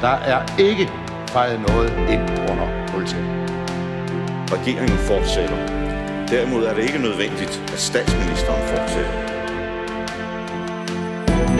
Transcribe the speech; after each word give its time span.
Der 0.00 0.08
er 0.32 0.40
ikke 0.58 0.90
fejret 1.28 1.60
noget 1.68 1.92
ind 2.10 2.22
under 2.50 2.66
politiet. 2.92 3.26
Regeringen 4.52 4.98
fortsætter. 4.98 5.56
Derimod 6.28 6.64
er 6.64 6.74
det 6.74 6.82
ikke 6.82 6.98
nødvendigt, 6.98 7.62
at 7.72 7.80
statsministeren 7.80 8.62
fortsætter. 8.68 9.12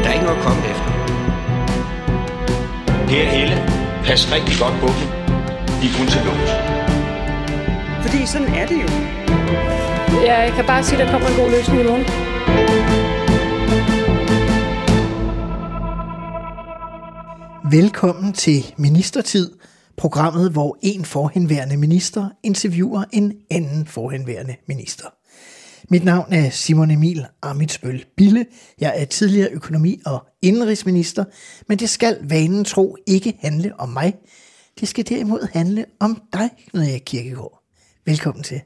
Der 0.03 0.09
er 0.09 0.13
ikke 0.13 0.25
noget 0.25 0.39
at 0.39 0.45
komme 0.45 0.63
efter. 0.73 0.91
Per 3.09 3.25
Helle, 3.35 3.57
pas 4.05 4.33
rigtig 4.35 4.55
godt 4.63 4.77
på 4.83 4.87
dem. 4.99 5.07
De 5.81 5.87
er 5.89 5.95
kun 5.99 6.07
til 6.07 6.21
lås. 6.27 6.51
Fordi 8.05 8.27
sådan 8.27 8.49
er 8.55 8.67
det 8.67 8.79
jo. 8.85 8.89
Ja, 10.27 10.41
jeg 10.41 10.53
kan 10.53 10.65
bare 10.65 10.83
sige, 10.83 11.01
at 11.01 11.07
der 11.07 11.13
kommer 11.13 11.29
en 11.29 11.37
god 11.37 11.51
løsning 11.51 11.81
i 11.81 11.85
morgen. 11.85 12.28
Velkommen 17.71 18.33
til 18.33 18.75
Ministertid, 18.79 19.59
programmet, 19.97 20.53
hvor 20.53 20.79
en 20.83 21.05
forhenværende 21.05 21.77
minister 21.77 22.29
interviewer 22.43 23.05
en 23.13 23.37
anden 23.51 23.87
forhenværende 23.87 24.57
minister. 24.69 25.07
Mit 25.91 26.05
navn 26.05 26.33
er 26.33 26.51
Simon 26.51 26.91
Emil 26.91 27.27
Amitsbøl 27.43 28.05
Bille. 28.17 28.47
Jeg 28.81 28.95
er 28.97 29.05
tidligere 29.05 29.51
økonomi- 29.51 30.01
og 30.07 30.27
indrigsminister, 30.43 31.25
men 31.69 31.79
det 31.79 31.91
skal 31.91 32.19
vanen 32.23 32.65
tro 32.65 32.97
ikke 33.07 33.39
handle 33.41 33.81
om 33.81 33.89
mig. 33.89 34.15
Det 34.81 34.89
skal 34.89 35.09
derimod 35.09 35.49
handle 35.53 35.85
om 36.01 36.23
dig, 36.33 36.51
Knud 36.71 36.83
Erik 36.83 37.03
Kirkegaard. 37.07 37.63
Velkommen 38.07 38.45
til. 38.45 38.61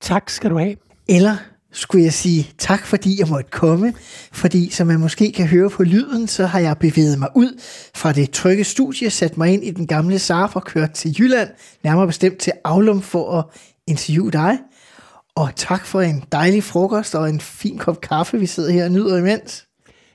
Tak 0.00 0.30
skal 0.30 0.50
du 0.50 0.58
have. 0.58 0.76
Eller 1.08 1.36
skulle 1.76 2.04
jeg 2.04 2.12
sige 2.12 2.50
tak, 2.58 2.86
fordi 2.86 3.20
jeg 3.20 3.28
måtte 3.28 3.50
komme, 3.50 3.94
fordi 4.32 4.70
som 4.70 4.86
man 4.86 5.00
måske 5.00 5.32
kan 5.32 5.46
høre 5.46 5.70
på 5.70 5.82
lyden, 5.82 6.28
så 6.28 6.46
har 6.46 6.58
jeg 6.58 6.78
bevæget 6.78 7.18
mig 7.18 7.28
ud 7.34 7.60
fra 7.94 8.12
det 8.12 8.30
trygge 8.30 8.64
studie, 8.64 9.10
sat 9.10 9.38
mig 9.38 9.52
ind 9.52 9.64
i 9.64 9.70
den 9.70 9.86
gamle 9.86 10.18
SARF 10.18 10.56
og 10.56 10.64
kørt 10.64 10.90
til 10.90 11.16
Jylland, 11.18 11.48
nærmere 11.84 12.06
bestemt 12.06 12.38
til 12.38 12.52
Aulum 12.64 13.02
for 13.02 13.38
at 13.38 13.44
interviewe 13.86 14.30
dig. 14.30 14.58
Og 15.34 15.50
tak 15.56 15.86
for 15.86 16.00
en 16.00 16.24
dejlig 16.32 16.64
frokost 16.64 17.14
og 17.14 17.28
en 17.28 17.40
fin 17.40 17.78
kop 17.78 18.00
kaffe, 18.00 18.38
vi 18.38 18.46
sidder 18.46 18.72
her 18.72 18.84
og 18.84 18.90
nyder 18.90 19.18
imens. 19.18 19.66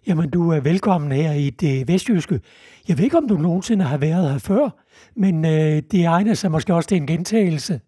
Jamen, 0.07 0.29
du 0.29 0.51
er 0.51 0.59
velkommen 0.59 1.11
her 1.11 1.33
i 1.33 1.49
det 1.49 1.87
vestjyske. 1.87 2.39
Jeg 2.87 2.97
ved 2.97 3.03
ikke, 3.03 3.17
om 3.17 3.27
du 3.27 3.37
nogensinde 3.37 3.85
har 3.85 3.97
været 3.97 4.31
her 4.31 4.37
før, 4.37 4.69
men 5.15 5.45
øh, 5.45 5.81
det 5.91 6.05
egner 6.05 6.33
sig 6.33 6.51
måske 6.51 6.73
også 6.73 6.89
til 6.89 6.97
en 6.97 7.07
gentagelse. 7.07 7.79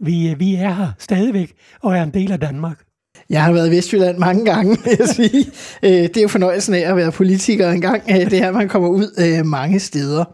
Vi, 0.00 0.30
øh, 0.30 0.40
vi 0.40 0.54
er 0.54 0.72
her 0.72 0.92
stadigvæk 0.98 1.52
og 1.82 1.96
er 1.96 2.02
en 2.02 2.14
del 2.14 2.32
af 2.32 2.40
Danmark. 2.40 2.85
Jeg 3.30 3.44
har 3.44 3.52
været 3.52 3.68
i 3.68 3.76
Vestjylland 3.76 4.18
mange 4.18 4.44
gange, 4.44 4.76
vil 4.84 4.96
jeg 4.98 5.08
sige. 5.08 5.46
Øh, 5.82 5.90
det 5.90 6.16
er 6.16 6.22
jo 6.22 6.28
fornøjelsen 6.28 6.74
af 6.74 6.90
at 6.90 6.96
være 6.96 7.12
politiker 7.12 7.70
en 7.70 7.80
gang. 7.80 8.02
Øh, 8.10 8.30
det 8.30 8.42
er, 8.42 8.48
at 8.48 8.54
man 8.54 8.68
kommer 8.68 8.88
ud 8.88 9.14
øh, 9.18 9.46
mange 9.46 9.80
steder. 9.80 10.24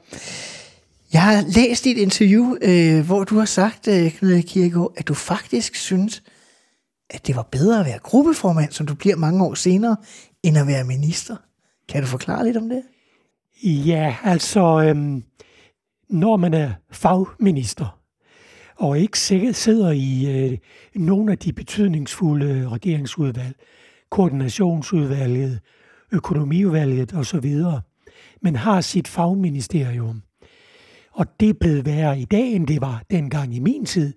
Jeg 1.12 1.22
har 1.22 1.44
læst 1.48 1.84
dit 1.84 1.98
interview, 1.98 2.56
hvor 3.02 3.24
du 3.24 3.38
har 3.38 3.44
sagt, 3.44 3.82
Knud 4.18 4.42
Kirkegaard, 4.42 4.92
at 4.96 5.08
du 5.08 5.14
faktisk 5.14 5.76
synes, 5.76 6.22
at 7.10 7.26
det 7.26 7.36
var 7.36 7.48
bedre 7.50 7.80
at 7.80 7.86
være 7.86 7.98
gruppeformand, 7.98 8.72
som 8.72 8.86
du 8.86 8.94
bliver 8.94 9.16
mange 9.16 9.44
år 9.44 9.54
senere, 9.54 9.96
end 10.42 10.58
at 10.58 10.66
være 10.66 10.84
minister. 10.84 11.36
Kan 11.88 12.02
du 12.02 12.06
forklare 12.06 12.44
lidt 12.44 12.56
om 12.56 12.68
det? 12.68 12.82
Ja, 13.64 14.16
altså, 14.24 14.82
øhm, 14.86 15.22
når 16.10 16.36
man 16.36 16.54
er 16.54 16.70
fagminister, 16.92 17.98
og 18.82 18.98
ikke 18.98 19.18
sidder 19.18 19.90
i 19.90 20.26
øh, 20.26 20.58
nogle 20.94 21.32
af 21.32 21.38
de 21.38 21.52
betydningsfulde 21.52 22.68
regeringsudvalg, 22.68 23.54
koordinationsudvalget, 24.10 25.60
økonomiudvalget 26.12 27.14
osv., 27.14 27.54
men 28.40 28.56
har 28.56 28.80
sit 28.80 29.08
fagministerium. 29.08 30.22
Og 31.12 31.26
det 31.40 31.48
er 31.48 31.54
blevet 31.60 31.86
værre 31.86 32.20
i 32.20 32.24
dag, 32.24 32.52
end 32.52 32.66
det 32.66 32.80
var 32.80 33.02
dengang 33.10 33.54
i 33.54 33.60
min 33.60 33.84
tid. 33.84 34.12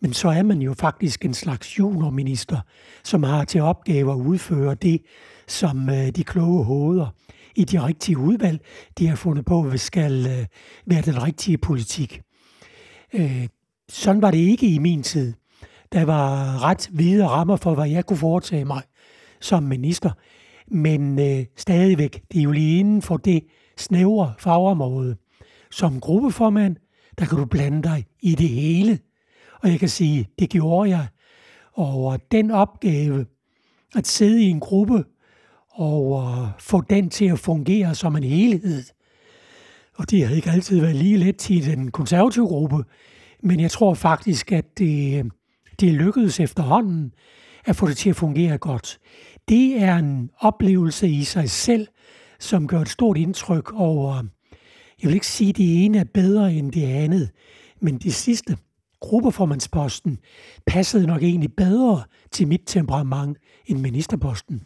Men 0.00 0.12
så 0.12 0.28
er 0.28 0.42
man 0.42 0.62
jo 0.62 0.74
faktisk 0.74 1.24
en 1.24 1.34
slags 1.34 1.78
juniorminister, 1.78 2.60
som 3.04 3.22
har 3.22 3.44
til 3.44 3.60
opgave 3.60 4.12
at 4.12 4.16
udføre 4.16 4.74
det, 4.74 5.02
som 5.48 5.88
øh, 5.88 6.08
de 6.08 6.24
kloge 6.24 6.64
hoveder 6.64 7.06
i 7.56 7.64
de 7.64 7.86
rigtige 7.86 8.18
udvalg, 8.18 8.60
de 8.98 9.06
har 9.06 9.16
fundet 9.16 9.44
på, 9.44 9.62
hvad 9.62 9.78
skal 9.78 10.26
øh, 10.26 10.46
være 10.86 11.02
den 11.02 11.22
rigtige 11.22 11.58
politik. 11.58 12.20
Øh, 13.14 13.46
sådan 13.88 14.22
var 14.22 14.30
det 14.30 14.38
ikke 14.38 14.66
i 14.66 14.78
min 14.78 15.02
tid. 15.02 15.32
Der 15.92 16.04
var 16.04 16.58
ret 16.64 16.88
hvide 16.92 17.26
rammer 17.26 17.56
for, 17.56 17.74
hvad 17.74 17.88
jeg 17.88 18.06
kunne 18.06 18.16
foretage 18.16 18.64
mig 18.64 18.82
som 19.40 19.62
minister. 19.62 20.10
Men 20.66 21.18
øh, 21.18 21.44
stadigvæk, 21.56 22.22
det 22.32 22.38
er 22.38 22.42
jo 22.42 22.52
lige 22.52 22.78
inden 22.78 23.02
for 23.02 23.16
det 23.16 23.44
snævre 23.78 24.34
fagområde. 24.38 25.16
Som 25.70 26.00
gruppeformand, 26.00 26.76
der 27.18 27.24
kan 27.24 27.38
du 27.38 27.44
blande 27.44 27.82
dig 27.82 28.06
i 28.20 28.34
det 28.34 28.48
hele. 28.48 28.98
Og 29.62 29.70
jeg 29.70 29.78
kan 29.80 29.88
sige, 29.88 30.28
det 30.38 30.50
gjorde 30.50 30.90
jeg. 30.90 31.06
Og 31.72 32.20
den 32.30 32.50
opgave, 32.50 33.26
at 33.94 34.06
sidde 34.06 34.42
i 34.42 34.48
en 34.48 34.60
gruppe 34.60 35.04
og 35.70 36.22
øh, 36.22 36.48
få 36.58 36.80
den 36.80 37.10
til 37.10 37.24
at 37.24 37.38
fungere 37.38 37.94
som 37.94 38.16
en 38.16 38.24
helhed, 38.24 38.84
og 39.96 40.10
det 40.10 40.26
har 40.26 40.34
ikke 40.34 40.50
altid 40.50 40.80
været 40.80 40.96
lige 40.96 41.16
let 41.16 41.36
til 41.36 41.66
den 41.66 41.90
konservative 41.90 42.46
gruppe, 42.46 42.84
men 43.42 43.60
jeg 43.60 43.70
tror 43.70 43.94
faktisk, 43.94 44.52
at 44.52 44.78
det, 44.78 45.24
det 45.80 45.94
lykkedes 45.94 46.40
efterhånden 46.40 47.12
at 47.64 47.76
få 47.76 47.88
det 47.88 47.96
til 47.96 48.10
at 48.10 48.16
fungere 48.16 48.58
godt. 48.58 48.98
Det 49.48 49.82
er 49.82 49.96
en 49.96 50.30
oplevelse 50.38 51.08
i 51.08 51.24
sig 51.24 51.50
selv, 51.50 51.88
som 52.40 52.68
gør 52.68 52.80
et 52.80 52.88
stort 52.88 53.16
indtryk 53.16 53.72
over, 53.74 54.22
jeg 55.02 55.08
vil 55.08 55.14
ikke 55.14 55.26
sige, 55.26 55.50
at 55.50 55.56
det 55.56 55.84
ene 55.84 55.98
er 55.98 56.04
bedre 56.04 56.54
end 56.54 56.72
det 56.72 56.84
andet, 56.86 57.30
men 57.80 57.98
det 57.98 58.14
sidste, 58.14 58.56
gruppeformandsposten, 59.00 60.18
passede 60.66 61.06
nok 61.06 61.22
egentlig 61.22 61.52
bedre 61.56 62.02
til 62.30 62.48
mit 62.48 62.62
temperament 62.66 63.38
end 63.66 63.78
ministerposten. 63.78 64.62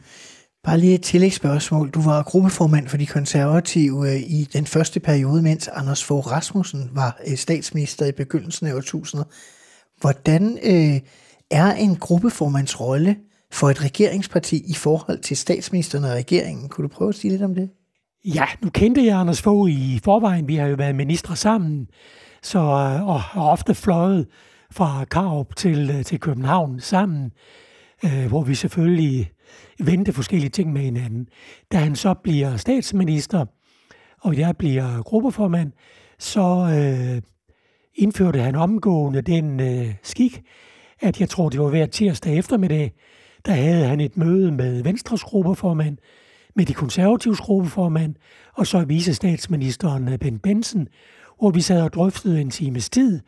Bare 0.66 0.78
lige 0.78 0.94
et 0.94 1.02
tillægsspørgsmål. 1.02 1.90
Du 1.90 2.02
var 2.02 2.22
gruppeformand 2.22 2.88
for 2.88 2.96
de 2.96 3.06
konservative 3.06 4.12
øh, 4.12 4.20
i 4.20 4.48
den 4.52 4.66
første 4.66 5.00
periode, 5.00 5.42
mens 5.42 5.68
Anders 5.68 6.04
Fogh 6.04 6.26
Rasmussen 6.26 6.90
var 6.92 7.20
øh, 7.26 7.36
statsminister 7.36 8.06
i 8.06 8.12
begyndelsen 8.12 8.66
af 8.66 8.74
årtusindet. 8.74 9.26
Hvordan 10.00 10.58
øh, 10.62 11.00
er 11.50 11.72
en 11.72 11.96
gruppeformands 11.96 12.80
rolle 12.80 13.16
for 13.52 13.70
et 13.70 13.84
regeringsparti 13.84 14.62
i 14.68 14.74
forhold 14.74 15.18
til 15.18 15.36
statsministeren 15.36 16.04
og 16.04 16.10
regeringen? 16.10 16.68
Kunne 16.68 16.82
du 16.82 16.88
prøve 16.88 17.08
at 17.08 17.14
sige 17.14 17.30
lidt 17.30 17.42
om 17.42 17.54
det? 17.54 17.70
Ja, 18.24 18.44
nu 18.62 18.70
kendte 18.70 19.04
jeg 19.04 19.18
Anders 19.18 19.42
Fogh 19.42 19.70
i 19.70 20.00
forvejen. 20.04 20.48
Vi 20.48 20.56
har 20.56 20.66
jo 20.66 20.74
været 20.74 20.94
ministre 20.94 21.36
sammen, 21.36 21.86
så, 22.42 22.58
øh, 22.58 23.08
og 23.08 23.20
har 23.20 23.42
ofte 23.42 23.74
fløjet 23.74 24.26
fra 24.72 25.04
Karup 25.10 25.56
til, 25.56 26.04
til 26.04 26.20
København 26.20 26.80
sammen, 26.80 27.30
øh, 28.04 28.26
hvor 28.26 28.42
vi 28.42 28.54
selvfølgelig 28.54 29.30
vendte 29.78 30.12
forskellige 30.12 30.50
ting 30.50 30.72
med 30.72 30.82
hinanden. 30.82 31.28
Da 31.72 31.76
han 31.76 31.96
så 31.96 32.14
bliver 32.14 32.56
statsminister, 32.56 33.46
og 34.20 34.38
jeg 34.38 34.56
bliver 34.56 35.02
gruppeformand, 35.02 35.72
så 36.18 36.68
øh, 36.72 37.22
indførte 37.94 38.40
han 38.40 38.54
omgående 38.54 39.22
den 39.22 39.60
øh, 39.60 39.94
skik, 40.02 40.42
at 41.00 41.20
jeg 41.20 41.28
tror, 41.28 41.48
det 41.48 41.60
var 41.60 41.68
hver 41.68 41.86
tirsdag 41.86 42.38
eftermiddag, 42.38 42.92
der 43.46 43.52
havde 43.52 43.84
han 43.84 44.00
et 44.00 44.16
møde 44.16 44.52
med 44.52 44.82
Venstres 44.82 45.22
gruppeformand, 45.22 45.98
med 46.54 46.66
de 46.66 46.74
konservatives 46.74 47.40
gruppeformand, 47.40 48.14
og 48.54 48.66
så 48.66 48.84
vice 48.84 49.14
statsministeren 49.14 50.18
Ben 50.20 50.34
øh, 50.34 50.40
Benson, 50.40 50.88
hvor 51.38 51.50
vi 51.50 51.60
sad 51.60 51.82
og 51.82 51.92
drøftede 51.92 52.40
en 52.40 52.50
times 52.50 52.90
tid 52.90 53.20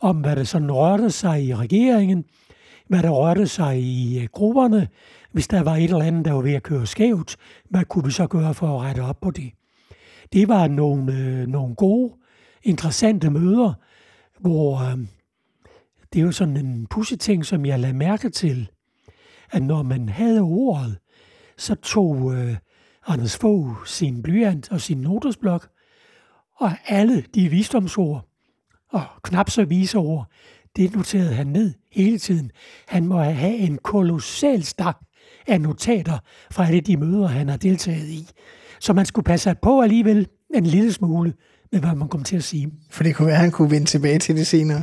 om, 0.00 0.16
hvad 0.16 0.36
der 0.36 0.44
sådan 0.44 0.72
rørte 0.72 1.10
sig 1.10 1.44
i 1.44 1.54
regeringen, 1.54 2.24
hvad 2.88 3.02
der 3.02 3.10
rørte 3.10 3.46
sig 3.46 3.80
i 3.80 4.20
øh, 4.22 4.28
grupperne, 4.32 4.88
hvis 5.32 5.48
der 5.48 5.62
var 5.62 5.76
et 5.76 5.84
eller 5.84 6.04
andet, 6.04 6.24
der 6.24 6.32
var 6.32 6.42
ved 6.42 6.52
at 6.52 6.62
køre 6.62 6.86
skævt, 6.86 7.36
hvad 7.70 7.84
kunne 7.84 8.04
vi 8.04 8.10
så 8.10 8.26
gøre 8.26 8.54
for 8.54 8.80
at 8.80 8.82
rette 8.82 9.00
op 9.00 9.20
på 9.20 9.30
det? 9.30 9.52
Det 10.32 10.48
var 10.48 10.68
nogle, 10.68 11.12
øh, 11.12 11.46
nogle 11.46 11.74
gode, 11.74 12.14
interessante 12.62 13.30
møder, 13.30 13.72
hvor 14.40 14.90
øh, 14.90 14.98
det 16.12 16.20
er 16.20 16.24
jo 16.24 16.32
sådan 16.32 16.56
en 16.56 16.88
ting, 17.18 17.46
som 17.46 17.66
jeg 17.66 17.80
lagde 17.80 17.96
mærke 17.96 18.30
til, 18.30 18.70
at 19.50 19.62
når 19.62 19.82
man 19.82 20.08
havde 20.08 20.40
ordet, 20.40 20.98
så 21.58 21.74
tog 21.74 22.34
øh, 22.34 22.56
Anders 23.06 23.36
Fogh 23.36 23.86
sin 23.86 24.22
blyant 24.22 24.72
og 24.72 24.80
sin 24.80 24.98
notesblok, 24.98 25.68
og 26.56 26.70
alle 26.88 27.24
de 27.34 27.48
visdomsord 27.48 28.28
og 28.88 29.02
knap 29.22 29.50
så 29.50 29.64
vise 29.64 29.98
ord, 29.98 30.30
det 30.76 30.94
noterede 30.94 31.34
han 31.34 31.46
ned 31.46 31.74
hele 31.92 32.18
tiden. 32.18 32.50
Han 32.88 33.06
må 33.06 33.22
have 33.22 33.56
en 33.56 33.78
kolossal 33.78 34.62
stak 34.62 34.98
af 35.46 35.60
notater 35.60 36.18
fra 36.50 36.66
alle 36.66 36.80
de 36.80 36.96
møder, 36.96 37.26
han 37.26 37.48
har 37.48 37.56
deltaget 37.56 38.08
i. 38.08 38.28
Så 38.80 38.92
man 38.92 39.06
skulle 39.06 39.24
passe 39.24 39.54
på 39.62 39.80
alligevel 39.80 40.28
en 40.54 40.66
lille 40.66 40.92
smule 40.92 41.32
med, 41.72 41.80
hvad 41.80 41.94
man 41.94 42.08
kom 42.08 42.24
til 42.24 42.36
at 42.36 42.44
sige. 42.44 42.72
For 42.90 43.02
det 43.02 43.16
kunne 43.16 43.26
være, 43.26 43.36
at 43.36 43.40
han 43.40 43.50
kunne 43.50 43.70
vende 43.70 43.86
tilbage 43.86 44.18
til 44.18 44.36
det 44.36 44.46
senere. 44.46 44.82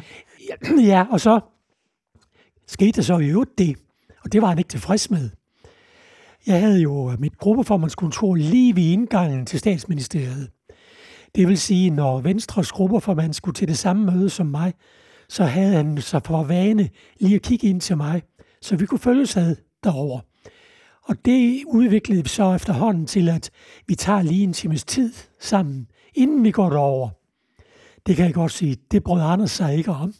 Ja, 0.50 0.81
ja 0.81 1.06
og 1.12 1.19
så 1.21 1.39
skete 2.68 2.91
der 2.91 3.01
så 3.01 3.18
i 3.18 3.30
øvrigt 3.30 3.57
det, 3.57 3.75
og 4.24 4.33
det 4.33 4.41
var 4.41 4.47
han 4.47 4.57
ikke 4.57 4.69
tilfreds 4.69 5.12
med. 5.12 5.30
Jeg 6.47 6.59
havde 6.59 6.81
jo 6.81 7.15
mit 7.19 7.38
gruppeformandskontor 7.38 8.36
lige 8.36 8.75
ved 8.75 8.83
indgangen 8.83 9.45
til 9.45 9.59
statsministeriet. 9.59 10.50
Det 11.36 11.47
vil 11.47 11.57
sige, 11.57 11.89
når 11.89 12.21
Venstres 12.21 12.71
grupperformand 12.71 13.33
skulle 13.33 13.56
til 13.56 13.68
det 13.68 13.77
samme 13.77 14.12
møde 14.12 14.30
som 14.30 14.45
mig, 14.45 14.74
så 15.29 15.43
havde 15.43 15.75
han 15.75 16.01
så 16.01 16.21
for 16.25 16.43
vane 16.43 16.89
lige 17.19 17.35
at 17.35 17.41
kigge 17.41 17.67
ind 17.67 17.81
til 17.81 17.97
mig, 17.97 18.21
så 18.61 18.75
vi 18.75 18.85
kunne 18.85 18.99
følges 18.99 19.37
ad 19.37 19.55
derover. 19.83 20.19
Og 21.03 21.25
det 21.25 21.63
udviklede 21.67 22.23
vi 22.23 22.29
så 22.29 22.53
efterhånden 22.53 23.07
til, 23.07 23.29
at 23.29 23.51
vi 23.87 23.95
tager 23.95 24.21
lige 24.21 24.43
en 24.43 24.53
times 24.53 24.83
tid 24.83 25.13
sammen, 25.39 25.87
inden 26.13 26.43
vi 26.43 26.51
går 26.51 26.69
derover. 26.69 27.09
Det 28.05 28.15
kan 28.15 28.25
jeg 28.25 28.33
godt 28.33 28.51
sige, 28.51 28.77
det 28.91 29.03
brød 29.03 29.21
Anders 29.21 29.51
sig 29.51 29.77
ikke 29.77 29.91
om. 29.91 30.13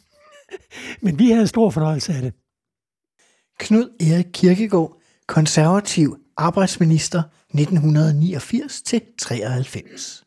Men 1.02 1.18
vi 1.18 1.30
havde 1.30 1.46
stor 1.46 1.70
fornøjelse 1.70 2.12
af 2.12 2.22
det. 2.22 2.34
Knud 3.58 3.88
Erik 4.00 4.26
Kirkegaard, 4.32 5.00
konservativ 5.26 6.16
arbejdsminister 6.36 7.22
1989 7.54 8.82
til 8.82 9.02
93. 9.18 10.24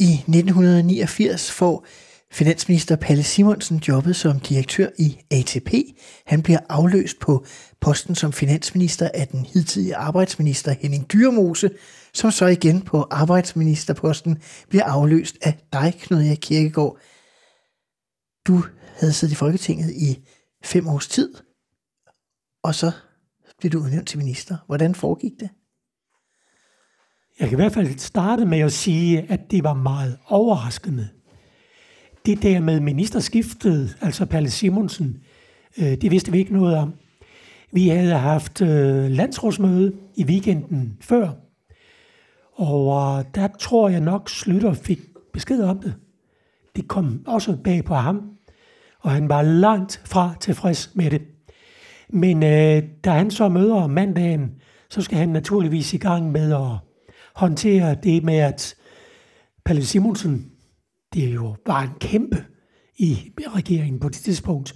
I 0.00 0.12
1989 0.12 1.50
får 1.50 1.86
finansminister 2.32 2.96
Palle 2.96 3.22
Simonsen 3.22 3.78
jobbet 3.78 4.16
som 4.16 4.40
direktør 4.40 4.88
i 4.98 5.18
ATP. 5.30 5.74
Han 6.26 6.42
bliver 6.42 6.58
afløst 6.68 7.20
på 7.20 7.44
posten 7.80 8.14
som 8.14 8.32
finansminister 8.32 9.10
af 9.14 9.28
den 9.28 9.44
hidtidige 9.46 9.96
arbejdsminister 9.96 10.72
Henning 10.72 11.12
Dyrmose, 11.12 11.70
som 12.14 12.30
så 12.30 12.46
igen 12.46 12.82
på 12.82 13.06
arbejdsministerposten 13.10 14.42
bliver 14.68 14.84
afløst 14.84 15.38
af 15.42 15.58
dig, 15.72 15.94
Knud 16.00 16.22
Erik 16.22 16.38
Kirkegaard. 16.40 16.98
Du 18.46 18.64
havde 18.98 19.12
siddet 19.12 19.32
i 19.32 19.36
Folketinget 19.36 19.90
i 19.90 20.18
fem 20.64 20.88
års 20.88 21.08
tid, 21.08 21.34
og 22.62 22.74
så 22.74 22.92
blev 23.58 23.72
du 23.72 23.78
udnævnt 23.78 24.08
til 24.08 24.18
minister. 24.18 24.56
Hvordan 24.66 24.94
foregik 24.94 25.32
det? 25.40 25.50
Jeg 27.40 27.48
kan 27.48 27.58
i 27.58 27.62
hvert 27.62 27.72
fald 27.72 27.98
starte 27.98 28.44
med 28.44 28.58
at 28.58 28.72
sige, 28.72 29.32
at 29.32 29.40
det 29.50 29.64
var 29.64 29.74
meget 29.74 30.18
overraskende. 30.26 31.08
Det 32.26 32.42
der 32.42 32.60
med 32.60 32.80
ministerskiftet, 32.80 33.96
altså 34.00 34.26
Palle 34.26 34.50
Simonsen, 34.50 35.22
øh, 35.78 35.84
det 35.84 36.10
vidste 36.10 36.32
vi 36.32 36.38
ikke 36.38 36.52
noget 36.52 36.76
om. 36.76 36.94
Vi 37.72 37.88
havde 37.88 38.14
haft 38.14 38.62
øh, 38.62 39.10
landsrådsmøde 39.10 39.92
i 40.16 40.24
weekenden 40.24 40.96
før, 41.00 41.30
og 42.54 43.18
øh, 43.18 43.24
der 43.34 43.48
tror 43.60 43.88
jeg 43.88 44.00
nok, 44.00 44.30
Slytter 44.30 44.72
fik 44.72 45.00
besked 45.32 45.62
om 45.62 45.78
det. 45.78 45.94
Det 46.76 46.88
kom 46.88 47.24
også 47.26 47.56
bag 47.64 47.84
på 47.84 47.94
ham, 47.94 48.30
og 49.00 49.10
han 49.10 49.28
var 49.28 49.42
langt 49.42 50.02
fra 50.04 50.34
tilfreds 50.40 50.90
med 50.94 51.10
det. 51.10 51.22
Men 52.08 52.42
øh, 52.42 52.82
da 53.04 53.10
han 53.10 53.30
så 53.30 53.48
møder 53.48 53.74
om 53.74 53.90
mandagen, 53.90 54.50
så 54.88 55.02
skal 55.02 55.18
han 55.18 55.28
naturligvis 55.28 55.94
i 55.94 55.96
gang 55.96 56.32
med 56.32 56.52
at 56.52 56.78
håndtere 57.34 57.94
det 57.94 58.24
med, 58.24 58.36
at 58.38 58.74
Palle 59.64 59.84
Simonsen, 59.84 60.50
det 61.14 61.24
er 61.24 61.32
jo 61.32 61.56
bare 61.64 61.84
en 61.84 61.90
kæmpe 62.00 62.44
i 62.98 63.32
regeringen 63.38 64.00
på 64.00 64.08
det 64.08 64.16
tidspunkt. 64.16 64.74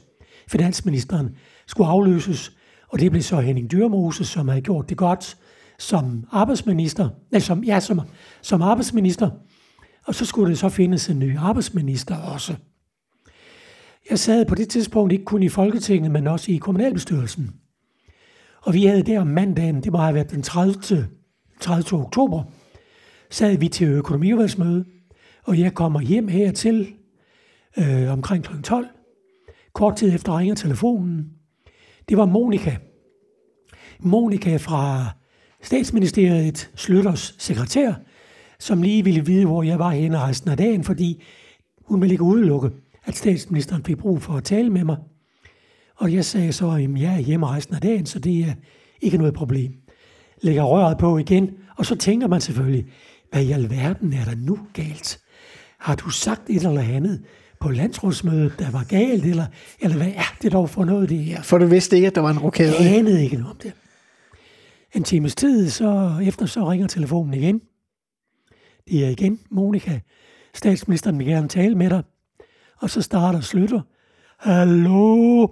Finansministeren 0.49 1.37
skulle 1.67 1.89
afløses, 1.89 2.57
og 2.89 3.01
det 3.01 3.11
blev 3.11 3.23
så 3.23 3.41
Henning 3.41 3.71
Dyrmose, 3.71 4.25
som 4.25 4.49
havde 4.49 4.63
gjort 4.63 4.89
det 4.89 4.97
godt 4.97 5.37
som 5.79 6.25
arbejdsminister, 6.31 7.09
nej, 7.31 7.41
som, 7.41 7.65
ja, 7.65 7.81
som, 7.81 8.01
som 8.43 8.63
arbejdsminister, 8.63 9.31
og 10.05 10.15
så 10.15 10.25
skulle 10.25 10.51
det 10.51 10.59
så 10.59 10.69
findes 10.69 11.09
en 11.09 11.19
ny 11.19 11.39
arbejdsminister 11.39 12.17
også. 12.17 12.55
Jeg 14.11 14.19
sad 14.19 14.47
på 14.47 14.55
det 14.55 14.69
tidspunkt 14.69 15.13
ikke 15.13 15.25
kun 15.25 15.43
i 15.43 15.49
Folketinget, 15.49 16.11
men 16.11 16.27
også 16.27 16.53
i 16.53 16.57
kommunalbestyrelsen. 16.57 17.55
Og 18.63 18.75
vi 18.75 18.85
havde 18.85 19.03
der 19.03 19.21
om 19.21 19.27
mandagen, 19.27 19.83
det 19.83 19.93
må 19.93 19.99
have 19.99 20.15
været 20.15 20.31
den 20.31 20.43
30. 20.43 21.09
30. 21.61 22.01
oktober, 22.01 22.43
sad 23.31 23.57
vi 23.57 23.69
til 23.69 23.87
økonomiudvalgsmøde, 23.87 24.85
og 25.45 25.59
jeg 25.59 25.75
kommer 25.75 26.01
hjem 26.01 26.29
hertil 26.29 26.95
øh, 27.79 28.13
omkring 28.13 28.45
kl. 28.45 28.63
12. 28.63 28.87
Kort 29.73 29.97
tid 29.97 30.15
efter 30.15 30.39
ringer 30.39 30.55
telefonen. 30.55 31.31
Det 32.09 32.17
var 32.17 32.25
Monika. 32.25 32.77
Monika 34.01 34.57
fra 34.57 35.07
statsministeriet, 35.63 36.71
Slytters 36.75 37.35
sekretær, 37.39 37.93
som 38.59 38.83
lige 38.83 39.05
ville 39.05 39.27
vide, 39.27 39.47
hvor 39.47 39.63
jeg 39.63 39.79
var 39.79 39.91
henne 39.91 40.19
resten 40.19 40.51
af 40.51 40.57
dagen, 40.57 40.85
fordi 40.85 41.23
hun 41.83 42.01
ville 42.01 42.15
ikke 42.15 42.25
udelukke, 42.25 42.71
at 43.05 43.17
statsministeren 43.17 43.85
fik 43.85 43.99
brug 43.99 44.23
for 44.23 44.33
at 44.33 44.45
tale 44.45 44.71
med 44.71 44.85
mig. 44.85 44.97
Og 45.97 46.13
jeg 46.13 46.25
sagde 46.25 46.53
så, 46.53 46.71
at 46.71 47.01
jeg 47.01 47.15
er 47.15 47.19
hjemme 47.19 47.47
resten 47.47 47.75
af 47.75 47.81
dagen, 47.81 48.07
så 48.07 48.19
det 48.19 48.41
er 48.41 48.55
ikke 49.01 49.19
noget 49.19 49.35
problem. 49.35 49.73
Lægger 50.43 50.63
røret 50.63 50.99
på 50.99 51.19
igen, 51.19 51.51
og 51.77 51.87
så 51.87 51.97
tænker 51.97 52.29
man 52.29 52.41
selvfølgelig, 52.41 52.87
hvad 53.31 53.45
i 53.45 53.53
alverden 53.53 54.13
er 54.13 54.25
der 54.25 54.35
nu 54.35 54.59
galt? 54.73 55.24
Har 55.85 55.95
du 55.95 56.11
sagt 56.11 56.51
et 56.51 56.65
eller 56.65 56.81
andet 56.81 57.25
på 57.61 57.71
landsrådsmødet, 57.71 58.59
der 58.59 58.71
var 58.71 58.85
galt, 58.85 59.25
eller, 59.25 59.47
eller 59.81 59.97
hvad 59.97 60.13
er 60.17 60.37
det 60.43 60.53
dog 60.53 60.71
for 60.71 60.85
noget, 60.85 61.09
det 61.09 61.19
her? 61.19 61.43
For 61.43 61.59
du 61.59 61.67
vidste 61.67 61.97
ikke, 61.97 62.09
at 62.09 62.15
der 62.15 62.21
var 62.21 62.31
en 62.31 62.39
rokade? 62.39 62.75
Jeg 62.81 62.99
anede 62.99 63.25
ikke 63.25 63.37
noget 63.37 63.51
om 63.51 63.57
det. 63.57 63.73
En 64.95 65.05
times 65.05 65.35
tid, 65.35 65.71
så 65.71 66.21
efter 66.23 66.47
så 66.47 66.71
ringer 66.71 66.87
telefonen 66.87 67.35
igen. 67.35 67.61
Det 68.89 69.05
er 69.05 69.09
igen 69.09 69.41
Monika. 69.51 70.01
Statsministeren 70.55 71.19
vil 71.19 71.27
gerne 71.27 71.49
tale 71.49 71.75
med 71.75 71.91
dig. 71.91 72.03
Og 72.81 72.91
så 72.91 73.03
starter 73.03 73.41
Slytter. 73.41 73.81
Hallo? 74.39 75.49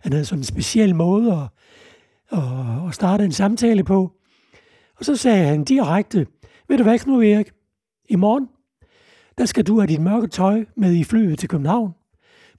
Han 0.00 0.12
havde 0.12 0.24
sådan 0.24 0.40
en 0.40 0.44
speciel 0.44 0.94
måde 0.94 1.32
at, 1.32 1.48
at, 2.38 2.88
at 2.88 2.94
starte 2.94 3.24
en 3.24 3.32
samtale 3.32 3.84
på. 3.84 4.12
Og 4.96 5.04
så 5.04 5.16
sagde 5.16 5.46
han 5.46 5.64
direkte, 5.64 6.26
ved 6.68 6.76
du 6.76 6.82
hvad, 6.82 6.98
Knud 6.98 7.24
Erik? 7.24 7.50
I 8.08 8.16
morgen, 8.16 8.48
der 9.38 9.44
skal 9.44 9.64
du 9.64 9.78
have 9.78 9.86
dit 9.86 10.00
mørke 10.00 10.26
tøj 10.26 10.64
med 10.76 10.94
i 10.94 11.04
flyet 11.04 11.38
til 11.38 11.48
København, 11.48 11.92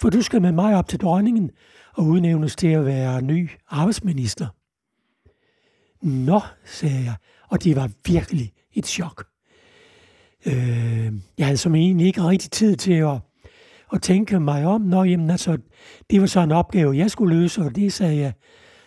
for 0.02 0.10
du 0.10 0.22
skal 0.22 0.42
med 0.42 0.52
mig 0.52 0.76
op 0.76 0.88
til 0.88 1.00
dronningen 1.00 1.52
og 1.94 2.06
udnævnes 2.06 2.56
til 2.56 2.68
at 2.68 2.86
være 2.86 3.22
ny 3.22 3.50
arbejdsminister. 3.68 4.48
Nå, 6.02 6.42
sagde 6.66 7.04
jeg, 7.04 7.16
og 7.50 7.64
det 7.64 7.76
var 7.76 7.90
virkelig 8.06 8.52
et 8.74 8.86
chok. 8.86 9.26
Øh, 10.46 11.14
jeg 11.38 11.46
havde 11.46 11.58
som 11.58 11.76
egentlig 11.76 12.08
ikke 12.08 12.22
rigtig 12.22 12.52
tid 12.52 12.76
til 12.76 12.94
at, 12.94 13.20
at 13.94 14.02
tænke 14.02 14.40
mig 14.40 14.66
om. 14.66 14.82
Nå, 14.82 15.04
jamen 15.04 15.30
altså, 15.30 15.58
det 16.10 16.22
var 16.22 16.28
så 16.28 16.40
en 16.40 16.52
opgave, 16.52 16.98
jeg 16.98 17.12
skulle 17.12 17.40
løse, 17.40 17.62
og 17.62 17.76
det 17.76 17.94
sagde 17.94 18.18
jeg 18.18 18.34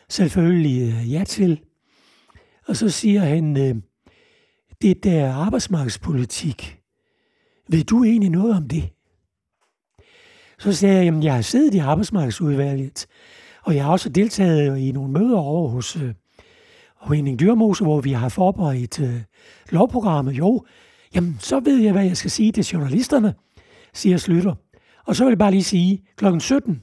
selvfølgelig 0.09 0.93
øh, 0.93 1.12
ja 1.12 1.25
til. 1.25 1.61
Og 2.67 2.77
så 2.77 2.89
siger 2.89 3.21
han, 3.21 3.56
øh, 3.56 3.75
det 4.83 5.05
der 5.05 5.33
arbejdsmarkedspolitik, 5.33 6.81
ved 7.72 7.84
du 7.84 8.05
egentlig 8.05 8.31
noget 8.31 8.56
om 8.56 8.69
det? 8.69 8.91
Så 10.58 10.72
sagde 10.72 10.96
jeg, 10.96 11.05
jamen 11.05 11.22
jeg 11.22 11.34
har 11.34 11.43
siddet 11.43 11.74
i 11.74 11.79
arbejdsmarkedsudvalget, 11.79 13.06
og 13.62 13.74
jeg 13.74 13.84
har 13.84 13.93
også 13.93 14.08
deltaget 14.08 14.79
i 14.79 14.93
nogle 14.93 15.12
møder 15.12 15.38
over 15.38 15.69
hos 15.69 15.96
øh, 15.96 16.14
Henning 17.14 17.41
Dyrmose, 17.41 17.84
hvor 17.84 18.00
vi 18.00 18.12
har 18.12 18.29
forberedt 18.29 19.00
øh, 19.00 19.20
lovprogrammet. 19.70 20.32
Jo, 20.32 20.64
jamen 21.14 21.36
så 21.41 21.60
ved 21.60 21.79
jeg, 21.79 21.93
hvad 21.93 22.05
jeg 22.05 22.17
skal 22.17 22.31
sige 22.31 22.52
til 22.52 22.64
journalisterne, 22.64 23.34
siger 23.94 24.17
Slytter. 24.17 24.55
Og 25.06 25.17
så 25.17 25.24
vil 25.24 25.31
jeg 25.31 25.38
bare 25.38 25.50
lige 25.50 25.64
sige, 25.64 26.02
klokken 26.17 26.41
17, 26.41 26.82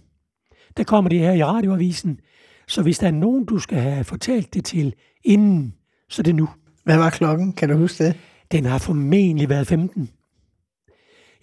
der 0.77 0.83
kommer 0.83 1.09
det 1.09 1.19
her 1.19 1.33
i 1.33 1.43
radioavisen, 1.43 2.19
så 2.67 2.81
hvis 2.81 2.99
der 2.99 3.07
er 3.07 3.11
nogen, 3.11 3.45
du 3.45 3.59
skal 3.59 3.77
have 3.77 4.03
fortalt 4.03 4.53
det 4.53 4.65
til 4.65 4.93
inden, 5.23 5.73
så 6.09 6.23
det 6.23 6.31
er 6.31 6.35
nu. 6.35 6.49
Hvad 6.83 6.97
var 6.97 7.09
klokken? 7.09 7.53
Kan 7.53 7.69
du 7.69 7.77
huske 7.77 8.03
det? 8.03 8.15
Den 8.51 8.65
har 8.65 8.77
formentlig 8.77 9.49
været 9.49 9.67
15. 9.67 10.09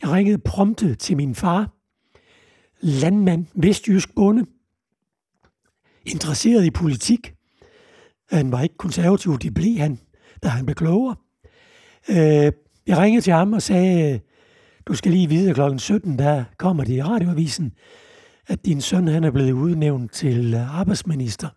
Jeg 0.03 0.11
ringede 0.11 0.39
prompte 0.39 0.95
til 0.95 1.17
min 1.17 1.35
far, 1.35 1.73
landmand, 2.81 3.47
vestjysk 3.55 4.15
bonde, 4.15 4.47
interesseret 6.05 6.65
i 6.65 6.71
politik. 6.71 7.35
Han 8.31 8.53
var 8.53 8.63
ikke 8.63 8.77
konservativ, 8.77 9.39
det 9.39 9.55
blev 9.55 9.79
han, 9.79 9.99
da 10.43 10.49
han 10.49 10.67
blev 10.67 10.75
klogere. 10.75 11.17
Øh, 12.09 12.53
jeg 12.87 12.99
ringede 12.99 13.25
til 13.25 13.33
ham 13.33 13.53
og 13.53 13.63
sagde, 13.63 14.21
du 14.87 14.95
skal 14.95 15.13
lige 15.13 15.29
vide, 15.29 15.49
at 15.49 15.55
klokken 15.55 15.79
17, 15.79 16.19
der 16.19 16.45
kommer 16.59 16.85
det 16.85 16.93
i 16.93 17.03
radioavisen, 17.03 17.73
at 18.47 18.67
din 18.67 18.81
søn 18.81 19.09
han 19.09 19.25
er 19.25 19.31
blevet 19.31 19.53
udnævnt 19.53 20.13
til 20.13 20.55
arbejdsminister. 20.55 21.49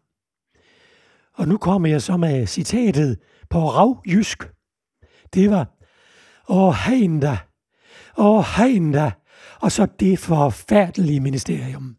Og 1.33 1.47
nu 1.47 1.57
kommer 1.57 1.89
jeg 1.89 2.01
så 2.01 2.17
med 2.17 2.47
citatet 2.47 3.19
på 3.49 3.69
ravjysk. 3.69 4.49
Det 5.33 5.51
var, 5.51 5.77
åh 6.49 6.73
hegn 6.73 7.19
da, 7.19 7.37
åh 8.19 8.45
hegn 8.57 8.91
da, 8.91 9.11
og 9.61 9.71
så 9.71 9.87
det 9.99 10.19
forfærdelige 10.19 11.19
ministerium. 11.19 11.95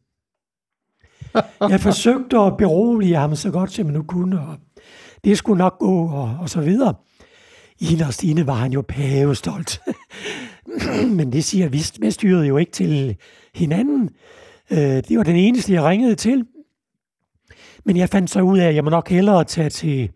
Jeg 1.60 1.80
forsøgte 1.80 2.38
at 2.38 2.56
berolige 2.56 3.16
ham 3.16 3.36
så 3.36 3.50
godt 3.50 3.72
som 3.72 3.86
jeg 3.86 3.92
nu 3.92 4.02
kunne, 4.02 4.40
og 4.40 4.56
det 5.24 5.38
skulle 5.38 5.58
nok 5.58 5.78
gå, 5.78 6.08
og, 6.08 6.36
og 6.40 6.48
så 6.48 6.60
videre. 6.60 6.94
Inderst 7.80 8.24
inde 8.24 8.46
var 8.46 8.54
han 8.54 8.72
jo 8.72 8.84
pavestolt. 8.88 9.82
Men 11.18 11.32
det 11.32 11.44
siger 11.44 11.68
Veststyret 12.00 12.48
jo 12.48 12.56
ikke 12.56 12.72
til 12.72 13.16
hinanden. 13.54 14.10
Øh, 14.70 14.78
det 14.78 15.18
var 15.18 15.22
den 15.22 15.36
eneste, 15.36 15.72
jeg 15.72 15.84
ringede 15.84 16.14
til. 16.14 16.46
Men 17.84 17.96
jeg 17.96 18.08
fandt 18.08 18.30
så 18.30 18.40
ud 18.40 18.58
af, 18.58 18.68
at 18.68 18.74
jeg 18.74 18.84
må 18.84 18.90
nok 18.90 19.08
hellere 19.08 19.44
tage 19.44 19.70
til 19.70 20.10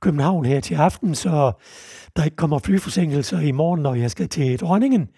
København 0.00 0.44
her 0.44 0.60
til 0.60 0.74
aften, 0.74 1.14
så 1.14 1.52
der 2.16 2.24
ikke 2.24 2.36
kommer 2.36 2.58
flyforsinkelser 2.58 3.40
i 3.40 3.52
morgen, 3.52 3.82
når 3.82 3.94
jeg 3.94 4.10
skal 4.10 4.28
til 4.28 4.60
dronningen. 4.60 5.08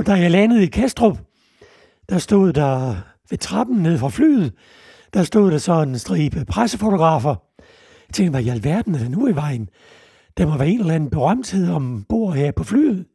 Og 0.00 0.06
da 0.06 0.12
jeg 0.12 0.30
landede 0.30 0.62
i 0.62 0.66
Kastrup, 0.66 1.18
der 2.08 2.18
stod 2.18 2.52
der 2.52 2.96
ved 3.30 3.38
trappen 3.38 3.76
ned 3.76 3.98
fra 3.98 4.08
flyet, 4.08 4.52
der 5.14 5.22
stod 5.22 5.50
der 5.50 5.58
så 5.58 5.82
en 5.82 5.98
stribe 5.98 6.44
pressefotografer. 6.44 7.34
Jeg 8.08 8.14
tænkte, 8.14 8.30
hvad 8.30 8.42
i 8.42 8.48
alverden 8.48 8.94
er 8.94 8.98
der 8.98 9.08
nu 9.08 9.28
i 9.28 9.34
vejen? 9.34 9.68
Der 10.36 10.46
må 10.46 10.56
være 10.56 10.68
en 10.68 10.80
eller 10.80 10.94
anden 10.94 11.10
berømthed 11.10 11.70
om 11.70 12.04
bord 12.08 12.34
her 12.34 12.52
på 12.52 12.64
flyet. 12.64 13.06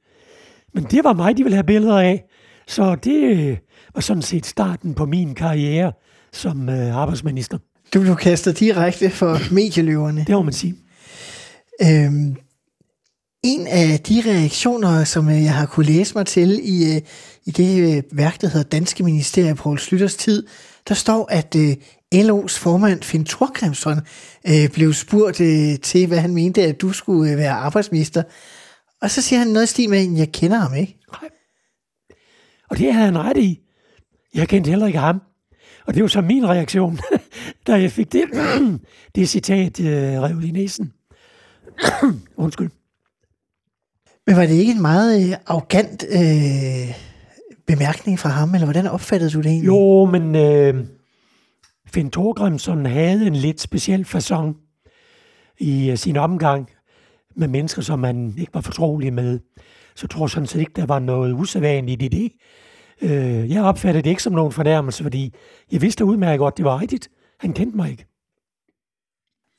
Men 0.74 0.84
det 0.84 1.04
var 1.04 1.14
mig, 1.14 1.38
de 1.38 1.44
ville 1.44 1.56
have 1.56 1.64
billeder 1.64 2.00
af. 2.00 2.24
Så 2.68 2.96
det 2.96 3.60
var 3.96 4.02
sådan 4.02 4.24
set 4.24 4.46
starten 4.46 4.94
på 4.94 5.06
min 5.06 5.36
karriere 5.36 5.92
som 6.34 6.70
øh, 6.70 6.96
arbejdsminister. 6.96 7.58
Du 7.94 8.02
blev 8.02 8.16
kastet 8.16 8.60
direkte 8.60 9.10
for 9.10 9.38
medieløverne. 9.56 10.26
Det 10.28 10.36
må 10.36 10.42
man 10.42 10.54
sige. 10.54 10.76
Øhm, 11.82 12.36
en 13.46 13.68
af 13.68 14.00
de 14.00 14.24
reaktioner, 14.26 15.04
som 15.04 15.30
øh, 15.30 15.44
jeg 15.44 15.54
har 15.54 15.66
kunne 15.66 15.86
læse 15.86 16.16
mig 16.16 16.26
til 16.26 16.60
i, 16.64 16.96
øh, 16.96 17.02
i 17.46 17.52
det 17.52 17.98
øh, 17.98 18.04
værk, 18.12 18.42
der 18.42 18.48
hedder 18.48 18.70
Danske 18.70 19.04
Ministerier 19.04 19.54
på 19.54 19.64
Poul 19.64 19.80
Slytters 19.80 20.16
tid, 20.16 20.48
der 20.88 20.96
står, 20.96 21.28
at 21.32 21.56
LO's 22.16 22.60
formand 22.60 23.04
Finn 23.04 23.26
Thorgrimsson 23.26 24.02
blev 24.74 24.94
spurgt 24.94 25.36
til, 25.84 26.08
hvad 26.08 26.18
han 26.18 26.34
mente, 26.34 26.64
at 26.64 26.82
du 26.82 26.92
skulle 26.92 27.38
være 27.38 27.52
arbejdsminister. 27.52 28.24
Og 29.02 29.12
så 29.12 29.22
siger 29.22 29.40
han 29.40 29.48
noget 29.48 29.64
i 29.64 29.70
stil 29.70 29.90
med, 29.90 29.98
at 29.98 30.20
jeg 30.20 30.32
kender 30.32 30.58
ham 30.58 30.74
ikke. 30.76 30.98
Nej. 31.12 31.30
Og 32.70 32.78
det 32.78 32.94
havde 32.94 33.06
han 33.06 33.18
ret 33.18 33.38
i. 33.38 33.60
Jeg 34.34 34.48
kendte 34.48 34.70
heller 34.70 34.88
ikke 34.88 35.00
ham. 35.00 35.22
Og 35.86 35.94
det 35.94 36.02
var 36.02 36.08
så 36.08 36.22
min 36.22 36.48
reaktion, 36.48 37.00
da 37.68 37.74
jeg 37.74 37.92
fik 37.92 38.14
det, 38.14 38.24
det 39.16 39.30
citat 39.30 39.80
øh, 39.80 40.22
revet 40.22 40.44
i 40.44 40.52
næsen. 40.52 40.94
Undskyld. 42.38 42.70
Men 44.28 44.36
var 44.36 44.46
det 44.46 44.54
ikke 44.54 44.72
en 44.72 44.82
meget 44.82 45.30
øh, 45.30 45.38
arrogant 45.48 46.06
øh, 46.10 46.96
bemærkning 47.68 48.20
fra 48.20 48.30
ham, 48.30 48.54
eller 48.54 48.66
hvordan 48.66 48.88
opfattede 48.88 49.32
du 49.32 49.38
det 49.38 49.46
egentlig? 49.46 49.68
Jo, 49.68 50.06
men 50.06 50.36
øh, 50.36 50.86
Finn 51.88 52.12
Thorgrimsson 52.12 52.86
havde 52.86 53.28
en 53.28 53.36
lidt 53.36 53.62
speciel 53.62 54.06
façon 54.06 54.56
i 55.60 55.92
uh, 55.92 55.98
sin 55.98 56.18
omgang 56.18 56.70
med 57.36 57.48
mennesker, 57.48 57.82
som 57.82 58.00
man 58.00 58.34
ikke 58.38 58.54
var 58.54 58.62
fortrolig 58.62 59.14
med. 59.14 59.40
Så 59.96 60.04
jeg 60.04 60.10
tror 60.10 60.28
sådan 60.28 60.48
set 60.48 60.60
ikke, 60.60 60.72
der 60.76 60.86
var 60.86 61.00
noget 61.00 61.34
usædvanligt 61.34 62.02
i 62.02 62.08
det. 62.08 62.32
Øh, 63.02 63.52
jeg 63.52 63.64
opfattede 63.64 64.04
det 64.04 64.10
ikke 64.10 64.24
som 64.24 64.34
nogen 64.34 64.52
fornærmelse, 64.52 65.04
fordi 65.04 65.34
jeg 65.72 65.82
vidste 65.82 66.06
udmærket 66.06 66.40
godt, 66.40 66.58
det 66.58 66.66
var 66.66 66.82
rigtigt. 66.82 67.10
Han 67.40 67.54
kendte 67.54 67.78
mig 67.78 67.92
ikke. 67.92 68.06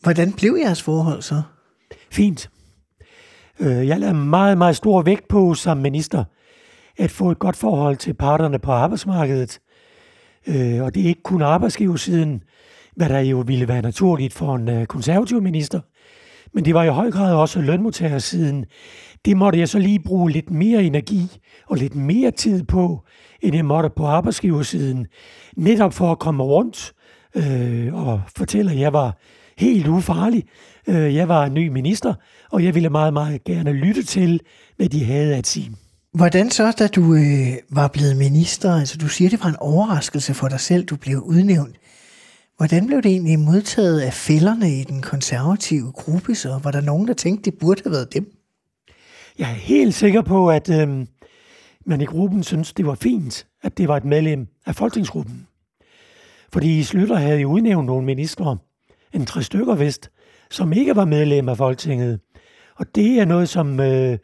Hvordan 0.01 0.33
blev 0.33 0.57
jeres 0.61 0.83
forhold 0.83 1.23
så? 1.23 1.43
Fint. 2.11 2.51
Øh, 3.61 3.89
jeg 3.89 4.01
lader 4.01 4.13
meget, 4.13 4.59
meget 4.59 4.77
stor 4.77 5.03
vægt 5.03 5.29
på 5.29 5.55
som 5.55 5.77
minister 5.77 6.25
at 6.97 7.11
få 7.11 7.31
et 7.31 7.39
godt 7.39 7.57
forhold 7.57 7.97
til 7.97 8.15
parterne 8.15 8.59
på 8.59 8.73
arbejdsmarkedet. 8.73 9.61
Øh, 10.47 10.83
og 10.83 10.95
det 10.95 11.03
er 11.03 11.09
ikke 11.09 11.23
kun 11.23 11.43
arbejdsgiversiden, 11.43 12.43
hvad 12.97 13.09
der 13.09 13.19
jo 13.19 13.45
ville 13.47 13.69
være 13.69 13.83
naturligt 13.83 14.33
for 14.33 14.55
en 14.55 14.69
øh, 14.69 14.87
konservativ 14.87 15.43
minister, 15.43 15.81
men 16.53 16.65
det 16.65 16.75
var 16.75 16.85
i 16.85 16.89
høj 16.89 17.11
grad 17.11 17.35
også 17.35 17.61
lønmodtagersiden. 17.61 18.65
Det 19.25 19.37
måtte 19.37 19.59
jeg 19.59 19.69
så 19.69 19.79
lige 19.79 20.01
bruge 20.01 20.31
lidt 20.31 20.51
mere 20.51 20.83
energi 20.83 21.39
og 21.67 21.77
lidt 21.77 21.95
mere 21.95 22.31
tid 22.31 22.63
på, 22.63 23.05
end 23.43 23.55
jeg 23.55 23.65
måtte 23.65 23.91
på 23.97 24.07
arbejdsgiversiden. 24.07 25.07
Netop 25.57 25.93
for 25.93 26.13
at 26.13 26.19
komme 26.19 26.43
rundt 26.43 26.93
øh, 27.35 27.95
og 27.95 28.21
fortælle, 28.37 28.71
at 28.71 28.79
jeg 28.79 28.93
var 28.93 29.17
helt 29.59 29.89
ufarlig. 29.89 30.45
Øh, 30.89 31.15
jeg 31.15 31.29
var 31.29 31.49
ny 31.49 31.69
minister, 31.69 32.15
og 32.51 32.65
jeg 32.65 32.75
ville 32.75 32.89
meget, 32.91 33.13
meget 33.13 33.45
gerne 33.45 33.73
lytte 33.73 34.03
til, 34.03 34.41
hvad 34.77 34.89
de 34.89 35.05
havde 35.05 35.37
at 35.37 35.47
sige. 35.47 35.71
Hvordan 36.13 36.51
så, 36.51 36.73
da 36.79 36.87
du 36.87 37.15
øh, 37.15 37.53
var 37.71 37.89
blevet 37.89 38.17
minister, 38.17 38.75
altså 38.75 38.99
du 38.99 39.09
siger, 39.09 39.31
det 39.31 39.41
var 39.41 39.49
en 39.49 39.57
overraskelse 39.57 40.35
for 40.35 40.49
dig 40.49 40.61
selv, 40.61 40.85
du 40.85 40.97
blev 40.97 41.19
udnævnt. 41.19 41.77
Hvordan 42.57 42.87
blev 42.87 43.03
det 43.03 43.11
egentlig 43.11 43.39
modtaget 43.39 44.01
af 44.01 44.13
fælderne 44.13 44.81
i 44.81 44.85
den 44.85 45.03
konservative 45.03 45.93
gruppe 45.93 46.35
så? 46.35 46.61
Var 46.63 46.71
der 46.71 46.81
nogen, 46.81 47.09
der 47.09 47.15
tænkte, 47.15 47.51
det 47.51 47.59
burde 47.59 47.83
have 47.85 47.93
været 47.93 48.15
dem? 48.15 48.33
Jeg 49.39 49.51
er 49.51 49.55
helt 49.55 49.95
sikker 49.95 50.23
på, 50.23 50.51
at 50.51 50.71
øh, 50.71 51.07
man 51.87 52.01
i 52.01 52.05
gruppen 52.05 52.43
synes, 52.43 52.73
det 52.73 52.87
var 52.87 52.95
fint, 52.95 53.47
at 53.63 53.79
det 53.79 53.89
var 53.89 53.97
et 53.97 54.05
medlem 54.05 54.47
af 54.67 54.75
folketingsgruppen. 54.75 55.47
Fordi 56.53 56.83
Slytter 56.83 57.17
havde 57.17 57.41
jo 57.41 57.51
udnævnt 57.51 57.87
nogle 57.87 58.07
ministre, 58.07 58.59
en 59.13 59.27
tre 59.27 59.43
stykker 59.43 59.75
vist, 59.75 60.11
som 60.51 60.73
ikke 60.73 60.97
var 60.97 61.05
medlem 61.05 61.49
af 61.49 61.57
Folketinget. 61.57 62.21
Og 62.77 62.87
det 62.95 63.21
er 63.21 63.25
noget, 63.25 63.49
som 63.49 63.81
øh, 63.81 64.19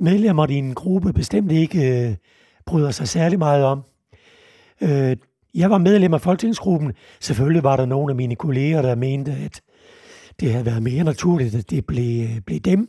medlemmer 0.00 0.50
i 0.50 0.54
en 0.54 0.74
gruppe 0.74 1.12
bestemt 1.12 1.52
ikke 1.52 2.08
øh, 2.08 2.14
bryder 2.66 2.90
sig 2.90 3.08
særlig 3.08 3.38
meget 3.38 3.64
om. 3.64 3.82
Øh, 4.80 5.16
jeg 5.54 5.70
var 5.70 5.78
medlem 5.78 6.14
af 6.14 6.20
folketingsgruppen. 6.20 6.92
Selvfølgelig 7.20 7.62
var 7.62 7.76
der 7.76 7.86
nogle 7.86 8.12
af 8.12 8.16
mine 8.16 8.36
kolleger, 8.36 8.82
der 8.82 8.94
mente, 8.94 9.32
at 9.32 9.60
det 10.40 10.52
havde 10.52 10.66
været 10.66 10.82
mere 10.82 11.04
naturligt, 11.04 11.54
at 11.54 11.70
det 11.70 11.86
blev, 11.86 12.28
blev 12.46 12.60
dem. 12.60 12.88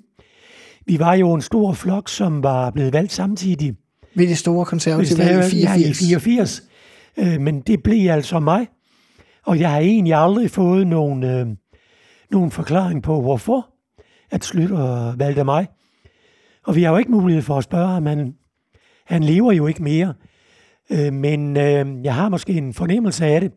Vi 0.85 0.99
var 0.99 1.13
jo 1.13 1.33
en 1.33 1.41
stor 1.41 1.73
flok, 1.73 2.09
som 2.09 2.43
var 2.43 2.69
blevet 2.71 2.93
valgt 2.93 3.11
samtidig. 3.11 3.75
Ved 4.15 4.27
det 4.27 4.37
store 4.37 4.65
konservative 4.65 5.19
valg 5.19 5.53
i 5.53 5.65
84? 5.65 6.01
Ja, 6.01 6.17
i 6.17 6.19
84. 6.19 6.63
Øh, 7.17 7.41
men 7.41 7.61
det 7.61 7.83
blev 7.83 8.11
altså 8.11 8.39
mig. 8.39 8.67
Og 9.45 9.59
jeg 9.59 9.71
har 9.71 9.79
egentlig 9.79 10.13
aldrig 10.13 10.51
fået 10.51 10.87
nogen, 10.87 11.23
øh, 11.23 11.47
nogen 12.31 12.51
forklaring 12.51 13.03
på, 13.03 13.21
hvorfor 13.21 13.67
at 14.31 14.43
Slytter 14.43 15.15
valgte 15.15 15.43
mig. 15.43 15.67
Og 16.65 16.75
vi 16.75 16.83
har 16.83 16.91
jo 16.91 16.97
ikke 16.97 17.11
mulighed 17.11 17.43
for 17.43 17.57
at 17.57 17.63
spørge 17.63 17.87
ham. 17.87 18.05
Han, 18.05 18.35
han 19.05 19.23
lever 19.23 19.51
jo 19.51 19.67
ikke 19.67 19.83
mere. 19.83 20.13
Øh, 20.89 21.13
men 21.13 21.57
øh, 21.57 22.03
jeg 22.03 22.15
har 22.15 22.29
måske 22.29 22.53
en 22.53 22.73
fornemmelse 22.73 23.25
af 23.25 23.41
det. 23.41 23.51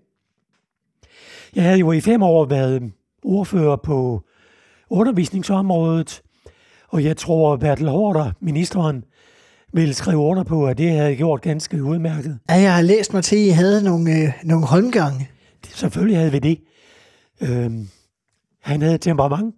Jeg 1.54 1.64
havde 1.64 1.78
jo 1.78 1.92
i 1.92 2.00
fem 2.00 2.22
år 2.22 2.44
været 2.44 2.92
ordfører 3.22 3.76
på 3.76 4.22
undervisningsområdet, 4.90 6.22
og 6.88 7.04
jeg 7.04 7.16
tror, 7.16 7.52
at 7.52 7.60
Bertel 7.60 7.88
Hårder, 7.88 8.32
ministeren, 8.40 9.04
vil 9.72 9.94
skrive 9.94 10.18
under 10.18 10.42
på, 10.42 10.66
at 10.66 10.78
det 10.78 10.90
havde 10.90 11.16
gjort 11.16 11.42
ganske 11.42 11.84
udmærket. 11.84 12.38
Ja, 12.50 12.54
jeg 12.54 12.74
har 12.74 12.82
læst 12.82 13.14
mig 13.14 13.24
til, 13.24 13.36
at 13.36 13.42
I 13.42 13.48
havde 13.48 13.84
nogle, 13.84 14.12
øh, 14.12 14.28
nogle 14.44 14.66
holmgange. 14.66 15.28
Selvfølgelig 15.64 16.18
havde 16.18 16.32
vi 16.32 16.38
det. 16.38 16.60
Øh, 17.40 17.70
han 18.60 18.82
havde 18.82 18.98
temperament, 18.98 19.54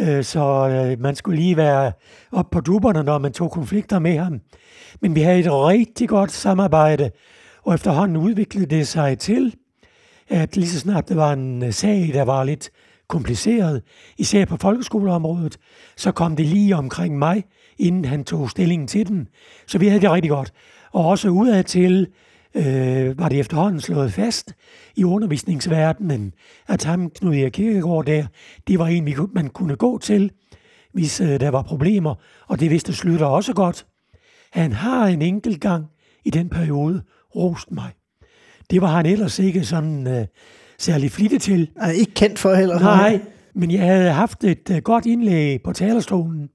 Øh, 0.00 0.24
så 0.24 0.68
øh, 0.68 1.00
man 1.00 1.14
skulle 1.14 1.40
lige 1.40 1.56
være 1.56 1.92
op 2.32 2.50
på 2.50 2.60
duberne, 2.60 3.02
når 3.02 3.18
man 3.18 3.32
tog 3.32 3.50
konflikter 3.50 3.98
med 3.98 4.18
ham. 4.18 4.40
Men 5.00 5.14
vi 5.14 5.20
havde 5.20 5.40
et 5.40 5.52
rigtig 5.52 6.08
godt 6.08 6.32
samarbejde, 6.32 7.10
og 7.62 7.74
efterhånden 7.74 8.16
udviklede 8.16 8.66
det 8.66 8.88
sig 8.88 9.18
til, 9.18 9.54
at 10.28 10.56
lige 10.56 10.68
så 10.68 10.78
snart 10.78 11.08
det 11.08 11.16
var 11.16 11.32
en 11.32 11.64
øh, 11.64 11.72
sag, 11.72 12.10
der 12.14 12.22
var 12.22 12.44
lidt 12.44 12.70
kompliceret, 13.08 13.82
især 14.18 14.44
på 14.44 14.56
folkeskoleområdet, 14.56 15.58
så 15.96 16.12
kom 16.12 16.36
det 16.36 16.46
lige 16.46 16.76
omkring 16.76 17.18
mig, 17.18 17.44
inden 17.78 18.04
han 18.04 18.24
tog 18.24 18.50
stillingen 18.50 18.88
til 18.88 19.08
den. 19.08 19.28
Så 19.66 19.78
vi 19.78 19.88
havde 19.88 20.00
det 20.00 20.10
rigtig 20.10 20.30
godt. 20.30 20.52
Og 20.92 21.06
også 21.06 21.28
udadtil 21.28 22.06
øh, 22.54 23.18
var 23.18 23.28
det 23.28 23.40
efterhånden 23.40 23.80
slået 23.80 24.12
fast 24.12 24.54
i 24.96 25.04
undervisningsverdenen, 25.04 26.32
at 26.68 26.84
ham, 26.84 27.10
Knud 27.10 27.34
Erik 27.34 27.52
Kirkegaard 27.52 28.04
der, 28.04 28.26
det 28.66 28.78
var 28.78 28.86
en, 28.86 29.14
man 29.34 29.48
kunne 29.48 29.76
gå 29.76 29.98
til, 29.98 30.30
hvis 30.92 31.20
øh, 31.20 31.40
der 31.40 31.48
var 31.48 31.62
problemer, 31.62 32.14
og 32.48 32.60
det 32.60 32.70
vidste 32.70 32.92
Slytter 32.92 33.26
også 33.26 33.52
godt. 33.52 33.86
Han 34.52 34.72
har 34.72 35.06
en 35.06 35.22
enkelt 35.22 35.60
gang 35.60 35.86
i 36.24 36.30
den 36.30 36.48
periode 36.48 37.02
rost 37.36 37.70
mig. 37.70 37.90
Det 38.70 38.80
var 38.80 38.88
han 38.88 39.06
ellers 39.06 39.38
ikke 39.38 39.64
sådan 39.64 40.06
øh, 40.06 40.26
særlig 40.78 41.10
flittig 41.10 41.40
til. 41.40 41.70
Er 41.76 41.90
ikke 41.90 42.14
kendt 42.14 42.38
for 42.38 42.54
heller. 42.54 42.78
Nej, 42.78 43.20
men 43.54 43.70
jeg 43.70 43.80
havde 43.80 44.12
haft 44.12 44.44
et 44.44 44.70
øh, 44.70 44.82
godt 44.82 45.06
indlæg 45.06 45.62
på 45.62 45.72
talerstolen 45.72 46.48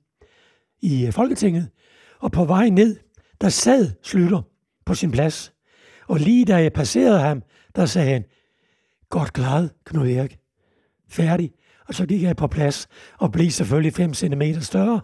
i 0.81 1.05
øh, 1.05 1.13
Folketinget, 1.13 1.69
og 2.19 2.31
på 2.31 2.45
vej 2.45 2.69
ned, 2.69 2.95
der 3.41 3.49
sad 3.49 3.91
Slytter 4.03 4.41
på 4.85 4.93
sin 4.93 5.11
plads. 5.11 5.53
Og 6.07 6.19
lige 6.19 6.45
da 6.45 6.55
jeg 6.55 6.73
passerede 6.73 7.19
ham, 7.19 7.41
der 7.75 7.85
sagde 7.85 8.11
han, 8.11 8.23
godt 9.09 9.33
klaret, 9.33 9.71
Knud 9.85 10.07
Erik. 10.07 10.37
Færdig. 11.09 11.51
Og 11.87 11.93
så 11.93 12.05
gik 12.05 12.21
jeg 12.21 12.35
på 12.35 12.47
plads 12.47 12.87
og 13.17 13.31
blev 13.31 13.51
selvfølgelig 13.51 13.93
5 13.93 14.13
cm 14.13 14.41
større. 14.61 15.01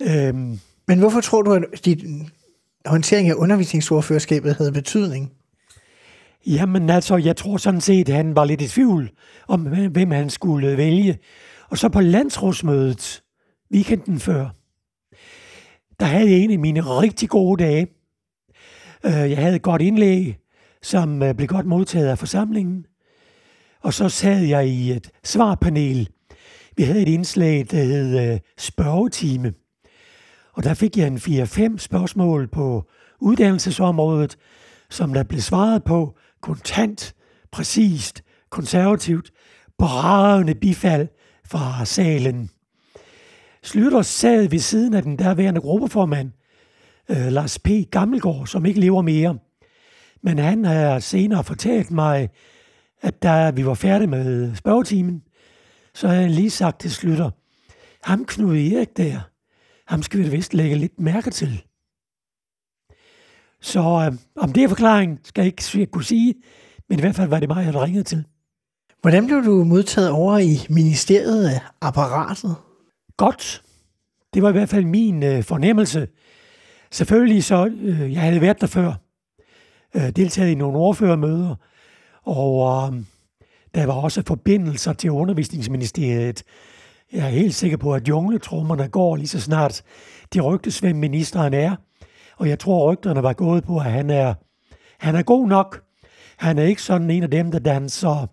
Øhm. 0.00 0.60
Men 0.88 0.98
hvorfor 0.98 1.20
tror 1.20 1.42
du, 1.42 1.52
at 1.52 1.84
din 1.84 2.30
håndtering 2.86 3.28
af 3.28 3.34
undervisningsordførerskabet 3.34 4.56
havde 4.56 4.72
betydning? 4.72 5.32
Jamen 6.46 6.90
altså, 6.90 7.16
jeg 7.16 7.36
tror 7.36 7.56
sådan 7.56 7.80
set, 7.80 8.08
at 8.08 8.14
han 8.14 8.36
var 8.36 8.44
lidt 8.44 8.62
i 8.62 8.68
tvivl 8.68 9.10
om, 9.48 9.60
hvem 9.90 10.10
han 10.10 10.30
skulle 10.30 10.76
vælge. 10.76 11.18
Og 11.70 11.78
så 11.78 11.88
på 11.88 12.00
landsrådsmødet, 12.00 13.22
weekenden 13.72 14.20
før, 14.20 14.48
der 16.00 16.06
havde 16.06 16.30
jeg 16.30 16.38
en 16.38 16.50
af 16.50 16.58
mine 16.58 16.80
rigtig 16.80 17.28
gode 17.28 17.64
dage. 17.64 17.86
Øh, 19.06 19.30
jeg 19.30 19.38
havde 19.38 19.56
et 19.56 19.62
godt 19.62 19.82
indlæg, 19.82 20.36
som 20.82 21.22
øh, 21.22 21.34
blev 21.34 21.48
godt 21.48 21.66
modtaget 21.66 22.08
af 22.08 22.18
forsamlingen. 22.18 22.86
Og 23.82 23.94
så 23.94 24.08
sad 24.08 24.42
jeg 24.42 24.68
i 24.68 24.92
et 24.92 25.10
svarpanel. 25.24 26.08
vi 26.76 26.82
havde 26.82 27.02
et 27.02 27.08
indslag, 27.08 27.66
der 27.70 27.82
hed 27.82 28.32
øh, 28.32 28.40
spørgetime. 28.58 29.52
Og 30.52 30.64
der 30.64 30.74
fik 30.74 30.96
jeg 30.96 31.06
en 31.06 31.16
4-5 31.16 31.78
spørgsmål 31.78 32.48
på 32.48 32.84
uddannelsesområdet, 33.20 34.36
som 34.90 35.14
der 35.14 35.22
blev 35.22 35.40
svaret 35.40 35.84
på 35.84 36.16
kontant, 36.42 37.14
præcist, 37.52 38.22
konservativt, 38.50 39.30
bravende 39.78 40.54
bifald 40.54 41.08
fra 41.46 41.84
salen. 41.84 42.50
Slytter 43.62 44.02
sad 44.02 44.48
ved 44.48 44.58
siden 44.58 44.94
af 44.94 45.02
den 45.02 45.18
derværende 45.18 45.60
gruppeformand, 45.60 46.30
øh, 47.10 47.26
Lars 47.26 47.58
P. 47.58 47.68
Gammelgaard, 47.90 48.46
som 48.46 48.66
ikke 48.66 48.80
lever 48.80 49.02
mere. 49.02 49.38
Men 50.22 50.38
han 50.38 50.64
har 50.64 50.98
senere 50.98 51.44
fortalt 51.44 51.90
mig, 51.90 52.28
at 53.00 53.22
da 53.22 53.50
vi 53.50 53.66
var 53.66 53.74
færdige 53.74 54.08
med 54.08 54.54
spørgetimen, 54.54 55.22
så 55.94 56.08
havde 56.08 56.22
han 56.22 56.30
lige 56.30 56.50
sagt 56.50 56.80
til 56.80 56.90
Slytter, 56.90 57.30
ham 58.02 58.24
Knud 58.24 58.56
Erik 58.56 58.96
der, 58.96 59.20
ham 59.86 60.02
skal 60.02 60.18
vi 60.18 60.24
da 60.24 60.30
vist 60.30 60.54
lægge 60.54 60.76
lidt 60.76 61.00
mærke 61.00 61.30
til. 61.30 61.62
Så 63.60 63.80
øh, 63.80 64.18
om 64.36 64.52
det 64.52 64.62
er 64.62 64.68
forklaringen, 64.68 65.18
skal 65.24 65.42
jeg 65.42 65.46
ikke 65.46 65.86
kunne 65.92 66.04
sige, 66.04 66.34
men 66.88 66.98
i 66.98 67.00
hvert 67.00 67.14
fald 67.14 67.28
var 67.28 67.40
det 67.40 67.48
mig, 67.48 67.64
jeg 67.64 67.74
ringede 67.74 68.04
til. 68.04 68.24
Hvordan 69.00 69.26
blev 69.26 69.44
du 69.44 69.64
modtaget 69.64 70.10
over 70.10 70.38
i 70.38 70.66
ministeriet 70.68 71.48
af 71.48 71.60
apparatet? 71.80 72.54
Godt. 73.16 73.62
Det 74.34 74.42
var 74.42 74.48
i 74.48 74.52
hvert 74.52 74.68
fald 74.68 74.84
min 74.84 75.22
øh, 75.22 75.42
fornemmelse. 75.42 76.08
Selvfølgelig 76.90 77.44
så, 77.44 77.70
øh, 77.80 78.12
jeg 78.12 78.20
havde 78.20 78.40
været 78.40 78.60
der 78.60 78.66
før, 78.66 78.92
øh, 79.96 80.10
deltaget 80.10 80.50
i 80.50 80.54
nogle 80.54 80.78
ordførermøder, 80.78 81.54
og 82.22 82.88
øh, 82.92 83.00
der 83.74 83.86
var 83.86 83.92
også 83.92 84.22
forbindelser 84.26 84.92
til 84.92 85.10
undervisningsministeriet. 85.10 86.42
Jeg 87.12 87.24
er 87.24 87.30
helt 87.30 87.54
sikker 87.54 87.76
på, 87.76 87.94
at 87.94 88.08
jungletrummerne 88.08 88.88
går 88.88 89.16
lige 89.16 89.28
så 89.28 89.40
snart 89.40 89.82
de 90.34 90.40
rygtes, 90.40 90.78
hvem 90.78 90.96
ministeren 90.96 91.54
er. 91.54 91.76
Og 92.36 92.48
jeg 92.48 92.58
tror, 92.58 92.92
rygterne 92.92 93.22
var 93.22 93.32
gået 93.32 93.64
på, 93.64 93.76
at 93.76 93.84
han 93.92 94.10
er, 94.10 94.34
han 94.98 95.16
er 95.16 95.22
god 95.22 95.48
nok. 95.48 95.82
Han 96.36 96.58
er 96.58 96.62
ikke 96.62 96.82
sådan 96.82 97.10
en 97.10 97.22
af 97.22 97.30
dem, 97.30 97.50
der 97.50 97.58
danser 97.58 98.26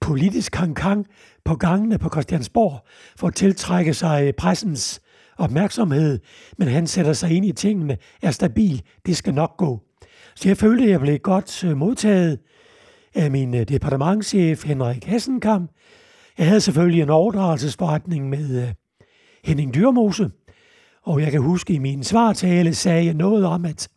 politisk 0.00 0.52
kankang 0.52 1.06
på 1.44 1.54
gangene 1.56 1.98
på 1.98 2.08
Christiansborg 2.08 2.86
for 3.16 3.26
at 3.26 3.34
tiltrække 3.34 3.94
sig 3.94 4.32
pressens 4.38 5.00
opmærksomhed, 5.36 6.18
men 6.58 6.68
han 6.68 6.86
sætter 6.86 7.12
sig 7.12 7.30
ind 7.30 7.46
i 7.46 7.52
tingene, 7.52 7.96
er 8.22 8.30
stabil, 8.30 8.82
det 9.06 9.16
skal 9.16 9.34
nok 9.34 9.56
gå. 9.56 9.82
Så 10.36 10.48
jeg 10.48 10.56
følte, 10.56 10.84
at 10.84 10.90
jeg 10.90 11.00
blev 11.00 11.18
godt 11.18 11.64
øh, 11.64 11.76
modtaget 11.76 12.38
af 13.14 13.30
min 13.30 13.54
øh, 13.54 13.68
departementchef 13.68 14.64
Henrik 14.64 15.04
Hassenkamp. 15.04 15.70
Jeg 16.38 16.46
havde 16.46 16.60
selvfølgelig 16.60 17.02
en 17.02 17.10
overdragelsesforretning 17.10 18.28
med 18.28 18.62
øh, 18.62 18.68
Henning 19.44 19.74
Dyrmose, 19.74 20.30
og 21.02 21.20
jeg 21.20 21.30
kan 21.30 21.40
huske, 21.40 21.74
i 21.74 21.78
min 21.78 22.04
svartale 22.04 22.74
sagde 22.74 23.04
jeg 23.04 23.14
noget 23.14 23.46
om, 23.46 23.64
at 23.64 23.88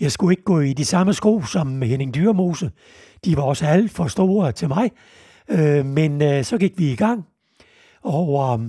jeg 0.00 0.12
skulle 0.12 0.32
ikke 0.32 0.44
gå 0.44 0.60
i 0.60 0.72
de 0.72 0.84
samme 0.84 1.14
sko 1.14 1.42
som 1.42 1.82
Henning 1.82 2.14
Dyrmose. 2.14 2.70
De 3.24 3.36
var 3.36 3.42
også 3.42 3.66
alt 3.66 3.90
for 3.90 4.06
store 4.06 4.52
til 4.52 4.68
mig. 4.68 4.90
men 5.84 6.44
så 6.44 6.56
gik 6.60 6.78
vi 6.78 6.92
i 6.92 6.96
gang, 6.96 7.24
og 8.02 8.60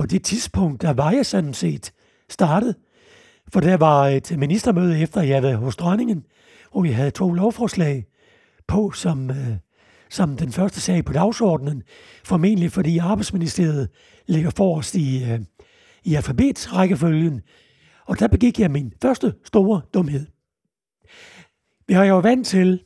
på 0.00 0.06
det 0.06 0.24
tidspunkt, 0.24 0.82
der 0.82 0.92
var 0.92 1.10
jeg 1.10 1.26
sådan 1.26 1.54
set 1.54 1.92
startet. 2.28 2.74
For 3.52 3.60
der 3.60 3.76
var 3.76 4.06
et 4.06 4.38
ministermøde 4.38 5.00
efter, 5.00 5.22
jeg 5.22 5.42
var 5.42 5.54
hos 5.54 5.76
dronningen, 5.76 6.26
hvor 6.72 6.82
vi 6.82 6.90
havde 6.90 7.10
to 7.10 7.32
lovforslag 7.32 8.06
på 8.68 8.90
som, 8.90 9.30
øh, 9.30 9.56
som 10.10 10.36
den 10.36 10.52
første 10.52 10.80
sag 10.80 11.04
på 11.04 11.12
dagsordenen, 11.12 11.82
formentlig 12.24 12.72
fordi 12.72 12.98
arbejdsministeriet 12.98 13.88
ligger 14.26 14.50
forrest 14.50 14.94
i, 14.94 15.24
øh, 15.24 15.40
i 16.04 16.14
alfabetsrækkefølgen. 16.14 17.40
Og 18.06 18.18
der 18.18 18.28
begik 18.28 18.60
jeg 18.60 18.70
min 18.70 18.92
første 19.02 19.34
store 19.44 19.80
dumhed. 19.94 20.26
Vi 21.88 21.94
har 21.94 22.04
jo 22.04 22.18
vant 22.18 22.46
til 22.46 22.82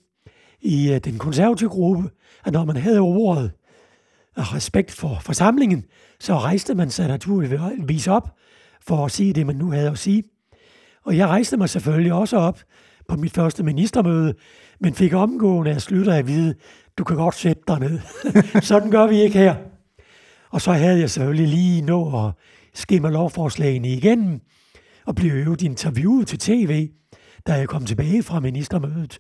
i 0.60 0.92
øh, 0.92 0.98
den 0.98 1.18
konservative 1.18 1.70
gruppe, 1.70 2.10
at 2.44 2.52
når 2.52 2.64
man 2.64 2.76
havde 2.76 3.00
ordet 3.00 3.52
af 4.36 4.54
respekt 4.54 4.90
for 4.90 5.18
forsamlingen, 5.22 5.84
så 6.20 6.38
rejste 6.38 6.74
man 6.74 6.90
sig 6.90 7.08
naturligvis 7.08 8.08
op 8.08 8.36
for 8.86 9.04
at 9.04 9.10
sige 9.10 9.32
det, 9.32 9.46
man 9.46 9.56
nu 9.56 9.70
havde 9.70 9.90
at 9.90 9.98
sige. 9.98 10.22
Og 11.04 11.16
jeg 11.16 11.28
rejste 11.28 11.56
mig 11.56 11.68
selvfølgelig 11.68 12.12
også 12.12 12.36
op 12.36 12.60
på 13.08 13.16
mit 13.16 13.32
første 13.32 13.62
ministermøde, 13.62 14.34
men 14.80 14.94
fik 14.94 15.12
omgående 15.12 15.70
af 15.70 15.80
slutter 15.80 16.14
at 16.14 16.26
vide, 16.26 16.54
du 16.98 17.04
kan 17.04 17.16
godt 17.16 17.34
sætte 17.34 17.62
dig 17.68 17.80
ned. 17.80 18.00
Sådan 18.62 18.90
gør 18.90 19.06
vi 19.06 19.20
ikke 19.22 19.38
her. 19.38 19.54
Og 20.50 20.60
så 20.60 20.72
havde 20.72 21.00
jeg 21.00 21.10
selvfølgelig 21.10 21.48
lige 21.48 21.82
nå 21.82 22.26
at 22.26 22.32
skimme 22.74 23.10
lovforslagene 23.10 23.88
igennem 23.88 24.40
og 25.06 25.14
blev 25.14 25.32
øvet 25.32 25.62
interviewet 25.62 26.26
til 26.28 26.38
tv, 26.38 26.88
da 27.46 27.52
jeg 27.52 27.68
kom 27.68 27.86
tilbage 27.86 28.22
fra 28.22 28.40
ministermødet 28.40 29.18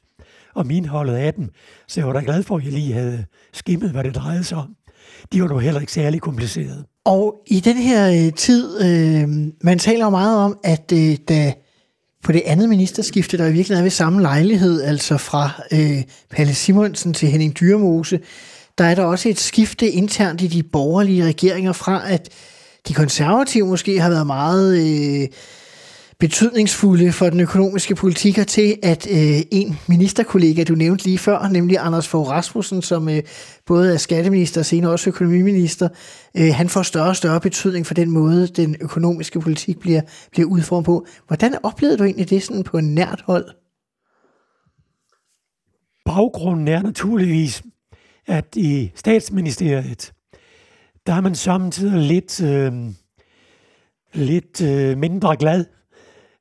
Og 0.54 0.66
min 0.66 0.84
holdet 0.84 1.14
af 1.14 1.34
dem. 1.34 1.48
Så 1.88 2.00
jeg 2.00 2.06
var 2.06 2.12
da 2.12 2.20
glad 2.20 2.42
for, 2.42 2.56
at 2.56 2.64
jeg 2.64 2.72
lige 2.72 2.92
havde 2.92 3.24
skimmet, 3.52 3.90
hvad 3.90 4.04
det 4.04 4.14
drejede 4.14 4.44
sig 4.44 4.58
om. 4.58 4.76
De 5.32 5.42
var 5.42 5.48
nu 5.48 5.58
heller 5.58 5.80
ikke 5.80 5.92
særlig 5.92 6.20
komplicerede. 6.20 6.84
Og 7.04 7.34
i 7.46 7.60
den 7.60 7.76
her 7.76 8.26
øh, 8.26 8.32
tid, 8.32 8.80
øh, 8.80 9.28
man 9.62 9.78
taler 9.78 10.04
jo 10.04 10.10
meget 10.10 10.38
om, 10.38 10.58
at 10.64 10.92
øh, 10.92 11.16
da 11.28 11.52
på 12.24 12.32
det 12.32 12.42
andet 12.46 12.68
ministerskifte, 12.68 13.38
der 13.38 13.44
i 13.46 13.52
virkeligheden 13.52 13.78
er 13.78 13.84
ved 13.84 13.90
samme 13.90 14.22
lejlighed, 14.22 14.82
altså 14.82 15.16
fra 15.16 15.50
øh, 15.72 16.02
Palle 16.30 16.54
Simonsen 16.54 17.14
til 17.14 17.28
Henning 17.28 17.60
Dyrmose, 17.60 18.20
der 18.78 18.84
er 18.84 18.94
der 18.94 19.04
også 19.04 19.28
et 19.28 19.38
skifte 19.38 19.90
internt 19.90 20.42
i 20.42 20.46
de 20.46 20.62
borgerlige 20.62 21.24
regeringer 21.24 21.72
fra, 21.72 22.12
at 22.12 22.28
de 22.88 22.94
konservative 22.94 23.66
måske 23.66 24.00
har 24.00 24.10
været 24.10 24.26
meget 24.26 24.78
øh, 24.78 25.28
betydningsfulde 26.24 27.12
for 27.12 27.30
den 27.30 27.40
økonomiske 27.40 27.94
politik 27.94 28.38
og 28.38 28.46
til, 28.46 28.78
at 28.82 29.06
øh, 29.10 29.40
en 29.50 29.78
ministerkollega, 29.88 30.64
du 30.64 30.74
nævnte 30.74 31.04
lige 31.04 31.18
før, 31.18 31.48
nemlig 31.48 31.78
Anders 31.78 32.08
Fogh 32.08 32.30
Rasmussen, 32.30 32.82
som 32.82 33.08
øh, 33.08 33.22
både 33.66 33.92
er 33.94 33.96
skatteminister 33.96 34.60
og 34.60 34.66
senere 34.66 34.92
også 34.92 35.10
økonomiminister, 35.10 35.88
øh, 36.36 36.54
han 36.54 36.68
får 36.68 36.82
større 36.82 37.08
og 37.08 37.16
større 37.16 37.40
betydning 37.40 37.86
for 37.86 37.94
den 37.94 38.10
måde, 38.10 38.46
den 38.46 38.76
økonomiske 38.80 39.40
politik 39.40 39.78
bliver, 39.78 40.00
bliver 40.30 40.48
udformet 40.48 40.84
på. 40.84 41.06
Hvordan 41.26 41.54
oplevede 41.62 41.98
du 41.98 42.04
egentlig 42.04 42.30
det 42.30 42.42
sådan 42.42 42.62
på 42.62 42.78
en 42.78 42.94
nært 42.94 43.22
hold? 43.26 43.46
Baggrunden 46.04 46.68
er 46.68 46.82
naturligvis, 46.82 47.62
at 48.26 48.56
i 48.56 48.92
statsministeriet, 48.94 50.12
der 51.06 51.14
er 51.14 51.20
man 51.20 51.34
samtidig 51.34 51.98
lidt, 51.98 52.42
øh, 52.42 52.72
lidt 54.14 54.62
øh, 54.62 54.98
mindre 54.98 55.36
glad 55.36 55.64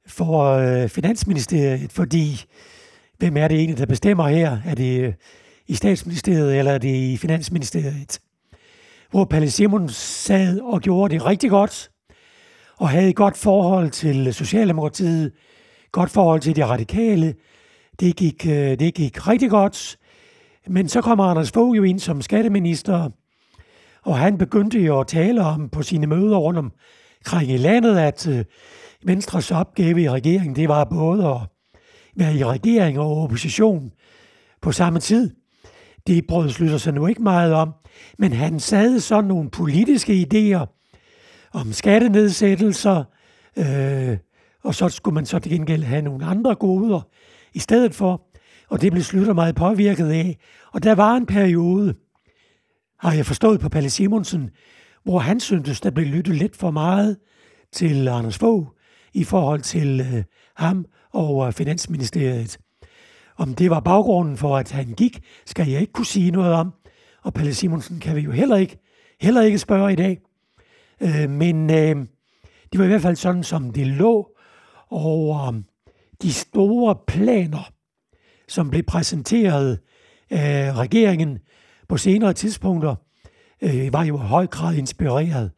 for 0.08 0.44
øh, 0.44 0.90
Finansministeriet, 0.90 1.92
fordi 1.92 2.46
hvem 3.18 3.38
er 3.38 3.48
det 3.48 3.58
egentlig, 3.58 3.78
der 3.78 3.86
bestemmer 3.86 4.28
her? 4.28 4.58
Er 4.66 4.76
det 4.76 5.02
øh, 5.02 5.14
i 5.68 5.76
statsministeriet, 5.76 6.58
eller 6.58 6.72
er 6.72 6.78
det 6.78 6.96
i 6.96 7.18
Finansministeriet? 7.18 8.20
Hvor 9.12 9.26
Palle 9.26 9.52
Simon 9.52 9.90
sad 9.90 10.60
og 10.60 10.82
gjorde 10.82 11.14
det 11.14 11.26
rigtig 11.26 11.50
godt, 11.50 11.92
og 12.78 12.90
havde 12.90 13.10
et 13.10 13.16
godt 13.16 13.38
forhold 13.38 13.90
til 13.90 14.34
Socialdemokratiet, 14.34 15.32
godt 15.92 16.10
forhold 16.10 16.42
til 16.42 16.56
de 16.56 16.66
radikale. 16.66 17.36
Det 18.00 18.16
gik, 18.16 18.48
øh, 18.48 18.80
det 18.80 18.94
gik 18.94 19.28
rigtig 19.28 19.50
godt. 19.50 19.98
Men 20.68 20.90
så 20.90 21.02
kommer 21.02 21.24
Anders 21.24 21.52
Fogh 21.52 21.78
jo 21.78 21.84
ind 21.84 22.00
som 22.00 22.22
skatteminister, 22.22 23.10
og 24.04 24.18
han 24.18 24.38
begyndte 24.38 24.80
jo 24.80 25.00
at 25.00 25.08
tale 25.08 25.42
om 25.42 25.70
på 25.70 25.84
sine 25.84 26.08
møder 26.08 26.38
rundt 26.38 26.60
omkring 26.60 27.52
i 27.52 27.58
landet, 27.58 27.98
at 27.98 28.28
øh, 28.28 28.46
Venstres 29.06 29.52
opgave 29.52 30.02
i 30.02 30.10
regeringen, 30.10 30.56
det 30.56 30.70
var 30.70 30.84
både 30.84 31.28
at 31.28 31.38
være 32.16 32.36
i 32.36 32.44
regering 32.44 33.00
og 33.00 33.18
opposition 33.18 33.92
på 34.62 34.72
samme 34.72 35.00
tid. 35.00 35.36
Det 36.08 36.28
brød 36.28 36.50
slutter 36.50 36.78
sig 36.78 36.94
nu 36.94 37.08
ikke 37.08 37.24
meget 37.24 37.54
om, 37.54 37.74
men 38.18 38.34
han 38.34 38.60
sad 38.60 39.00
sådan 39.00 39.28
nogle 39.28 39.50
politiske 39.50 40.28
idéer 40.28 40.66
om 41.54 41.74
skattenedsættelser, 41.74 43.04
øh, 43.58 44.18
og 44.64 44.76
så 44.76 44.90
skulle 44.90 45.16
man 45.16 45.26
så 45.26 45.40
til 45.40 45.52
gengæld 45.52 45.84
have 45.84 46.02
nogle 46.02 46.26
andre 46.26 46.56
goder 46.56 47.02
i 47.54 47.60
stedet 47.60 47.96
for, 47.96 48.22
og 48.70 48.82
det 48.82 48.92
blev 48.92 49.04
slutter 49.04 49.34
meget 49.34 49.56
påvirket 49.56 50.10
af. 50.10 50.38
Og 50.72 50.84
der 50.84 50.96
var 50.96 51.16
en 51.16 51.26
periode, 51.26 51.96
har 53.00 53.14
jeg 53.14 53.26
forstået 53.26 53.60
på 53.60 53.70
Palle 53.70 53.90
Simonsen, 53.90 54.50
hvor 55.04 55.20
han 55.20 55.40
syntes, 55.40 55.82
der 55.82 55.92
blev 55.92 56.06
lyttet 56.06 56.36
lidt 56.36 56.56
for 56.56 56.72
meget 56.72 57.18
til 57.72 58.08
Anders 58.08 58.38
Fogh, 58.38 58.68
i 59.14 59.24
forhold 59.24 59.62
til 59.62 60.02
øh, 60.02 60.24
ham 60.56 60.86
og 61.12 61.48
øh, 61.48 61.54
Finansministeriet. 61.54 62.58
Om 63.38 63.56
det 63.56 63.70
var 63.70 63.80
baggrunden 63.80 64.38
for, 64.38 64.58
at 64.58 64.72
han 64.72 64.94
gik, 64.98 65.20
skal 65.46 65.70
jeg 65.70 65.82
ikke 65.82 65.94
kunne 65.94 66.06
sige 66.06 66.32
noget 66.32 66.54
om. 66.54 66.74
Og 67.24 67.34
Palle 67.34 67.54
Simonsen 67.54 68.00
kan 68.00 68.16
vi 68.16 68.22
jo 68.22 68.32
heller 68.32 68.56
ikke, 68.56 68.78
heller 69.22 69.42
ikke 69.42 69.58
spørge 69.58 69.94
i 69.94 69.96
dag. 69.96 70.20
Øh, 71.02 71.30
men 71.30 71.70
øh, 71.70 71.96
det 72.72 72.80
var 72.80 72.84
i 72.84 72.88
hvert 72.88 73.02
fald 73.02 73.16
sådan, 73.16 73.44
som 73.44 73.72
det 73.72 73.88
lå. 73.88 74.30
Og 74.90 75.54
øh, 75.54 75.62
de 76.22 76.34
store 76.34 76.96
planer, 77.08 77.72
som 78.48 78.70
blev 78.70 78.84
præsenteret 78.84 79.80
af 80.30 80.74
regeringen 80.74 81.40
på 81.90 81.98
senere 81.98 82.34
tidspunkter, 82.34 82.96
øh, 83.62 83.94
var 83.94 84.04
jo 84.04 84.16
i 84.16 84.28
høj 84.28 84.48
grad 84.48 84.76
inspireret 84.76 85.52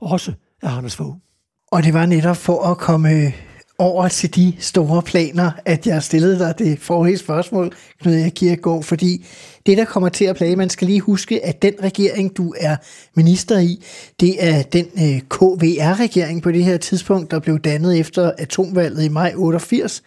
også 0.00 0.32
af 0.62 0.76
Anders 0.76 0.96
Fogh. 0.96 1.29
Og 1.72 1.84
det 1.84 1.94
var 1.94 2.06
netop 2.06 2.36
for 2.36 2.62
at 2.62 2.78
komme 2.78 3.32
over 3.78 4.08
til 4.08 4.34
de 4.34 4.54
store 4.58 5.02
planer, 5.02 5.50
at 5.64 5.86
jeg 5.86 6.02
stillede 6.02 6.38
dig 6.38 6.54
det 6.58 6.78
forrige 6.78 7.18
spørgsmål, 7.18 7.74
Knud 8.00 8.14
Erik 8.14 8.32
Kierkegaard, 8.32 8.82
fordi 8.82 9.26
det, 9.66 9.78
der 9.78 9.84
kommer 9.84 10.08
til 10.08 10.24
at 10.24 10.36
plage, 10.36 10.56
man 10.56 10.70
skal 10.70 10.86
lige 10.86 11.00
huske, 11.00 11.46
at 11.46 11.62
den 11.62 11.74
regering, 11.82 12.36
du 12.36 12.54
er 12.60 12.76
minister 13.14 13.58
i, 13.58 13.84
det 14.20 14.44
er 14.44 14.62
den 14.62 14.86
øh, 14.96 15.20
KVR-regering 15.20 16.42
på 16.42 16.52
det 16.52 16.64
her 16.64 16.76
tidspunkt, 16.76 17.30
der 17.30 17.38
blev 17.38 17.58
dannet 17.58 17.98
efter 17.98 18.32
atomvalget 18.38 19.04
i 19.04 19.08
maj 19.08 19.32
88, 19.36 20.02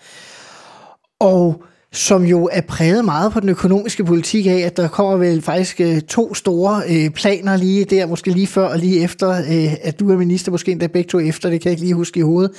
og 1.19 1.63
som 1.93 2.25
jo 2.25 2.49
er 2.51 2.61
præget 2.61 3.05
meget 3.05 3.33
på 3.33 3.39
den 3.39 3.49
økonomiske 3.49 4.05
politik 4.05 4.45
af, 4.45 4.57
at 4.57 4.77
der 4.77 4.87
kommer 4.87 5.17
vel 5.17 5.41
faktisk 5.41 5.81
øh, 5.81 6.01
to 6.01 6.33
store 6.33 6.81
øh, 6.89 7.09
planer 7.09 7.57
lige 7.57 7.85
der, 7.85 8.05
måske 8.05 8.31
lige 8.31 8.47
før 8.47 8.67
og 8.67 8.79
lige 8.79 8.99
efter, 9.03 9.29
øh, 9.29 9.73
at 9.81 9.99
du 9.99 10.11
er 10.11 10.17
minister, 10.17 10.51
måske 10.51 10.71
endda 10.71 10.87
begge 10.87 11.09
to 11.09 11.19
efter, 11.19 11.49
det 11.49 11.61
kan 11.61 11.69
jeg 11.69 11.73
ikke 11.73 11.83
lige 11.83 11.93
huske 11.93 12.19
i 12.19 12.23
hovedet. 12.23 12.51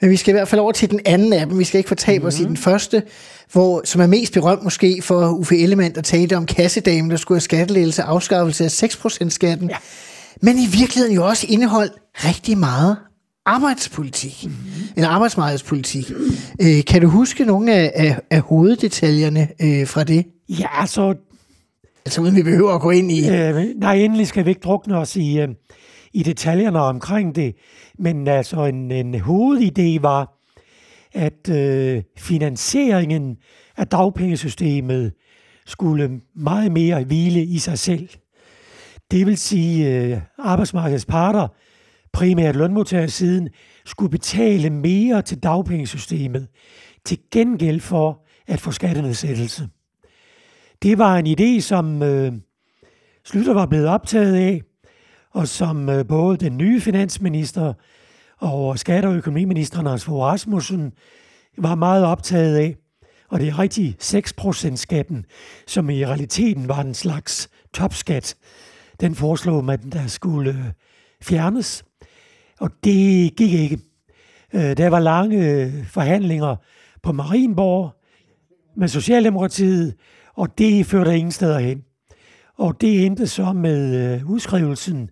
Men 0.00 0.10
vi 0.10 0.16
skal 0.16 0.32
i 0.32 0.36
hvert 0.36 0.48
fald 0.48 0.60
over 0.60 0.72
til 0.72 0.90
den 0.90 1.00
anden 1.04 1.32
af 1.32 1.46
dem. 1.46 1.58
Vi 1.58 1.64
skal 1.64 1.78
ikke 1.78 1.88
fortabe 1.88 2.18
mm-hmm. 2.18 2.28
os 2.28 2.40
i 2.40 2.44
den 2.44 2.56
første, 2.56 3.02
hvor, 3.52 3.82
som 3.84 4.00
er 4.00 4.06
mest 4.06 4.32
berømt 4.32 4.62
måske 4.62 5.02
for 5.02 5.28
Uffe 5.28 5.58
Ellemann, 5.58 5.94
der 5.94 6.00
talte 6.00 6.36
om 6.36 6.46
kassedamen, 6.46 7.10
der 7.10 7.16
skulle 7.16 7.36
have 7.36 7.40
skattelettelse 7.40 8.02
afskaffelse 8.02 8.64
af 8.64 8.82
6% 8.82 9.28
skatten. 9.28 9.68
Ja. 9.70 9.76
Men 10.40 10.58
i 10.58 10.66
virkeligheden 10.66 11.14
jo 11.14 11.26
også 11.26 11.46
indeholdt 11.48 11.92
rigtig 12.14 12.58
meget 12.58 12.96
arbejdspolitik, 13.46 14.44
mm-hmm. 14.44 14.88
en 14.96 15.04
arbejdsmarkedspolitik. 15.04 16.10
Øh, 16.62 16.84
kan 16.86 17.02
du 17.02 17.08
huske 17.08 17.44
nogle 17.44 17.74
af, 17.74 17.92
af, 17.94 18.20
af 18.30 18.40
hoveddetaljerne 18.40 19.48
øh, 19.62 19.86
fra 19.86 20.04
det? 20.04 20.26
Ja, 20.48 20.80
altså... 20.80 21.14
Altså 22.06 22.20
uden 22.20 22.36
vi 22.36 22.42
behøver 22.42 22.72
at 22.72 22.80
gå 22.80 22.90
ind 22.90 23.12
i... 23.12 23.28
Øh, 23.30 23.64
nej, 23.76 23.94
endelig 23.94 24.26
skal 24.26 24.44
vi 24.44 24.50
ikke 24.50 24.60
drukne 24.64 24.96
os 24.96 25.16
i, 25.16 25.40
øh, 25.40 25.48
i 26.12 26.22
detaljerne 26.22 26.80
omkring 26.80 27.34
det. 27.34 27.54
Men 27.98 28.28
altså 28.28 28.64
en, 28.64 28.90
en 28.90 29.14
hovedidé 29.14 30.00
var, 30.00 30.32
at 31.14 31.48
øh, 31.50 32.02
finansieringen 32.18 33.36
af 33.76 33.86
dagpengesystemet 33.86 35.12
skulle 35.66 36.20
meget 36.36 36.72
mere 36.72 37.04
hvile 37.04 37.42
i 37.44 37.58
sig 37.58 37.78
selv. 37.78 38.08
Det 39.10 39.26
vil 39.26 39.36
sige, 39.36 39.98
øh, 39.98 40.18
arbejdsmarkedets 40.38 41.04
parter 41.04 41.48
primært 42.14 42.56
lønmodtagersiden, 42.56 43.48
skulle 43.84 44.10
betale 44.10 44.70
mere 44.70 45.22
til 45.22 45.42
dagpengesystemet 45.42 46.48
til 47.04 47.18
gengæld 47.30 47.80
for 47.80 48.24
at 48.46 48.60
få 48.60 48.70
skattenedsættelse. 48.70 49.68
Det 50.82 50.98
var 50.98 51.16
en 51.16 51.26
idé, 51.26 51.60
som 51.60 52.02
øh, 52.02 52.32
Slytter 53.24 53.54
var 53.54 53.66
blevet 53.66 53.86
optaget 53.86 54.34
af, 54.34 54.62
og 55.30 55.48
som 55.48 55.88
øh, 55.88 56.06
både 56.06 56.36
den 56.36 56.56
nye 56.56 56.80
finansminister 56.80 57.72
og 58.38 58.78
skatte- 58.78 59.06
og 59.06 59.14
økonomiministeren 59.14 59.86
Hans 59.86 60.04
Fogh 60.04 60.22
Rasmussen 60.22 60.92
var 61.58 61.74
meget 61.74 62.04
optaget 62.04 62.56
af. 62.56 62.76
Og 63.28 63.40
det 63.40 63.48
er 63.48 63.58
rigtig 63.58 63.96
6% 64.02 64.76
skatten, 64.76 65.24
som 65.66 65.90
i 65.90 66.06
realiteten 66.06 66.68
var 66.68 66.80
en 66.80 66.94
slags 66.94 67.48
topskat. 67.74 68.34
Den 69.00 69.14
foreslog 69.14 69.64
man, 69.64 69.90
der 69.90 70.06
skulle 70.06 70.50
øh, 70.50 70.72
fjernes. 71.22 71.84
Og 72.64 72.70
det 72.84 73.36
gik 73.36 73.52
ikke. 73.52 73.78
Øh, 74.54 74.76
der 74.76 74.88
var 74.88 75.00
lange 75.00 75.50
øh, 75.50 75.86
forhandlinger 75.86 76.56
på 77.02 77.12
Marienborg 77.12 77.92
med 78.76 78.88
Socialdemokratiet, 78.88 79.94
og 80.34 80.58
det 80.58 80.86
førte 80.86 81.16
ingen 81.16 81.32
steder 81.32 81.58
hen. 81.58 81.82
Og 82.58 82.80
det 82.80 83.06
endte 83.06 83.26
så 83.26 83.52
med 83.52 84.14
øh, 84.14 84.30
udskrivelsen 84.30 85.10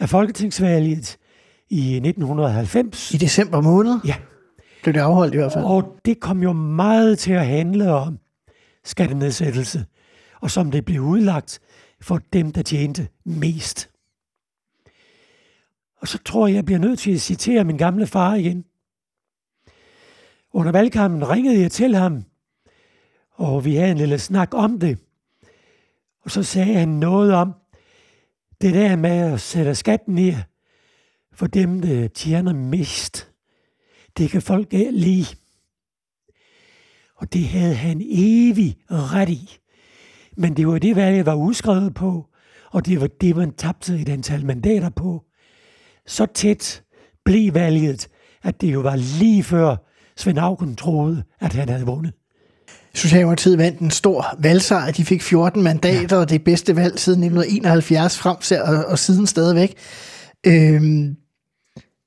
af 0.00 0.08
Folketingsvalget 0.08 1.16
i 1.70 1.96
1990. 1.96 3.14
I 3.14 3.16
december 3.16 3.60
måned? 3.60 3.94
Ja. 4.06 4.14
Blev 4.82 4.94
det 4.94 5.00
afholdt 5.00 5.34
i 5.34 5.36
hvert 5.36 5.52
fald? 5.52 5.64
Og 5.64 5.96
det 6.04 6.20
kom 6.20 6.42
jo 6.42 6.52
meget 6.52 7.18
til 7.18 7.32
at 7.32 7.46
handle 7.46 7.92
om 7.92 8.18
skattenedsættelse, 8.84 9.84
og 10.40 10.50
som 10.50 10.70
det 10.70 10.84
blev 10.84 11.00
udlagt 11.00 11.60
for 12.00 12.20
dem, 12.32 12.52
der 12.52 12.62
tjente 12.62 13.08
mest. 13.24 13.93
Og 16.04 16.08
så 16.08 16.18
tror 16.18 16.46
jeg, 16.46 16.54
jeg 16.54 16.64
bliver 16.64 16.78
nødt 16.78 16.98
til 16.98 17.14
at 17.14 17.20
citere 17.20 17.64
min 17.64 17.76
gamle 17.76 18.06
far 18.06 18.34
igen. 18.34 18.64
Under 20.52 20.72
valgkampen 20.72 21.28
ringede 21.28 21.60
jeg 21.60 21.72
til 21.72 21.94
ham, 21.94 22.24
og 23.30 23.64
vi 23.64 23.74
havde 23.74 23.90
en 23.90 23.98
lille 23.98 24.18
snak 24.18 24.54
om 24.54 24.80
det. 24.80 24.98
Og 26.20 26.30
så 26.30 26.42
sagde 26.42 26.74
han 26.74 26.88
noget 26.88 27.34
om 27.34 27.54
det 28.60 28.74
der 28.74 28.96
med 28.96 29.10
at 29.10 29.40
sætte 29.40 29.74
skatten 29.74 30.14
ned 30.14 30.34
for 31.32 31.46
dem, 31.46 31.80
der 31.80 32.08
tjener 32.08 32.52
mest. 32.52 33.32
Det 34.16 34.30
kan 34.30 34.42
folk 34.42 34.72
lide. 34.72 35.36
Og 37.14 37.32
det 37.32 37.48
havde 37.48 37.74
han 37.74 38.02
evig 38.04 38.76
ret 38.90 39.28
i. 39.28 39.58
Men 40.36 40.56
det 40.56 40.66
var 40.66 40.78
det 40.78 40.96
valget 40.96 41.26
var 41.26 41.34
udskrevet 41.34 41.94
på, 41.94 42.26
og 42.70 42.86
det 42.86 43.00
var 43.00 43.06
det, 43.06 43.36
man 43.36 43.54
tabte 43.54 44.00
et 44.00 44.08
antal 44.08 44.46
mandater 44.46 44.90
på 44.90 45.24
så 46.06 46.26
tæt 46.34 46.82
blev 47.24 47.54
valget, 47.54 48.08
at 48.44 48.60
det 48.60 48.72
jo 48.72 48.80
var 48.80 48.96
lige 48.96 49.42
før 49.42 49.76
Svend 50.16 50.38
Auken 50.38 50.76
troede, 50.76 51.22
at 51.40 51.52
han 51.52 51.68
havde 51.68 51.86
vundet. 51.86 52.12
Socialdemokratiet 52.94 53.58
vandt 53.58 53.80
en 53.80 53.90
stor 53.90 54.26
valgsejr. 54.38 54.90
De 54.90 55.04
fik 55.04 55.22
14 55.22 55.62
mandater, 55.62 56.16
ja. 56.16 56.22
og 56.22 56.30
det 56.30 56.44
bedste 56.44 56.76
valg 56.76 56.98
siden 56.98 57.22
1971 57.22 58.18
frem 58.18 58.36
til, 58.36 58.62
og, 58.62 58.84
og 58.84 58.98
siden 58.98 59.26
stadigvæk. 59.26 59.74
Øhm, 60.46 61.16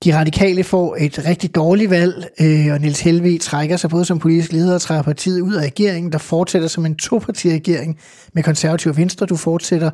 de 0.03 0.17
radikale 0.17 0.63
får 0.63 0.95
et 0.99 1.25
rigtig 1.25 1.55
dårligt 1.55 1.89
valg, 1.89 2.27
øh, 2.41 2.73
og 2.73 2.79
Niels 2.79 2.99
Helvig 2.99 3.41
trækker 3.41 3.77
sig 3.77 3.89
både 3.89 4.05
som 4.05 4.19
politisk 4.19 4.51
leder 4.51 4.75
og 4.75 4.81
trækker 4.81 5.03
partiet 5.03 5.41
ud 5.41 5.53
af 5.53 5.61
regeringen, 5.61 6.11
der 6.11 6.17
fortsætter 6.17 6.67
som 6.67 6.85
en 6.85 6.95
topartiregering 6.95 7.99
med 8.33 8.43
konservativ 8.43 8.97
venstre. 8.97 9.25
Du 9.25 9.35
fortsætter 9.35 9.91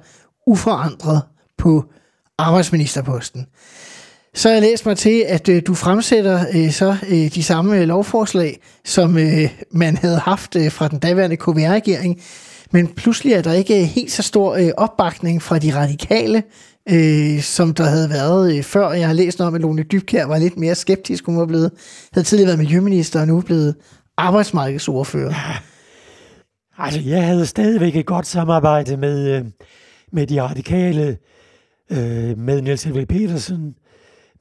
uforandret 0.47 1.21
på 1.57 1.85
arbejdsministerposten. 2.37 3.45
Så 4.36 4.50
har 4.50 4.54
jeg 4.54 4.62
læst 4.62 4.86
mig 4.86 4.98
til, 4.98 5.24
at 5.28 5.50
øh, 5.50 5.62
du 5.67 5.74
fremsætter 5.74 6.46
øh, 6.56 6.72
så 6.72 6.98
øh, 7.10 7.36
de 7.36 7.43
samme 7.43 7.78
øh, 7.78 7.88
lovforslag, 7.88 8.60
som 8.86 9.17
øh, 9.17 9.50
man 9.72 9.98
havde 9.98 10.19
haft 10.19 10.56
øh, 10.56 10.72
fra 10.72 10.88
den 10.88 11.00
daværende 11.00 11.38
KVR-regering. 11.38 12.22
Men 12.72 12.88
pludselig 12.88 13.34
er 13.34 13.41
der 13.41 13.54
ikke 13.54 13.82
øh, 13.82 13.86
helt 13.86 14.12
så 14.12 14.24
stor 14.24 14.56
øh, 14.56 14.69
opbakning 14.78 15.41
fra 15.41 15.60
de 15.60 15.76
radikale, 15.76 16.43
øh, 16.89 17.41
som 17.41 17.74
der 17.74 17.84
havde 17.84 18.10
været 18.10 18.58
øh, 18.58 18.63
før. 18.63 18.91
Jeg 18.91 19.08
har 19.08 19.13
læst 19.13 19.39
noget 19.39 19.48
om, 19.48 19.56
at 19.56 19.62
Lone 19.62 19.84
Dybkær 19.84 20.26
var 20.26 20.38
lidt 20.38 20.58
mere 20.58 20.76
skeptisk. 20.76 21.26
Hun 21.26 21.38
var 21.38 21.46
blevet, 21.46 21.72
havde 22.13 22.28
tidligere 22.28 22.48
været 22.48 22.60
miljøminister 22.60 23.22
og 23.22 23.28
nu 23.28 23.41
blevet 23.41 23.76
arbejdsmarkedsordfører. 24.17 25.30
Ja. 25.30 25.58
Altså, 26.78 27.02
jeg 27.06 27.26
havde 27.26 27.46
stadigvæk 27.46 27.96
et 27.96 28.06
godt 28.06 28.28
samarbejde 28.28 28.98
med, 28.98 29.30
øh, 29.30 29.46
med 30.12 30.28
de 30.28 30.41
radikale, 30.41 31.17
øh, 31.91 32.38
med 32.38 32.62
Niels 32.62 32.84
Helve 32.84 33.06
Petersen, 33.06 33.76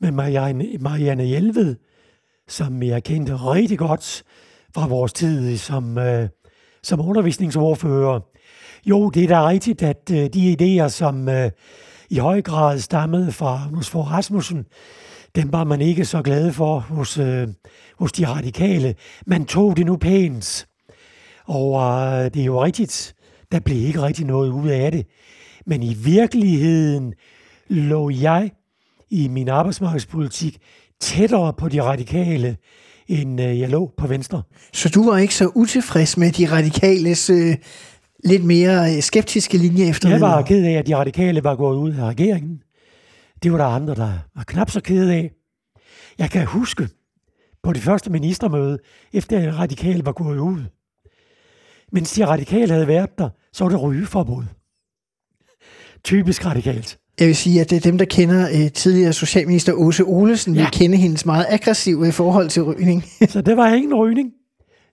med 0.02 0.10
Marianne, 0.12 0.66
Marianne 0.80 1.24
Hjelved, 1.24 1.76
som 2.48 2.82
jeg 2.82 3.04
kendte 3.04 3.36
rigtig 3.36 3.78
godt 3.78 4.22
fra 4.74 4.86
vores 4.86 5.12
tid 5.12 5.56
som, 5.56 5.98
øh, 5.98 6.28
som 6.82 7.00
undervisningsordfører. 7.00 8.20
Jo, 8.86 9.10
det 9.10 9.24
er 9.24 9.28
da 9.28 9.48
rigtigt, 9.48 9.82
at 9.82 10.10
øh, 10.12 10.28
de 10.34 10.56
idéer, 10.56 10.88
som 10.88 11.28
øh, 11.28 11.50
i 12.10 12.18
høj 12.18 12.42
grad 12.42 12.78
stammede 12.78 13.32
fra 13.32 13.58
Magnus 13.58 13.90
for 13.90 14.02
Rasmussen, 14.02 14.66
dem 15.34 15.52
var 15.52 15.64
man 15.64 15.80
ikke 15.80 16.04
så 16.04 16.22
glad 16.22 16.52
for 16.52 16.78
hos, 16.78 17.18
øh, 17.18 17.48
hos 17.98 18.12
de 18.12 18.26
radikale. 18.26 18.94
Man 19.26 19.44
tog 19.44 19.76
det 19.76 19.86
nu 19.86 19.96
pænt. 19.96 20.66
Og 21.44 21.82
øh, 21.82 22.24
det 22.24 22.36
er 22.36 22.44
jo 22.44 22.64
rigtigt, 22.64 23.14
der 23.52 23.60
blev 23.60 23.78
ikke 23.86 24.02
rigtig 24.02 24.26
noget 24.26 24.50
ud 24.50 24.68
af 24.68 24.92
det. 24.92 25.06
Men 25.66 25.82
i 25.82 25.94
virkeligheden 25.94 27.14
lå 27.68 28.10
jeg 28.10 28.50
i 29.12 29.28
min 29.28 29.48
arbejdsmarkedspolitik 29.48 30.58
tættere 31.00 31.52
på 31.52 31.68
de 31.68 31.82
radikale, 31.82 32.56
end 33.08 33.40
øh, 33.40 33.60
jeg 33.60 33.68
lå 33.68 33.92
på 33.96 34.06
venstre. 34.06 34.42
Så 34.72 34.88
du 34.88 35.10
var 35.10 35.18
ikke 35.18 35.34
så 35.34 35.50
utilfreds 35.54 36.16
med 36.16 36.32
de 36.32 36.50
radikales 36.50 37.30
øh, 37.30 37.56
lidt 38.24 38.44
mere 38.44 38.96
øh, 38.96 39.02
skeptiske 39.02 39.58
linje 39.58 39.84
efter 39.84 40.08
Jeg 40.08 40.20
var 40.20 40.42
ked 40.42 40.64
af, 40.64 40.72
at 40.72 40.86
de 40.86 40.96
radikale 40.96 41.44
var 41.44 41.56
gået 41.56 41.76
ud 41.76 41.94
af 41.94 42.04
regeringen. 42.04 42.62
Det 43.42 43.52
var 43.52 43.58
der 43.58 43.64
andre, 43.64 43.94
der 43.94 44.12
var 44.36 44.44
knap 44.44 44.70
så 44.70 44.80
ked 44.80 45.08
af. 45.08 45.30
Jeg 46.18 46.30
kan 46.30 46.46
huske 46.46 46.88
på 47.62 47.72
det 47.72 47.82
første 47.82 48.10
ministermøde, 48.10 48.78
efter 49.12 49.48
at 49.48 49.58
radikale 49.58 50.04
var 50.04 50.12
gået 50.12 50.38
ud. 50.38 50.64
Mens 51.92 52.12
de 52.12 52.26
radikale 52.26 52.72
havde 52.72 52.86
været 52.86 53.18
der, 53.18 53.28
så 53.52 53.64
var 53.64 53.68
det 53.68 53.82
rygeforbud. 53.82 54.44
Typisk 56.04 56.46
radikalt. 56.46 56.98
Jeg 57.20 57.26
vil 57.26 57.36
sige, 57.36 57.60
at 57.60 57.70
det 57.70 57.76
er 57.76 57.80
dem, 57.80 57.98
der 57.98 58.04
kender 58.04 58.48
øh, 58.48 58.72
tidligere 58.72 59.12
socialminister 59.12 59.72
Åse 59.72 60.04
Olesen, 60.04 60.54
ja. 60.54 60.60
vil 60.60 60.70
kende 60.70 60.96
hendes 60.96 61.26
meget 61.26 61.46
aggressive 61.48 62.08
i 62.08 62.10
forhold 62.10 62.48
til 62.48 62.62
rygning. 62.62 63.04
så 63.28 63.40
det 63.40 63.56
var 63.56 63.68
ingen 63.68 63.94
rygning. 63.94 64.30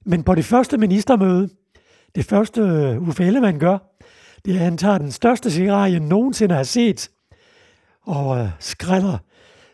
Men 0.05 0.23
på 0.23 0.36
det 0.36 0.45
første 0.45 0.77
ministermøde, 0.77 1.49
det 2.15 2.25
første 2.25 2.62
uh, 2.62 3.08
Uffe 3.08 3.23
Ellemann 3.23 3.60
gør, 3.60 3.77
Det 4.45 4.55
er, 4.55 4.60
at 4.60 4.63
han 4.63 4.77
tager 4.77 4.97
den 4.97 5.12
største 5.12 5.51
cigar, 5.51 5.86
jeg 5.86 5.99
nogensinde 5.99 6.55
har 6.55 6.63
set, 6.63 7.10
og 8.01 8.39
øh, 8.39 8.47
skræller, 8.60 9.17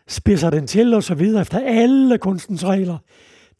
spidser 0.08 0.50
den 0.50 0.66
til 0.66 0.94
og 0.94 1.02
så 1.02 1.14
videre 1.14 1.40
efter 1.40 1.58
alle 1.58 2.18
kunstens 2.18 2.64
regler, 2.64 2.98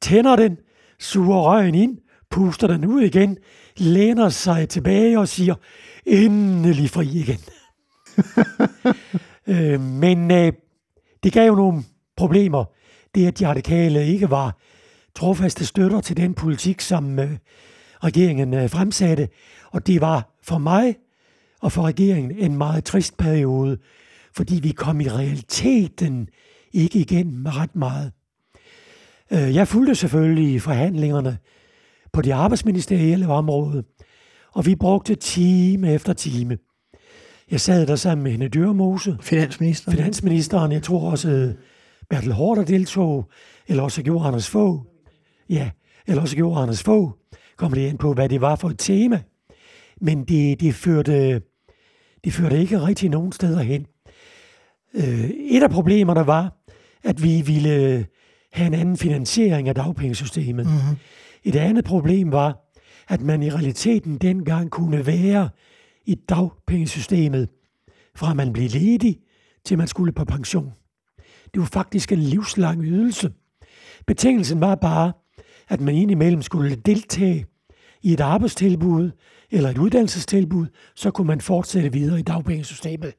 tænder 0.02 0.36
den, 0.36 0.56
suger 0.98 1.40
røgen 1.40 1.74
ind, 1.74 1.98
puster 2.30 2.66
den 2.66 2.84
ud 2.84 3.02
igen, 3.02 3.36
læner 3.76 4.28
sig 4.28 4.68
tilbage 4.68 5.18
og 5.18 5.28
siger, 5.28 5.54
endelig 6.06 6.90
fri 6.90 7.06
igen. 7.06 7.38
øh, 9.52 9.80
men 9.80 10.30
øh, 10.30 10.52
det 11.22 11.32
gav 11.32 11.46
jo 11.46 11.54
nogle 11.54 11.82
problemer. 12.16 12.64
Det, 13.14 13.26
at 13.26 13.38
de 13.38 13.48
radikale 13.48 14.06
ikke 14.06 14.30
var 14.30 14.58
trofaste 15.14 15.66
støtter 15.66 16.00
til 16.00 16.16
den 16.16 16.34
politik, 16.34 16.80
som 16.80 17.18
øh, 17.18 17.30
regeringen 18.04 18.54
øh, 18.54 18.70
fremsatte. 18.70 19.28
Og 19.70 19.86
det 19.86 20.00
var 20.00 20.36
for 20.42 20.58
mig 20.58 20.96
og 21.60 21.72
for 21.72 21.82
regeringen 21.82 22.30
en 22.30 22.56
meget 22.56 22.84
trist 22.84 23.16
periode, 23.16 23.78
fordi 24.34 24.60
vi 24.62 24.70
kom 24.70 25.00
i 25.00 25.08
realiteten 25.08 26.28
ikke 26.72 26.98
igennem 26.98 27.46
ret 27.46 27.76
meget. 27.76 28.12
Øh, 29.30 29.54
jeg 29.54 29.68
fulgte 29.68 29.94
selvfølgelig 29.94 30.62
forhandlingerne 30.62 31.38
på 32.12 32.22
det 32.22 32.30
arbejdsministerielle 32.30 33.28
område, 33.28 33.84
og 34.52 34.66
vi 34.66 34.74
brugte 34.74 35.14
time 35.14 35.92
efter 35.92 36.12
time. 36.12 36.58
Jeg 37.50 37.60
sad 37.60 37.86
der 37.86 37.96
sammen 37.96 38.22
med 38.22 38.32
Hende 38.32 38.48
Dyrmose, 38.48 39.16
Finansministeren. 39.20 39.96
finansministeren, 39.96 40.72
jeg 40.72 40.82
tror 40.82 41.10
også 41.10 41.30
øh, 41.30 41.54
Bertel 42.10 42.32
Hårder 42.32 42.64
deltog, 42.64 43.30
eller 43.68 43.82
også 43.82 44.02
gjorde 44.02 44.26
Anders 44.26 44.48
Fogh. 44.48 44.80
Ja, 45.48 45.70
eller 46.06 46.22
også 46.22 46.36
gjorde 46.36 46.60
Anders 46.60 46.82
Fogh. 46.82 47.10
Kom 47.56 47.72
det 47.72 47.88
ind 47.88 47.98
på, 47.98 48.12
hvad 48.12 48.28
det 48.28 48.40
var 48.40 48.56
for 48.56 48.68
et 48.68 48.78
tema. 48.78 49.22
Men 50.00 50.24
det, 50.24 50.60
det, 50.60 50.74
førte, 50.74 51.40
det 52.24 52.32
førte 52.32 52.60
ikke 52.60 52.80
rigtig 52.80 53.10
nogen 53.10 53.32
steder 53.32 53.62
hen. 53.62 53.86
Øh, 54.94 55.30
et 55.30 55.62
af 55.62 55.70
problemerne 55.70 56.26
var, 56.26 56.56
at 57.04 57.22
vi 57.22 57.42
ville 57.46 58.06
have 58.52 58.66
en 58.66 58.74
anden 58.74 58.96
finansiering 58.96 59.68
af 59.68 59.74
dagpengesystemet. 59.74 60.66
Mm-hmm. 60.66 60.96
Et 61.44 61.56
andet 61.56 61.84
problem 61.84 62.32
var, 62.32 62.72
at 63.08 63.20
man 63.20 63.42
i 63.42 63.50
realiteten 63.50 64.18
dengang 64.18 64.70
kunne 64.70 65.06
være 65.06 65.48
i 66.06 66.14
dagpengesystemet, 66.14 67.48
fra 68.14 68.34
man 68.34 68.52
blev 68.52 68.70
ledig 68.70 69.20
til 69.64 69.78
man 69.78 69.88
skulle 69.88 70.12
på 70.12 70.24
pension. 70.24 70.72
Det 71.54 71.60
var 71.60 71.66
faktisk 71.66 72.12
en 72.12 72.18
livslang 72.18 72.82
ydelse. 72.84 73.32
Betingelsen 74.06 74.60
var 74.60 74.74
bare, 74.74 75.12
at 75.68 75.80
man 75.80 75.94
indimellem 75.94 76.42
skulle 76.42 76.76
deltage 76.76 77.46
i 78.02 78.12
et 78.12 78.20
arbejdstilbud 78.20 79.10
eller 79.50 79.70
et 79.70 79.78
uddannelsestilbud, 79.78 80.66
så 80.94 81.10
kunne 81.10 81.26
man 81.26 81.40
fortsætte 81.40 81.92
videre 81.92 82.18
i 82.18 82.22
dagpengesystemet. 82.22 83.14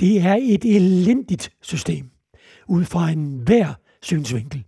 Det 0.00 0.20
er 0.20 0.38
et 0.40 0.64
elendigt 0.64 1.52
system, 1.62 2.10
ud 2.68 2.84
fra 2.84 3.10
en 3.10 3.38
hver 3.38 3.74
synsvinkel. 4.02 4.64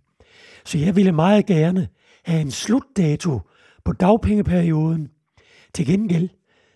Så 0.65 0.77
jeg 0.77 0.95
ville 0.95 1.11
meget 1.11 1.45
gerne 1.45 1.87
have 2.23 2.41
en 2.41 2.51
slutdato 2.51 3.39
på 3.85 3.93
dagpengeperioden. 3.93 5.09
Til 5.73 5.85
gengæld, 5.85 6.29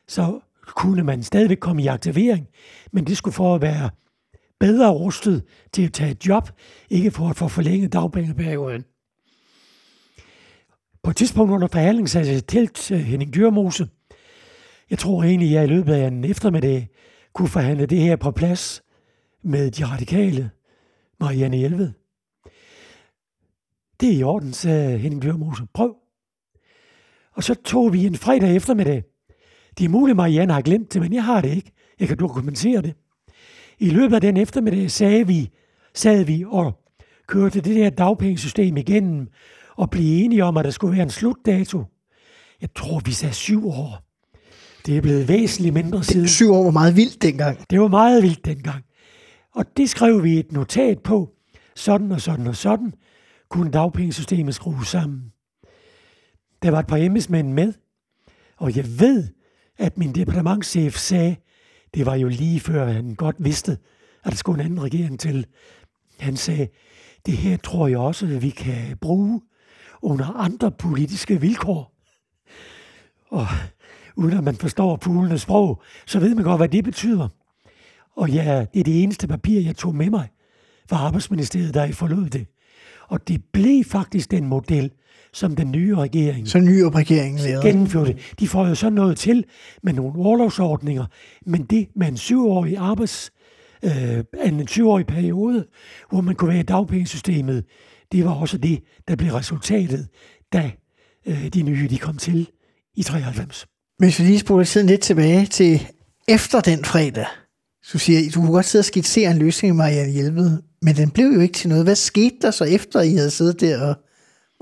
så 0.07 0.39
kunne 0.75 1.03
man 1.03 1.23
stadigvæk 1.23 1.59
komme 1.59 1.83
i 1.83 1.87
aktivering, 1.87 2.47
men 2.91 3.07
det 3.07 3.17
skulle 3.17 3.33
for 3.33 3.55
at 3.55 3.61
være 3.61 3.89
bedre 4.59 4.91
rustet 4.91 5.43
til 5.73 5.85
at 5.85 5.93
tage 5.93 6.11
et 6.11 6.27
job, 6.27 6.49
ikke 6.89 7.11
for 7.11 7.29
at 7.29 7.35
få 7.35 7.47
forlænget 7.47 7.93
dagpengeperioden. 7.93 8.83
På 11.03 11.09
et 11.09 11.15
tidspunkt 11.15 11.51
under 11.51 11.67
forhandlingen 11.67 12.07
sagde 12.07 12.27
øh, 12.27 12.55
jeg 12.55 12.73
til 12.73 12.97
Henning 12.97 13.33
Dyrmose, 13.33 13.87
jeg 14.89 14.99
tror 14.99 15.23
egentlig, 15.23 15.49
at 15.49 15.53
jeg 15.53 15.63
i 15.63 15.67
løbet 15.67 15.93
af 15.93 16.07
en 16.07 16.25
eftermiddag 16.25 16.89
kunne 17.33 17.47
forhandle 17.47 17.85
det 17.85 17.99
her 17.99 18.15
på 18.15 18.31
plads 18.31 18.83
med 19.43 19.71
de 19.71 19.85
radikale, 19.85 20.51
Marianne 21.19 21.57
Hjelved. 21.57 21.91
Det 23.99 24.09
er 24.09 24.17
i 24.17 24.23
orden, 24.23 24.53
sagde 24.53 24.97
Henning 24.97 25.23
Dyrmose. 25.23 25.63
Prøv. 25.73 25.95
Og 27.31 27.43
så 27.43 27.55
tog 27.55 27.93
vi 27.93 28.05
en 28.05 28.15
fredag 28.15 28.55
eftermiddag. 28.55 29.03
Det 29.77 29.85
er 29.85 29.89
muligt, 29.89 30.15
Marianne 30.15 30.53
har 30.53 30.61
glemt 30.61 30.93
det, 30.93 31.01
men 31.01 31.13
jeg 31.13 31.23
har 31.23 31.41
det 31.41 31.55
ikke. 31.55 31.71
Jeg 31.99 32.07
kan 32.07 32.17
dokumentere 32.17 32.81
det. 32.81 32.93
I 33.79 33.89
løbet 33.89 34.15
af 34.15 34.21
den 34.21 34.37
eftermiddag 34.37 34.91
sagde 34.91 35.27
vi, 35.27 35.49
sad 35.93 36.23
vi 36.23 36.45
og 36.47 36.79
kørte 37.27 37.61
det 37.61 37.75
der 37.75 37.89
dagpengesystem 37.89 38.77
igennem 38.77 39.27
og 39.75 39.89
blev 39.89 40.23
enige 40.23 40.43
om, 40.43 40.57
at 40.57 40.65
der 40.65 40.71
skulle 40.71 40.93
være 40.93 41.03
en 41.03 41.09
slutdato. 41.09 41.83
Jeg 42.61 42.69
tror, 42.75 43.01
vi 43.05 43.11
sagde 43.11 43.33
syv 43.33 43.67
år. 43.67 44.03
Det 44.85 44.97
er 44.97 45.01
blevet 45.01 45.27
væsentligt 45.27 45.73
mindre 45.73 46.03
siden. 46.03 46.27
Syv 46.27 46.51
år 46.51 46.63
var 46.63 46.71
meget 46.71 46.95
vildt 46.95 47.21
dengang. 47.21 47.59
Det 47.69 47.81
var 47.81 47.87
meget 47.87 48.23
vildt 48.23 48.45
dengang. 48.45 48.83
Og 49.55 49.65
det 49.77 49.89
skrev 49.89 50.23
vi 50.23 50.39
et 50.39 50.51
notat 50.51 50.99
på. 50.99 51.29
Sådan 51.75 52.11
og 52.11 52.21
sådan 52.21 52.47
og 52.47 52.55
sådan 52.55 52.93
kunne 53.49 53.71
dagpengesystemet 53.71 54.55
skrues 54.55 54.87
sammen. 54.87 55.31
Der 56.63 56.71
var 56.71 56.79
et 56.79 56.87
par 56.87 56.97
embedsmænd 56.97 57.53
med, 57.53 57.73
og 58.57 58.75
jeg 58.75 58.85
ved, 58.99 59.27
at 59.77 59.97
min 59.97 60.15
departementschef 60.15 60.97
sagde, 60.97 61.35
det 61.93 62.05
var 62.05 62.15
jo 62.15 62.27
lige 62.27 62.59
før 62.59 62.85
han 62.85 63.15
godt 63.15 63.35
vidste, 63.39 63.77
at 64.23 64.31
der 64.31 64.35
skulle 64.35 64.59
en 64.59 64.65
anden 64.65 64.83
regering 64.83 65.19
til. 65.19 65.45
Han 66.19 66.37
sagde, 66.37 66.67
det 67.25 67.37
her 67.37 67.57
tror 67.57 67.87
jeg 67.87 67.97
også, 67.97 68.25
at 68.25 68.41
vi 68.41 68.49
kan 68.49 68.97
bruge 69.01 69.41
under 70.01 70.25
andre 70.25 70.71
politiske 70.71 71.41
vilkår. 71.41 71.93
Og 73.29 73.47
uden 74.15 74.37
at 74.37 74.43
man 74.43 74.55
forstår 74.55 74.99
fuglenes 75.01 75.41
sprog, 75.41 75.81
så 76.05 76.19
ved 76.19 76.35
man 76.35 76.43
godt, 76.43 76.59
hvad 76.59 76.69
det 76.69 76.83
betyder. 76.83 77.27
Og 78.15 78.29
ja, 78.29 78.65
det 78.73 78.79
er 78.79 78.83
det 78.83 79.03
eneste 79.03 79.27
papir, 79.27 79.61
jeg 79.61 79.75
tog 79.75 79.95
med 79.95 80.09
mig 80.09 80.29
fra 80.89 80.97
Arbejdsministeriet, 80.97 81.73
der 81.73 81.83
I 81.83 81.91
forlod 81.91 82.29
det. 82.29 82.47
Og 83.07 83.27
det 83.27 83.43
blev 83.53 83.83
faktisk 83.83 84.31
den 84.31 84.45
model, 84.47 84.91
som 85.33 85.55
den 85.55 85.71
nye 85.71 85.95
regering 85.95 86.47
Så 86.47 86.59
ny 86.59 86.79
regeringen 86.79 87.43
lavede. 87.43 87.67
gennemførte. 87.67 88.15
De 88.39 88.47
får 88.47 88.67
jo 88.67 88.75
så 88.75 88.89
noget 88.89 89.17
til 89.17 89.45
med 89.83 89.93
nogle 89.93 90.19
overlovsordninger, 90.19 91.05
men 91.45 91.63
det 91.63 91.87
med 91.95 92.07
en 92.07 92.17
syvårig 92.17 92.77
arbejds, 92.77 93.31
øh, 93.83 94.23
en 94.45 94.67
syvårig 94.67 95.07
periode, 95.07 95.65
hvor 96.09 96.21
man 96.21 96.35
kunne 96.35 96.49
være 96.49 96.59
i 96.59 96.63
dagpengesystemet, 96.63 97.63
det 98.11 98.25
var 98.25 98.31
også 98.31 98.57
det, 98.57 98.79
der 99.07 99.15
blev 99.15 99.33
resultatet, 99.33 100.07
da 100.53 100.71
øh, 101.27 101.47
de 101.47 101.61
nye 101.61 101.87
de 101.87 101.97
kom 101.97 102.17
til 102.17 102.47
i 102.95 103.03
93. 103.03 103.65
Hvis 103.97 104.19
vi 104.19 104.23
lige 104.25 104.39
spoler 104.39 104.63
tiden 104.63 104.87
lidt 104.87 105.01
tilbage 105.01 105.45
til 105.45 105.87
efter 106.27 106.61
den 106.61 106.85
fredag, 106.85 107.25
så 107.83 107.97
siger 107.97 108.19
I, 108.19 108.29
du 108.29 108.39
kunne 108.39 108.51
godt 108.51 108.65
sidde 108.65 108.81
og 108.81 108.85
skitsere 108.85 109.31
en 109.31 109.37
løsning, 109.37 109.75
Marianne 109.75 110.11
Hjelved, 110.11 110.61
men 110.81 110.95
den 110.95 111.11
blev 111.11 111.25
jo 111.25 111.39
ikke 111.39 111.53
til 111.53 111.69
noget. 111.69 111.85
Hvad 111.85 111.95
skete 111.95 112.35
der 112.41 112.51
så 112.51 112.63
efter, 112.63 113.01
I 113.01 113.15
havde 113.15 113.29
siddet 113.29 113.61
der 113.61 113.81
og, 113.81 113.95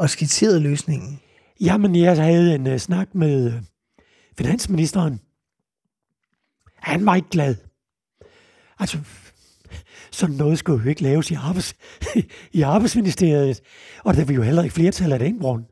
og 0.02 0.10
skitseret 0.10 0.62
løsningen? 0.62 1.20
Jamen, 1.60 1.96
jeg 1.96 2.24
havde 2.24 2.56
en 2.56 2.68
uh, 2.68 2.78
snak 2.78 3.16
med 3.16 3.48
uh, 3.48 3.54
finansministeren. 4.38 5.20
Han 6.76 7.06
var 7.06 7.16
ikke 7.16 7.30
glad. 7.30 7.56
Altså, 8.80 8.98
sådan 10.12 10.36
noget 10.36 10.60
skulle 10.60 10.84
jo 10.84 10.90
ikke 10.90 11.04
laves 11.04 11.32
i, 11.32 11.34
arbejds, 11.34 11.74
i 12.60 12.62
arbejdsministeriet, 12.62 13.62
og 14.04 14.16
der 14.16 14.26
var 14.26 14.34
jo 14.34 14.42
heller 14.42 14.64
ikke 14.64 14.74
flertal 14.74 15.12
af 15.12 15.20
den 15.20 15.40
grund. 15.40 15.66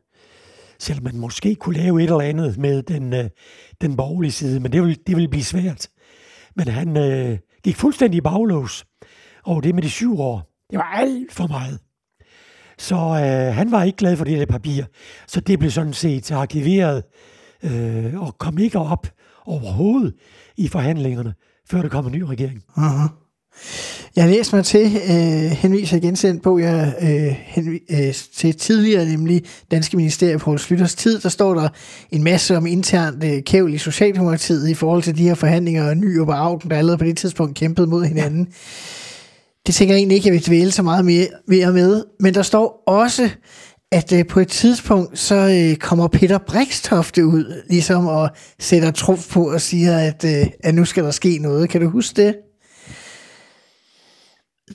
Selvom 0.78 1.04
man 1.04 1.16
måske 1.16 1.54
kunne 1.54 1.76
lave 1.76 2.02
et 2.02 2.04
eller 2.04 2.20
andet 2.20 2.58
med 2.58 2.82
den, 2.82 3.12
uh, 3.12 3.30
den 3.80 3.96
borgerlige 3.96 4.32
side, 4.32 4.60
men 4.60 4.72
det 4.72 4.82
ville, 4.82 4.96
det 5.06 5.16
ville 5.16 5.28
blive 5.28 5.44
svært. 5.44 5.88
Men 6.56 6.68
han 6.68 6.88
uh, 6.96 7.38
gik 7.64 7.76
fuldstændig 7.76 8.18
i 8.18 8.20
baglås 8.20 8.86
over 9.44 9.60
det 9.60 9.74
med 9.74 9.82
de 9.82 9.90
syv 9.90 10.20
år. 10.20 10.66
Det 10.70 10.78
var 10.78 10.92
alt 10.94 11.32
for 11.32 11.46
meget. 11.46 11.78
Så 12.80 12.94
øh, 12.96 13.54
han 13.54 13.70
var 13.70 13.82
ikke 13.82 13.96
glad 13.96 14.16
for 14.16 14.24
det 14.24 14.38
der 14.38 14.46
papir. 14.46 14.84
Så 15.28 15.40
det 15.40 15.58
blev 15.58 15.70
sådan 15.70 15.92
set 15.92 16.30
arkiveret 16.30 17.02
øh, 17.62 18.20
og 18.22 18.38
kom 18.38 18.58
ikke 18.58 18.78
op 18.78 19.06
overhovedet 19.46 20.14
i 20.56 20.68
forhandlingerne, 20.68 21.34
før 21.70 21.82
der 21.82 21.88
kom 21.88 22.06
en 22.06 22.12
ny 22.12 22.22
regering. 22.22 22.62
Aha. 22.76 23.06
Jeg 24.16 24.24
har 24.24 24.30
læst 24.30 24.52
mig 24.52 24.64
til, 24.64 24.86
øh, 25.10 25.50
henviser 25.50 25.96
igen 25.96 26.14
til 26.14 26.30
den 26.30 26.40
bog, 26.40 26.60
jeg 26.60 26.94
øh, 27.02 27.36
henvi- 27.56 28.06
øh, 28.06 28.14
til 28.36 28.54
tidligere, 28.56 29.04
nemlig 29.04 29.42
Danske 29.70 29.96
Ministerie 29.96 30.38
på 30.38 30.58
Slytters 30.58 30.94
tid. 30.94 31.20
Der 31.20 31.28
står 31.28 31.54
der 31.54 31.68
en 32.10 32.22
masse 32.22 32.56
om 32.56 32.66
internt 32.66 33.24
øh, 33.24 33.42
kævl 33.42 33.74
i 33.74 33.78
Socialdemokratiet 33.78 34.68
i 34.68 34.74
forhold 34.74 35.02
til 35.02 35.16
de 35.16 35.22
her 35.22 35.34
forhandlinger, 35.34 35.88
og 35.88 35.96
Ny 35.96 36.20
og 36.20 36.38
Augen, 36.38 36.70
der 36.70 36.76
allerede 36.76 36.98
på 36.98 37.04
det 37.04 37.18
tidspunkt 37.18 37.56
kæmpede 37.58 37.86
mod 37.86 38.04
hinanden. 38.04 38.48
Ja. 38.50 38.54
Det 39.66 39.74
tænker 39.74 39.94
jeg 39.94 39.98
egentlig 39.98 40.16
ikke, 40.16 40.28
jeg 40.28 40.34
vil 40.34 40.46
dvæle 40.46 40.70
så 40.70 40.82
meget 40.82 41.04
mere, 41.04 41.28
mere 41.46 41.72
med. 41.72 42.04
Men 42.20 42.34
der 42.34 42.42
står 42.42 42.82
også, 42.86 43.30
at 43.92 44.12
øh, 44.12 44.26
på 44.26 44.40
et 44.40 44.48
tidspunkt, 44.48 45.18
så 45.18 45.34
øh, 45.34 45.76
kommer 45.76 46.08
Peter 46.08 46.38
Brikstofte 46.38 47.26
ud, 47.26 47.62
ligesom 47.68 48.06
og 48.06 48.30
sætter 48.58 48.90
trumf 48.90 49.32
på 49.32 49.52
og 49.52 49.60
siger, 49.60 49.98
at, 49.98 50.24
øh, 50.24 50.46
at 50.64 50.74
nu 50.74 50.84
skal 50.84 51.04
der 51.04 51.10
ske 51.10 51.38
noget. 51.38 51.70
Kan 51.70 51.80
du 51.80 51.88
huske 51.88 52.22
det? 52.22 52.36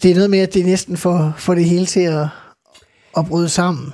Det 0.04 0.12
er 0.12 0.16
noget 0.16 0.30
med, 0.30 0.40
at 0.40 0.54
det 0.54 0.62
er 0.62 0.66
næsten 0.66 0.98
for, 0.98 1.36
for 1.38 1.56
det 1.56 1.66
hele 1.66 1.86
til 1.86 2.00
at, 2.00 2.28
at 3.18 3.26
bryde 3.26 3.50
sammen. 3.50 3.94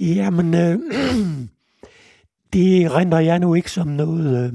Jamen, 0.00 0.54
øh, 0.54 0.78
det 2.52 2.92
render 2.92 3.18
jeg 3.18 3.38
nu 3.38 3.54
ikke 3.54 3.70
som 3.70 3.88
noget 3.88 4.44
øh, 4.44 4.52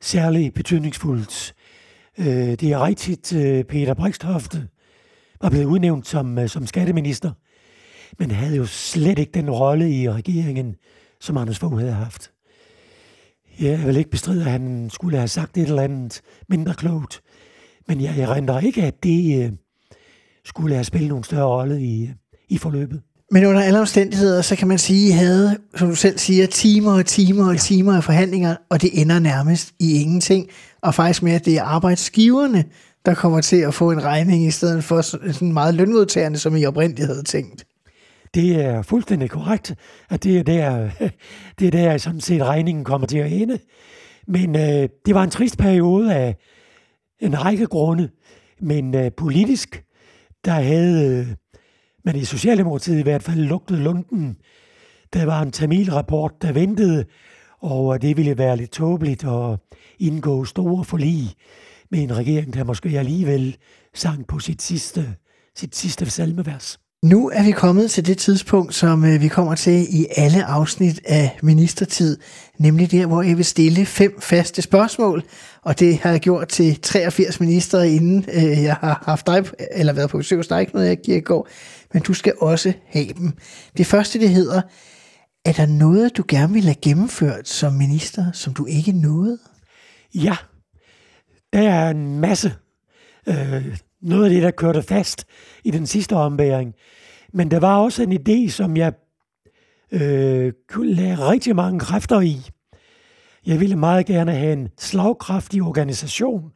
særligt 0.00 0.54
betydningsfuldt. 0.54 1.54
Øh, 2.18 2.26
det 2.26 2.62
er 2.62 2.84
rigtigt, 2.86 3.32
øh, 3.32 3.64
Peter 3.64 3.94
Brikstofte 3.94 4.68
var 5.42 5.50
blevet 5.50 5.64
udnævnt 5.64 6.08
som, 6.08 6.38
øh, 6.38 6.48
som 6.48 6.66
skatteminister, 6.66 7.30
men 8.18 8.30
havde 8.30 8.56
jo 8.56 8.66
slet 8.66 9.18
ikke 9.18 9.32
den 9.32 9.50
rolle 9.50 9.90
i 9.90 10.10
regeringen, 10.10 10.74
som 11.20 11.36
Anders 11.36 11.58
Fogh 11.58 11.78
havde 11.78 11.92
haft. 11.92 12.30
Jeg 13.60 13.86
vil 13.86 13.96
ikke 13.96 14.10
bestride, 14.10 14.44
at 14.44 14.50
han 14.50 14.90
skulle 14.92 15.16
have 15.16 15.28
sagt 15.28 15.56
et 15.56 15.62
eller 15.62 15.82
andet 15.82 16.20
mindre 16.48 16.74
klogt, 16.74 17.22
men 17.88 18.00
jeg 18.00 18.18
erindrer 18.18 18.60
ikke, 18.60 18.82
at 18.82 19.02
det 19.02 19.44
øh, 19.44 19.52
skulle 20.44 20.74
have 20.74 20.84
spillet 20.84 21.08
nogen 21.08 21.24
større 21.24 21.46
rolle 21.46 21.82
i, 21.82 22.10
i 22.48 22.58
forløbet. 22.58 23.02
Men 23.30 23.44
under 23.44 23.62
alle 23.62 23.80
omstændigheder, 23.80 24.42
så 24.42 24.56
kan 24.56 24.68
man 24.68 24.78
sige, 24.78 25.06
at 25.06 25.14
I 25.14 25.18
havde, 25.18 25.58
som 25.76 25.88
du 25.88 25.94
selv 25.94 26.18
siger, 26.18 26.46
timer 26.46 26.92
og 26.92 27.06
timer 27.06 27.46
og 27.46 27.52
ja. 27.52 27.58
timer 27.58 27.96
af 27.96 28.04
forhandlinger, 28.04 28.56
og 28.70 28.82
det 28.82 29.00
ender 29.00 29.18
nærmest 29.18 29.72
i 29.80 30.00
ingenting. 30.00 30.48
Og 30.84 30.94
faktisk 30.94 31.22
mere, 31.22 31.34
at 31.34 31.44
det 31.44 31.56
er 31.56 31.62
arbejdsgiverne, 31.62 32.64
der 33.06 33.14
kommer 33.14 33.40
til 33.40 33.56
at 33.56 33.74
få 33.74 33.90
en 33.90 34.04
regning, 34.04 34.46
i 34.46 34.50
stedet 34.50 34.84
for 34.84 35.00
sådan 35.32 35.52
meget 35.52 35.74
lønmodtagerne, 35.74 36.38
som 36.38 36.56
I 36.56 36.64
oprindeligt 36.64 37.06
havde 37.06 37.22
tænkt. 37.22 37.64
Det 38.34 38.64
er 38.64 38.82
fuldstændig 38.82 39.30
korrekt, 39.30 39.74
at 40.10 40.24
det 40.24 40.38
er 40.38 40.42
der, 40.42 40.90
det 41.58 41.66
er 41.66 41.70
der 41.70 41.98
sådan 41.98 42.20
set 42.20 42.42
regningen 42.42 42.84
kommer 42.84 43.06
til 43.06 43.18
at 43.18 43.32
ende. 43.32 43.58
Men 44.26 44.56
øh, 44.56 44.88
det 45.06 45.14
var 45.14 45.22
en 45.22 45.30
trist 45.30 45.58
periode 45.58 46.14
af 46.14 46.36
en 47.20 47.44
række 47.44 47.66
grunde. 47.66 48.10
Men 48.60 48.94
øh, 48.94 49.10
politisk, 49.16 49.82
der 50.44 50.52
havde 50.52 51.18
øh, 51.18 51.26
man 52.04 52.16
i 52.16 52.24
Socialdemokratiet 52.24 52.98
i 52.98 53.02
hvert 53.02 53.22
fald 53.22 53.40
lugtet 53.40 53.78
lunden. 53.78 54.36
Der 55.12 55.24
var 55.24 55.42
en 55.42 55.52
Tamil-rapport, 55.52 56.32
der 56.42 56.52
ventede, 56.52 57.04
og 57.64 57.94
øh, 57.94 58.02
det 58.02 58.16
ville 58.16 58.38
være 58.38 58.56
lidt 58.56 58.70
tåbeligt 58.70 59.24
at 59.24 59.58
indgå 59.98 60.44
store 60.44 60.84
forlig 60.84 61.34
med 61.90 62.02
en 62.02 62.16
regering, 62.16 62.54
der 62.54 62.64
måske 62.64 62.98
alligevel 62.98 63.56
sang 63.94 64.26
på 64.26 64.38
sit 64.38 64.62
sidste, 64.62 65.14
sit 65.56 65.76
sidste 65.76 66.10
salmevers. 66.10 66.78
Nu 67.04 67.30
er 67.34 67.42
vi 67.42 67.50
kommet 67.50 67.90
til 67.90 68.06
det 68.06 68.18
tidspunkt, 68.18 68.74
som 68.74 69.04
øh, 69.04 69.22
vi 69.22 69.28
kommer 69.28 69.54
til 69.54 69.86
i 69.90 70.06
alle 70.16 70.44
afsnit 70.44 71.00
af 71.04 71.38
Ministertid, 71.42 72.18
nemlig 72.58 72.90
der, 72.90 73.06
hvor 73.06 73.22
jeg 73.22 73.36
vil 73.36 73.44
stille 73.44 73.86
fem 73.86 74.20
faste 74.20 74.62
spørgsmål, 74.62 75.22
og 75.62 75.80
det 75.80 75.98
har 75.98 76.10
jeg 76.10 76.20
gjort 76.20 76.48
til 76.48 76.80
83 76.80 77.40
minister, 77.40 77.82
inden 77.82 78.24
øh, 78.34 78.62
jeg 78.62 78.74
har 78.74 79.02
haft 79.06 79.26
dig, 79.26 79.44
eller 79.74 79.92
været 79.92 80.10
på 80.10 80.16
besøg 80.16 80.38
hos 80.38 80.46
dig, 80.46 80.68
noget 80.74 80.88
jeg 80.88 80.98
giver 81.04 81.16
i 81.16 81.20
går, 81.20 81.48
men 81.92 82.02
du 82.02 82.14
skal 82.14 82.32
også 82.40 82.72
have 82.86 83.12
dem. 83.18 83.32
Det 83.76 83.86
første, 83.86 84.20
det 84.20 84.28
hedder, 84.28 84.60
er 85.44 85.52
der 85.52 85.66
noget, 85.66 86.16
du 86.16 86.24
gerne 86.28 86.52
vil 86.52 86.62
have 86.64 86.74
gennemført 86.82 87.48
som 87.48 87.72
minister, 87.72 88.32
som 88.32 88.54
du 88.54 88.66
ikke 88.66 88.92
nåede? 88.92 89.38
Ja, 90.14 90.36
der 91.52 91.70
er 91.70 91.90
en 91.90 92.20
masse. 92.20 92.54
Øh, 93.28 93.78
noget 94.00 94.24
af 94.24 94.30
det, 94.30 94.42
der 94.42 94.50
kørte 94.50 94.82
fast 94.82 95.26
i 95.64 95.70
den 95.70 95.86
sidste 95.86 96.16
ombæring. 96.16 96.74
Men 97.32 97.50
der 97.50 97.60
var 97.60 97.76
også 97.78 98.02
en 98.02 98.12
idé, 98.12 98.50
som 98.50 98.76
jeg 98.76 98.92
øh, 99.92 100.52
kunne 100.68 100.94
lære 100.94 101.30
rigtig 101.30 101.56
mange 101.56 101.80
kræfter 101.80 102.20
i. 102.20 102.50
Jeg 103.46 103.60
ville 103.60 103.76
meget 103.76 104.06
gerne 104.06 104.32
have 104.32 104.52
en 104.52 104.68
slagkraftig 104.78 105.62
organisation 105.62 106.52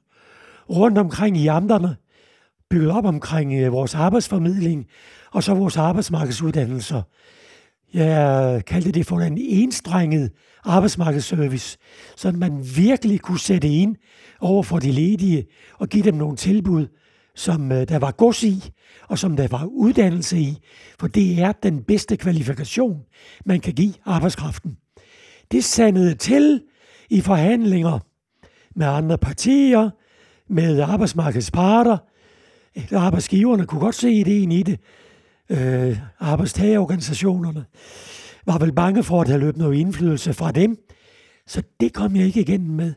rundt 0.70 0.98
omkring 0.98 1.36
i 1.36 1.46
amterne, 1.46 1.96
bygget 2.70 2.90
op 2.90 3.04
omkring 3.04 3.54
øh, 3.54 3.72
vores 3.72 3.94
arbejdsformidling 3.94 4.86
og 5.30 5.42
så 5.42 5.54
vores 5.54 5.76
arbejdsmarkedsuddannelser. 5.76 7.02
Jeg 7.94 8.62
kaldte 8.66 8.92
det 8.92 9.06
for 9.06 9.20
en 9.20 9.38
enstrenget 9.38 10.30
arbejdsmarkedsservice, 10.64 11.78
så 12.16 12.32
man 12.32 12.64
virkelig 12.76 13.20
kunne 13.20 13.40
sætte 13.40 13.68
ind 13.68 13.96
over 14.40 14.62
for 14.62 14.78
de 14.78 14.92
ledige 14.92 15.46
og 15.78 15.88
give 15.88 16.02
dem 16.02 16.14
nogle 16.14 16.36
tilbud, 16.36 16.86
som 17.34 17.72
øh, 17.72 17.88
der 17.88 17.98
var 17.98 18.10
gods 18.10 18.42
i, 18.42 18.70
og 19.08 19.18
som 19.18 19.36
der 19.36 19.48
var 19.48 19.64
uddannelse 19.64 20.38
i, 20.38 20.58
for 21.00 21.06
det 21.06 21.40
er 21.40 21.52
den 21.52 21.82
bedste 21.82 22.16
kvalifikation, 22.16 23.00
man 23.46 23.60
kan 23.60 23.74
give 23.74 23.94
arbejdskraften. 24.04 24.76
Det 25.52 25.64
sandede 25.64 26.14
til 26.14 26.62
i 27.10 27.20
forhandlinger 27.20 27.98
med 28.76 28.86
andre 28.86 29.18
partier, 29.18 29.90
med 30.48 30.80
arbejdsmarkedets 30.80 31.50
parter. 31.50 31.96
Arbejdsgiverne 32.92 33.66
kunne 33.66 33.80
godt 33.80 33.94
se 33.94 34.10
ideen 34.10 34.52
i 34.52 34.62
det. 34.62 34.80
Øh, 35.50 35.98
arbejdstagerorganisationerne 36.18 37.64
var 38.46 38.58
vel 38.58 38.72
bange 38.72 39.02
for 39.02 39.20
at 39.20 39.28
have 39.28 39.40
løbet 39.40 39.56
noget 39.56 39.78
indflydelse 39.78 40.34
fra 40.34 40.52
dem, 40.52 40.76
så 41.46 41.62
det 41.80 41.92
kom 41.92 42.16
jeg 42.16 42.26
ikke 42.26 42.40
igen 42.40 42.70
med. 42.70 42.94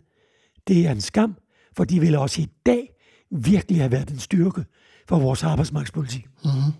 Det 0.67 0.87
er 0.87 0.91
en 0.91 1.01
skam, 1.01 1.35
for 1.77 1.83
de 1.83 1.99
ville 1.99 2.19
også 2.19 2.41
i 2.41 2.47
dag 2.65 2.89
virkelig 3.31 3.79
have 3.79 3.91
været 3.91 4.09
en 4.09 4.19
styrke 4.19 4.63
for 5.07 5.19
vores 5.19 5.43
arbejdsmarkedspolitik. 5.43 6.27
Mm-hmm. 6.43 6.73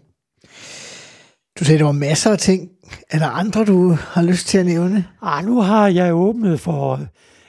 Du 1.60 1.66
sagde, 1.66 1.80
der 1.80 1.86
var 1.86 1.92
masser 1.92 2.32
af 2.32 2.38
ting. 2.38 2.70
Er 3.10 3.20
der 3.20 3.28
andre, 3.28 3.66
du 3.66 3.98
har 4.00 4.24
lyst 4.24 4.48
til 4.48 4.58
at 4.58 4.66
nævne? 4.66 5.06
Ah, 5.22 5.46
nu 5.46 5.62
har 5.62 5.88
jeg 5.88 6.16
åbnet 6.16 6.60
for 6.60 7.00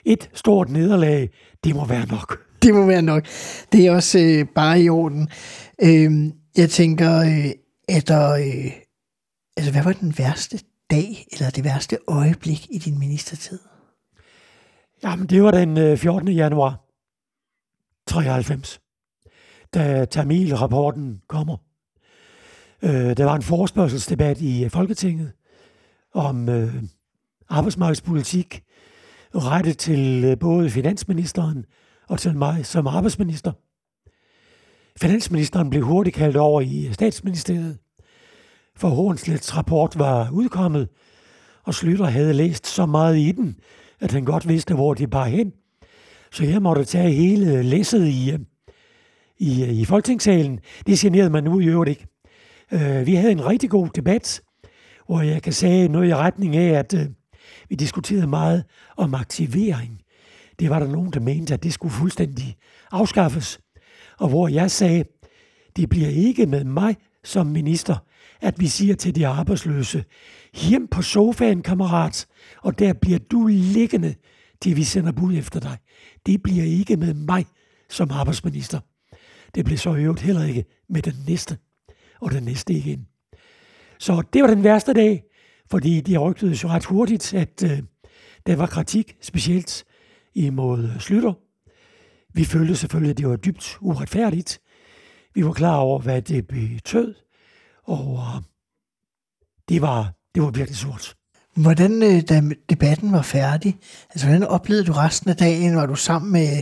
et 0.05 0.29
stort 0.33 0.69
nederlag. 0.69 1.29
Det 1.63 1.75
må 1.75 1.85
være 1.85 2.05
nok. 2.05 2.39
Det 2.63 2.73
må 2.73 2.85
være 2.85 3.01
nok. 3.01 3.23
Det 3.71 3.85
er 3.85 3.91
også 3.91 4.19
øh, 4.19 4.45
bare 4.55 4.81
i 4.81 4.89
orden. 4.89 5.29
Øh, 5.83 6.31
jeg 6.57 6.69
tænker, 6.69 7.19
øh, 7.19 7.51
er 7.95 8.01
der, 8.01 8.31
øh, 8.33 8.71
altså, 9.57 9.71
hvad 9.71 9.83
var 9.83 9.93
den 9.93 10.17
værste 10.17 10.59
dag, 10.91 11.27
eller 11.31 11.49
det 11.49 11.63
værste 11.63 11.97
øjeblik 12.07 12.67
i 12.69 12.77
din 12.77 12.99
ministertid? 12.99 13.59
Jamen, 15.03 15.27
det 15.27 15.43
var 15.43 15.51
den 15.51 15.77
øh, 15.77 15.97
14. 15.97 16.27
Januar 16.27 16.79
93 18.07 18.79
da 19.73 20.05
Tamil-rapporten 20.05 21.21
kommer. 21.27 21.57
Øh, 22.81 23.17
der 23.17 23.25
var 23.25 23.35
en 23.35 23.41
forespørgselsdebat 23.41 24.41
i 24.41 24.63
øh, 24.63 24.69
Folketinget 24.69 25.31
om 26.13 26.49
øh, 26.49 26.83
arbejdsmarkedspolitik, 27.49 28.63
rettet 29.35 29.77
til 29.77 30.23
øh, 30.23 30.39
både 30.39 30.69
finansministeren 30.69 31.65
og 32.07 32.19
til 32.19 32.37
mig 32.37 32.65
som 32.65 32.87
arbejdsminister. 32.87 33.51
Finansministeren 35.01 35.69
blev 35.69 35.83
hurtigt 35.83 36.15
kaldt 36.15 36.37
over 36.37 36.61
i 36.61 36.89
statsministeriet, 36.93 37.77
for 38.75 38.89
Hornslets 38.89 39.57
rapport 39.57 39.99
var 39.99 40.29
udkommet, 40.31 40.89
og 41.63 41.73
Slytter 41.73 42.05
havde 42.05 42.33
læst 42.33 42.67
så 42.67 42.85
meget 42.85 43.17
i 43.17 43.31
den, 43.31 43.55
at 43.99 44.11
han 44.11 44.25
godt 44.25 44.47
vidste, 44.47 44.73
hvor 44.73 44.93
de 44.93 45.07
bar 45.07 45.25
hen. 45.25 45.51
Så 46.31 46.45
jeg 46.45 46.61
måtte 46.61 46.83
tage 46.83 47.11
hele 47.11 47.63
læsset 47.63 48.07
i, 48.07 48.37
i, 49.37 49.65
i 49.81 49.85
Folketingssalen. 49.85 50.59
Det 50.87 50.99
generede 50.99 51.29
man 51.29 51.43
nu 51.43 51.59
i 51.59 51.65
øvrigt 51.65 51.89
ikke. 51.89 52.07
Øh, 52.71 53.05
vi 53.05 53.15
havde 53.15 53.31
en 53.31 53.45
rigtig 53.45 53.69
god 53.69 53.89
debat, 53.89 54.41
hvor 55.05 55.21
jeg 55.21 55.41
kan 55.41 55.53
sige 55.53 55.87
noget 55.87 56.09
i 56.09 56.15
retning 56.15 56.55
af, 56.55 56.79
at 56.79 56.93
øh, 56.93 57.05
vi 57.69 57.75
diskuterede 57.75 58.27
meget 58.27 58.63
om 58.97 59.13
aktivering. 59.13 60.01
Det 60.59 60.69
var 60.69 60.79
der 60.79 60.87
nogen, 60.87 61.13
der 61.13 61.19
mente, 61.19 61.53
at 61.53 61.63
det 61.63 61.73
skulle 61.73 61.93
fuldstændig 61.93 62.55
afskaffes. 62.91 63.59
Og 64.19 64.29
hvor 64.29 64.47
jeg 64.47 64.71
sagde, 64.71 65.03
det 65.75 65.89
bliver 65.89 66.09
ikke 66.09 66.45
med 66.45 66.63
mig 66.63 66.95
som 67.23 67.47
minister, 67.47 67.95
at 68.43 68.59
vi 68.59 68.67
siger 68.67 68.95
til 68.95 69.15
de 69.15 69.27
arbejdsløse, 69.27 70.03
hjem 70.53 70.87
på 70.87 71.01
sofaen, 71.01 71.61
kammerat, 71.61 72.27
og 72.61 72.79
der 72.79 72.93
bliver 72.93 73.19
du 73.19 73.47
liggende, 73.47 74.15
til 74.61 74.75
vi 74.75 74.83
sender 74.83 75.11
bud 75.11 75.37
efter 75.37 75.59
dig. 75.59 75.77
Det 76.25 76.43
bliver 76.43 76.63
ikke 76.63 76.97
med 76.97 77.13
mig 77.13 77.45
som 77.89 78.11
arbejdsminister. 78.11 78.79
Det 79.55 79.65
blev 79.65 79.77
så 79.77 79.95
øvet 79.95 80.19
heller 80.19 80.43
ikke 80.43 80.65
med 80.89 81.01
den 81.01 81.13
næste, 81.27 81.57
og 82.21 82.31
den 82.31 82.43
næste 82.43 82.73
igen. 82.73 83.07
Så 83.99 84.23
det 84.33 84.41
var 84.41 84.47
den 84.47 84.63
værste 84.63 84.93
dag, 84.93 85.23
fordi 85.71 86.01
de 86.01 86.17
rygtede 86.17 86.57
så 86.57 86.67
ret 86.67 86.85
hurtigt, 86.85 87.33
at 87.33 87.63
øh, 87.63 87.79
der 88.45 88.55
var 88.55 88.65
kritik, 88.65 89.17
specielt 89.21 89.83
imod 90.33 90.83
øh, 90.83 90.99
Slytter. 90.99 91.33
Vi 92.33 92.45
følte 92.45 92.75
selvfølgelig, 92.75 93.11
at 93.11 93.17
det 93.17 93.27
var 93.27 93.35
dybt 93.35 93.77
uretfærdigt. 93.81 94.61
Vi 95.35 95.45
var 95.45 95.53
klar 95.53 95.75
over, 95.77 95.99
hvad 95.99 96.21
det 96.21 96.47
betød, 96.47 97.13
og 97.83 98.19
øh, 98.19 98.41
det, 99.69 99.81
var, 99.81 100.13
det 100.35 100.43
var 100.43 100.51
virkelig 100.51 100.77
sort. 100.77 101.15
Hvordan, 101.55 102.03
øh, 102.03 102.21
da 102.29 102.41
debatten 102.69 103.11
var 103.11 103.21
færdig, 103.21 103.77
altså 104.09 104.27
hvordan 104.27 104.43
oplevede 104.47 104.85
du 104.85 104.91
resten 104.91 105.29
af 105.29 105.35
dagen? 105.37 105.75
Var 105.75 105.85
du 105.85 105.95
sammen 105.95 106.31
med, 106.31 106.61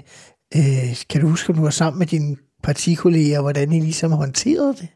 øh, 0.56 0.96
kan 1.10 1.22
du 1.22 1.28
huske, 1.28 1.50
at 1.50 1.58
du 1.58 1.62
var 1.62 1.70
sammen 1.70 2.00
med 2.00 2.08
din 2.08 2.38
partikolleger, 2.64 3.42
hvordan 3.42 3.72
I 3.72 3.80
ligesom 3.80 4.12
håndterede 4.12 4.74
det? 4.74 4.88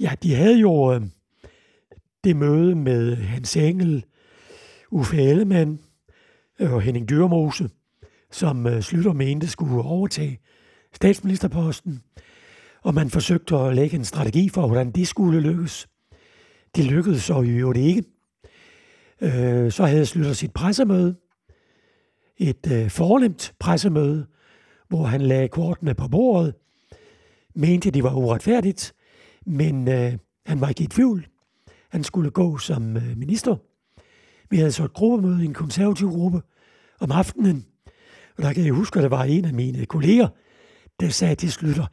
Ja, 0.00 0.12
de 0.22 0.34
havde 0.34 0.58
jo 0.58 0.92
øh, 0.94 1.02
det 2.24 2.36
møde 2.36 2.74
med 2.74 3.16
Hans 3.16 3.56
Engel, 3.56 4.04
Uffe 4.90 5.22
Ellemann 5.22 5.80
øh, 6.60 6.72
og 6.72 6.82
Henning 6.82 7.08
Dyrmose, 7.08 7.68
som 8.30 8.66
øh, 8.66 8.82
Slytter 8.82 9.12
mente 9.12 9.48
skulle 9.48 9.82
overtage 9.82 10.40
statsministerposten, 10.94 12.02
og 12.82 12.94
man 12.94 13.10
forsøgte 13.10 13.56
at 13.56 13.74
lægge 13.74 13.96
en 13.96 14.04
strategi 14.04 14.48
for, 14.48 14.66
hvordan 14.66 14.90
det 14.90 15.08
skulle 15.08 15.40
lykkes. 15.40 15.88
Det 16.76 16.84
lykkedes 16.84 17.22
så 17.22 17.42
i 17.42 17.48
det 17.48 17.76
ikke. 17.76 18.04
Øh, 19.20 19.72
så 19.72 19.84
havde 19.84 20.06
Slytter 20.06 20.32
sit 20.32 20.52
pressemøde. 20.52 21.14
et 22.36 22.72
øh, 22.72 22.90
fornemt 22.90 23.54
pressemøde, 23.58 24.26
hvor 24.88 25.04
han 25.04 25.20
lagde 25.20 25.48
kortene 25.48 25.94
på 25.94 26.08
bordet, 26.08 26.54
mente, 27.54 27.90
det 27.90 28.02
var 28.02 28.14
uretfærdigt, 28.14 28.94
men 29.46 29.88
øh, 29.88 30.12
han 30.46 30.60
var 30.60 30.68
ikke 30.68 30.84
i 30.84 30.86
tvivl. 30.86 31.26
Han 31.88 32.04
skulle 32.04 32.30
gå 32.30 32.58
som 32.58 32.96
øh, 32.96 33.16
minister. 33.16 33.56
Vi 34.50 34.56
havde 34.56 34.72
så 34.72 34.84
et 34.84 34.92
gruppemøde 34.92 35.42
i 35.42 35.46
en 35.46 35.54
konservativ 35.54 36.08
gruppe 36.08 36.42
om 37.00 37.10
aftenen, 37.10 37.66
og 38.36 38.42
der 38.42 38.52
kan 38.52 38.64
jeg 38.64 38.72
huske, 38.72 38.98
at 38.98 39.02
der 39.02 39.08
var 39.08 39.24
en 39.24 39.44
af 39.44 39.54
mine 39.54 39.86
kolleger, 39.86 40.28
der 41.00 41.08
sagde 41.08 41.34
til 41.34 41.52
Slytter, 41.52 41.86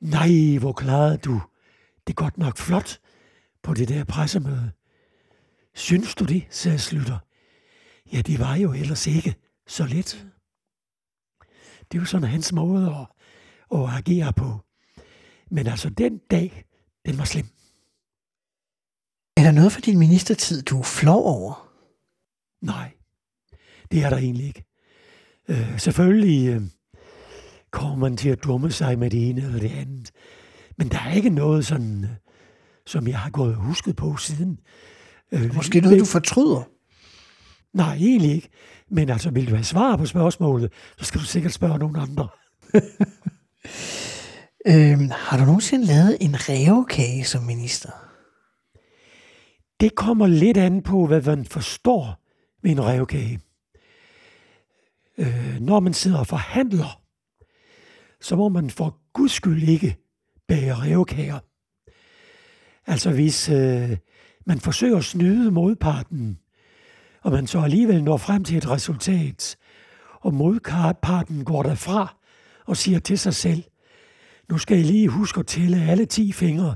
nej, 0.00 0.58
hvor 0.58 0.72
klarede 0.72 1.18
du 1.18 1.40
det 2.08 2.14
er 2.14 2.22
godt 2.22 2.38
nok 2.38 2.56
flot 2.56 3.00
på 3.62 3.74
det 3.74 3.88
der 3.88 4.04
pressemøde. 4.04 4.70
Synes 5.74 6.14
du 6.14 6.24
det, 6.24 6.46
sagde 6.50 6.78
Slytter. 6.78 7.18
Ja, 8.12 8.20
det 8.20 8.38
var 8.38 8.56
jo 8.56 8.72
ellers 8.72 9.06
ikke 9.06 9.34
så 9.66 9.86
let. 9.86 10.26
Det 11.80 11.98
er 11.98 12.00
jo 12.00 12.04
sådan 12.04 12.28
hans 12.28 12.52
måde 12.52 12.86
at, 12.86 13.06
at 13.78 13.88
agere 13.90 14.32
på. 14.32 14.60
Men 15.50 15.66
altså, 15.66 15.90
den 15.90 16.18
dag, 16.18 16.64
den 17.06 17.18
var 17.18 17.24
slem. 17.24 17.46
Er 19.36 19.42
der 19.42 19.52
noget 19.52 19.72
for 19.72 19.80
din 19.80 19.98
ministertid, 19.98 20.62
du 20.62 20.78
er 20.78 20.82
flov 20.82 21.24
over? 21.24 21.72
Nej, 22.60 22.92
det 23.90 24.04
er 24.04 24.10
der 24.10 24.16
egentlig 24.16 24.46
ikke. 24.46 24.64
Øh, 25.48 25.80
selvfølgelig 25.80 26.48
øh, 26.48 26.62
kommer 27.70 27.96
man 27.96 28.16
til 28.16 28.28
at 28.28 28.44
dumme 28.44 28.70
sig 28.70 28.98
med 28.98 29.10
det 29.10 29.28
ene 29.28 29.42
eller 29.42 29.60
det 29.60 29.72
andet. 29.72 30.10
Men 30.78 30.88
der 30.88 30.98
er 30.98 31.12
ikke 31.12 31.30
noget 31.30 31.66
sådan, 31.66 32.06
som 32.86 33.08
jeg 33.08 33.18
har 33.18 33.30
gået 33.30 33.54
og 33.54 33.62
husket 33.62 33.96
på 33.96 34.16
siden. 34.16 34.58
Øh, 35.32 35.54
Måske 35.54 35.80
noget, 35.80 36.00
du 36.00 36.04
fortryder? 36.04 36.68
Nej, 37.72 37.94
egentlig 37.94 38.30
ikke. 38.30 38.48
Men 38.90 39.10
altså, 39.10 39.30
vil 39.30 39.50
du 39.50 39.54
have 39.54 39.64
svar 39.64 39.96
på 39.96 40.06
spørgsmålet, 40.06 40.72
så 40.98 41.04
skal 41.04 41.20
du 41.20 41.26
sikkert 41.26 41.52
spørge 41.52 41.78
nogen 41.78 41.96
andre. 41.96 42.28
øhm, 44.72 45.10
har 45.10 45.38
du 45.38 45.44
nogensinde 45.44 45.86
lavet 45.86 46.16
en 46.20 46.36
revkage 46.48 47.24
som 47.24 47.42
minister? 47.42 47.90
Det 49.80 49.94
kommer 49.94 50.26
lidt 50.26 50.56
an 50.56 50.82
på, 50.82 51.06
hvad 51.06 51.22
man 51.22 51.44
forstår 51.44 52.24
ved 52.62 52.70
en 52.70 52.84
revkage. 52.84 53.40
Øh, 55.18 55.60
når 55.60 55.80
man 55.80 55.94
sidder 55.94 56.18
og 56.18 56.26
forhandler, 56.26 56.97
så 58.20 58.36
må 58.36 58.48
man 58.48 58.70
for 58.70 58.98
guds 59.12 59.32
skyld 59.32 59.68
ikke 59.68 59.96
bage 60.48 60.74
revkager. 60.74 61.38
Altså 62.86 63.10
hvis 63.10 63.48
øh, 63.48 63.96
man 64.46 64.60
forsøger 64.60 64.96
at 64.96 65.04
snyde 65.04 65.50
modparten, 65.50 66.38
og 67.22 67.32
man 67.32 67.46
så 67.46 67.60
alligevel 67.60 68.04
når 68.04 68.16
frem 68.16 68.44
til 68.44 68.56
et 68.56 68.70
resultat, 68.70 69.56
og 70.20 70.34
modparten 70.34 71.44
går 71.44 71.62
derfra 71.62 72.16
og 72.66 72.76
siger 72.76 72.98
til 72.98 73.18
sig 73.18 73.34
selv, 73.34 73.64
nu 74.50 74.58
skal 74.58 74.76
jeg 74.76 74.86
lige 74.86 75.08
huske 75.08 75.40
at 75.40 75.46
tælle 75.46 75.82
alle 75.82 76.04
10 76.06 76.32
fingre, 76.32 76.74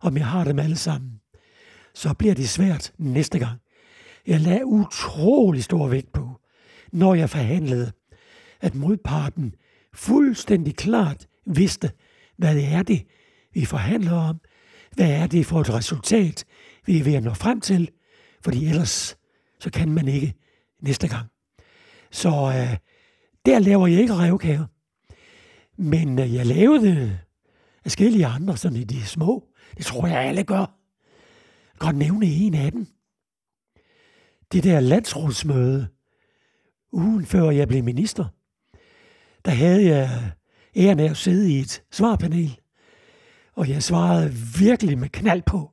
om 0.00 0.16
jeg 0.16 0.26
har 0.26 0.44
dem 0.44 0.58
alle 0.58 0.76
sammen. 0.76 1.20
Så 1.94 2.14
bliver 2.14 2.34
det 2.34 2.48
svært 2.48 2.92
næste 2.98 3.38
gang. 3.38 3.60
Jeg 4.26 4.40
lagde 4.40 4.66
utrolig 4.66 5.64
stor 5.64 5.88
vægt 5.88 6.12
på, 6.12 6.40
når 6.92 7.14
jeg 7.14 7.30
forhandlede, 7.30 7.92
at 8.60 8.74
modparten 8.74 9.54
fuldstændig 9.94 10.76
klart 10.76 11.26
vidste, 11.46 11.90
hvad 12.36 12.54
det 12.54 12.64
er 12.64 12.82
det, 12.82 13.06
vi 13.52 13.64
forhandler 13.64 14.12
om, 14.12 14.40
hvad 14.92 15.10
er 15.10 15.26
det 15.26 15.46
for 15.46 15.60
et 15.60 15.74
resultat, 15.74 16.44
vi 16.86 16.98
er 16.98 17.04
ved 17.04 17.14
at 17.14 17.22
nå 17.22 17.34
frem 17.34 17.60
til, 17.60 17.90
fordi 18.40 18.66
ellers 18.66 19.16
så 19.60 19.70
kan 19.70 19.92
man 19.92 20.08
ikke 20.08 20.34
næste 20.82 21.08
gang. 21.08 21.26
Så 22.10 22.28
øh, 22.28 22.76
der 23.46 23.58
laver 23.58 23.86
jeg 23.86 24.00
ikke 24.00 24.14
revkager. 24.14 24.66
Men 25.76 26.18
øh, 26.18 26.34
jeg 26.34 26.46
lavede 26.46 27.18
forskellige 27.82 28.26
andre, 28.26 28.56
sådan 28.56 28.78
i 28.78 28.84
de 28.84 29.06
små. 29.06 29.48
Det 29.76 29.86
tror 29.86 30.06
jeg 30.06 30.18
alle 30.18 30.44
gør. 30.44 30.58
Jeg 30.58 31.80
kan 31.80 31.86
godt 31.86 31.96
nævne 31.96 32.26
en 32.26 32.54
af 32.54 32.72
dem. 32.72 32.86
Det 34.52 34.64
der 34.64 34.80
landsrådsmøde, 34.80 35.88
ugen 36.92 37.26
før 37.26 37.50
jeg 37.50 37.68
blev 37.68 37.84
minister, 37.84 38.24
der 39.44 39.50
havde 39.50 39.86
jeg 39.86 40.32
æren 40.76 41.00
af 41.00 41.10
at 41.10 41.16
sidde 41.16 41.52
i 41.52 41.60
et 41.60 41.82
svarpanel. 41.90 42.58
Og 43.54 43.68
jeg 43.68 43.82
svarede 43.82 44.32
virkelig 44.58 44.98
med 44.98 45.08
knald 45.08 45.42
på 45.42 45.70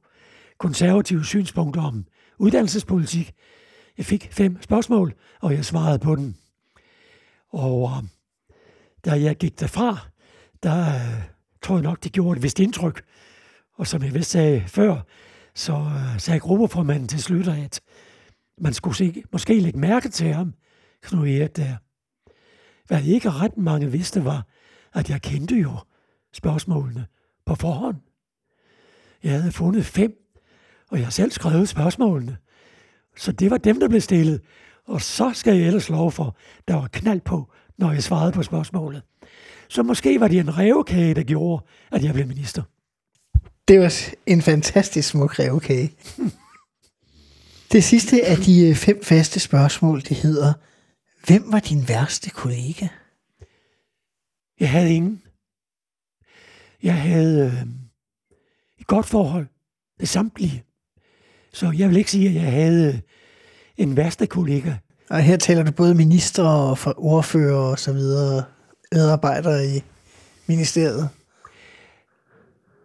konservative 0.60 1.26
synspunkter 1.26 1.82
om 1.82 2.06
uddannelsespolitik. 2.38 3.34
Jeg 3.98 4.06
fik 4.06 4.28
fem 4.32 4.62
spørgsmål, 4.62 5.14
og 5.42 5.54
jeg 5.54 5.66
svarede 5.66 6.00
på 6.00 6.16
den. 6.16 6.38
Og 7.50 7.92
øh, 7.92 8.08
da 9.06 9.22
jeg 9.22 9.36
gik 9.36 9.60
derfra, 9.60 9.98
der 10.64 10.88
øh, 10.88 11.24
tror 11.62 11.76
jeg 11.76 11.84
nok, 11.84 12.04
det 12.04 12.12
gjorde 12.12 12.38
et 12.38 12.44
vist 12.44 12.60
indtryk. 12.60 13.04
Og 13.78 13.88
som 13.88 14.04
jeg 14.04 14.14
vist 14.14 14.32
sagde 14.32 14.64
før, 14.68 15.02
så 15.56 15.74
øh, 15.74 16.20
sagde 16.20 16.40
gruppeformanden 16.40 17.08
til 17.08 17.24
slut, 17.24 17.48
at 17.48 17.82
man 18.58 18.74
skulle 18.74 18.96
se, 18.96 19.24
måske 19.32 19.60
lægge 19.60 19.80
mærke 19.80 20.10
til 20.10 20.34
ham, 20.34 20.54
Knud 21.04 21.28
Erik 21.28 21.56
der. 21.56 21.76
Hvad 22.88 23.04
ikke 23.04 23.30
ret 23.30 23.58
mange 23.58 23.92
vidste 23.92 24.26
var, 24.26 24.48
at 24.94 25.10
jeg 25.10 25.22
kendte 25.22 25.56
jo 25.56 25.72
spørgsmålene 26.34 27.06
på 27.46 27.56
forhånd. 27.56 27.96
Jeg 29.24 29.32
havde 29.32 29.52
fundet 29.52 29.86
fem, 29.86 30.14
og 30.92 31.00
jeg 31.00 31.14
selv 31.14 31.32
skrevet 31.32 31.70
spørgsmålene. 31.70 32.38
Så 33.18 33.32
det 33.32 33.52
var 33.52 33.58
dem, 33.58 33.80
der 33.80 33.88
blev 33.88 34.02
stillet. 34.02 34.42
Og 34.88 35.02
så 35.02 35.32
skal 35.34 35.58
jeg 35.58 35.68
ellers 35.68 35.90
lov 35.90 36.12
for, 36.12 36.38
der 36.68 36.76
var 36.76 36.88
knald 36.88 37.22
på, 37.22 37.52
når 37.78 37.92
jeg 37.92 38.04
svarede 38.04 38.32
på 38.32 38.44
spørgsmålet. 38.44 39.02
Så 39.68 39.84
måske 39.84 40.20
var 40.20 40.28
det 40.28 40.40
en 40.40 40.58
revkage, 40.58 41.14
der 41.14 41.24
gjorde, 41.24 41.66
at 41.92 42.04
jeg 42.04 42.14
blev 42.14 42.28
minister. 42.28 42.64
Det 43.68 43.80
var 43.80 44.04
en 44.26 44.42
fantastisk 44.42 45.10
smuk 45.10 45.40
revkage. 45.40 45.92
det 47.72 47.84
sidste 47.84 48.26
af 48.26 48.38
de 48.38 48.68
øh, 48.68 48.76
fem 48.76 49.04
faste 49.04 49.40
spørgsmål, 49.40 50.02
det 50.02 50.18
hedder, 50.18 50.54
hvem 51.26 51.52
var 51.52 51.60
din 51.60 51.88
værste 51.88 52.30
kollega? 52.30 52.88
Jeg 54.60 54.70
havde 54.70 54.94
ingen. 54.94 55.22
Jeg 56.84 57.02
havde 57.02 57.46
øh, 57.46 57.68
et 58.80 58.88
godt 58.88 59.06
forhold 59.06 59.48
til 60.00 60.08
samtlige. 60.08 60.64
Så 61.54 61.72
jeg 61.78 61.90
vil 61.90 61.98
ikke 61.98 62.12
sige, 62.12 62.30
at 62.30 62.36
jeg 62.36 62.52
havde 62.52 63.02
en 63.78 63.98
værste 63.98 64.28
kollega. 64.28 64.74
Og 65.10 65.22
her 65.22 65.38
taler 65.38 65.64
du 65.64 65.72
både 65.72 65.96
minister 65.96 66.44
og 66.44 66.78
ordfører 66.98 67.58
og 67.58 67.80
så 67.80 67.94
videre, 67.94 68.44
medarbejdere 68.92 69.68
i 69.68 69.84
ministeriet. 70.48 71.10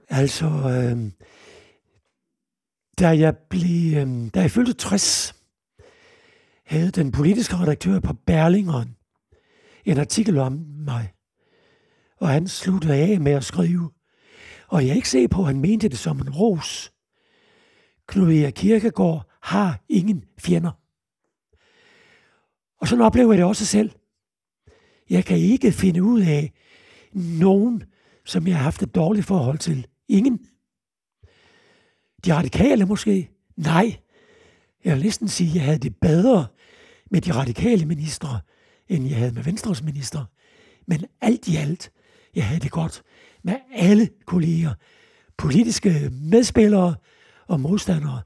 Altså, 0.08 0.46
øh, 0.46 1.10
da 2.98 3.08
jeg 3.08 3.36
blev, 3.36 3.96
øh, 3.96 4.30
da 4.34 4.40
jeg 4.40 4.50
fyldte 4.50 4.72
60, 4.72 5.35
havde 6.66 6.90
den 6.90 7.12
politiske 7.12 7.56
redaktør 7.56 8.00
på 8.00 8.12
Berlingeren 8.12 8.96
en 9.84 9.98
artikel 9.98 10.38
om 10.38 10.52
mig. 10.78 11.12
Og 12.16 12.28
han 12.28 12.48
sluttede 12.48 12.94
af 12.94 13.20
med 13.20 13.32
at 13.32 13.44
skrive, 13.44 13.90
og 14.68 14.82
jeg 14.82 14.90
er 14.90 14.94
ikke 14.94 15.08
se 15.08 15.28
på, 15.28 15.40
at 15.40 15.46
han 15.46 15.60
mente 15.60 15.88
det 15.88 15.98
som 15.98 16.20
en 16.20 16.30
ros. 16.30 16.92
Knud 18.08 18.32
Erik 18.32 18.52
Kirkegaard 18.56 19.30
har 19.42 19.84
ingen 19.88 20.24
fjender. 20.38 20.70
Og 22.80 22.88
sådan 22.88 23.04
oplever 23.04 23.32
jeg 23.32 23.38
det 23.38 23.46
også 23.46 23.66
selv. 23.66 23.90
Jeg 25.10 25.24
kan 25.24 25.38
ikke 25.38 25.72
finde 25.72 26.02
ud 26.02 26.20
af 26.20 26.52
nogen, 27.12 27.82
som 28.24 28.46
jeg 28.46 28.56
har 28.56 28.62
haft 28.62 28.82
et 28.82 28.94
dårligt 28.94 29.26
forhold 29.26 29.58
til. 29.58 29.86
Ingen. 30.08 30.46
De 32.24 32.34
radikale 32.34 32.86
måske? 32.86 33.30
Nej. 33.56 33.96
Jeg 34.84 34.96
vil 34.96 35.04
næsten 35.04 35.28
sige, 35.28 35.50
at 35.50 35.54
jeg 35.54 35.64
havde 35.64 35.78
det 35.78 35.96
bedre 35.96 36.46
med 37.10 37.20
de 37.20 37.32
radikale 37.32 37.86
ministre, 37.86 38.40
end 38.88 39.08
jeg 39.08 39.18
havde 39.18 39.32
med 39.32 39.42
Venstres 39.42 39.82
minister. 39.82 40.24
Men 40.86 41.04
alt 41.20 41.48
i 41.48 41.56
alt, 41.56 41.90
jeg 42.34 42.46
havde 42.46 42.60
det 42.60 42.70
godt 42.70 43.02
med 43.44 43.54
alle 43.74 44.08
kolleger, 44.26 44.72
politiske 45.38 46.10
medspillere 46.12 46.94
og 47.48 47.60
modstandere. 47.60 48.20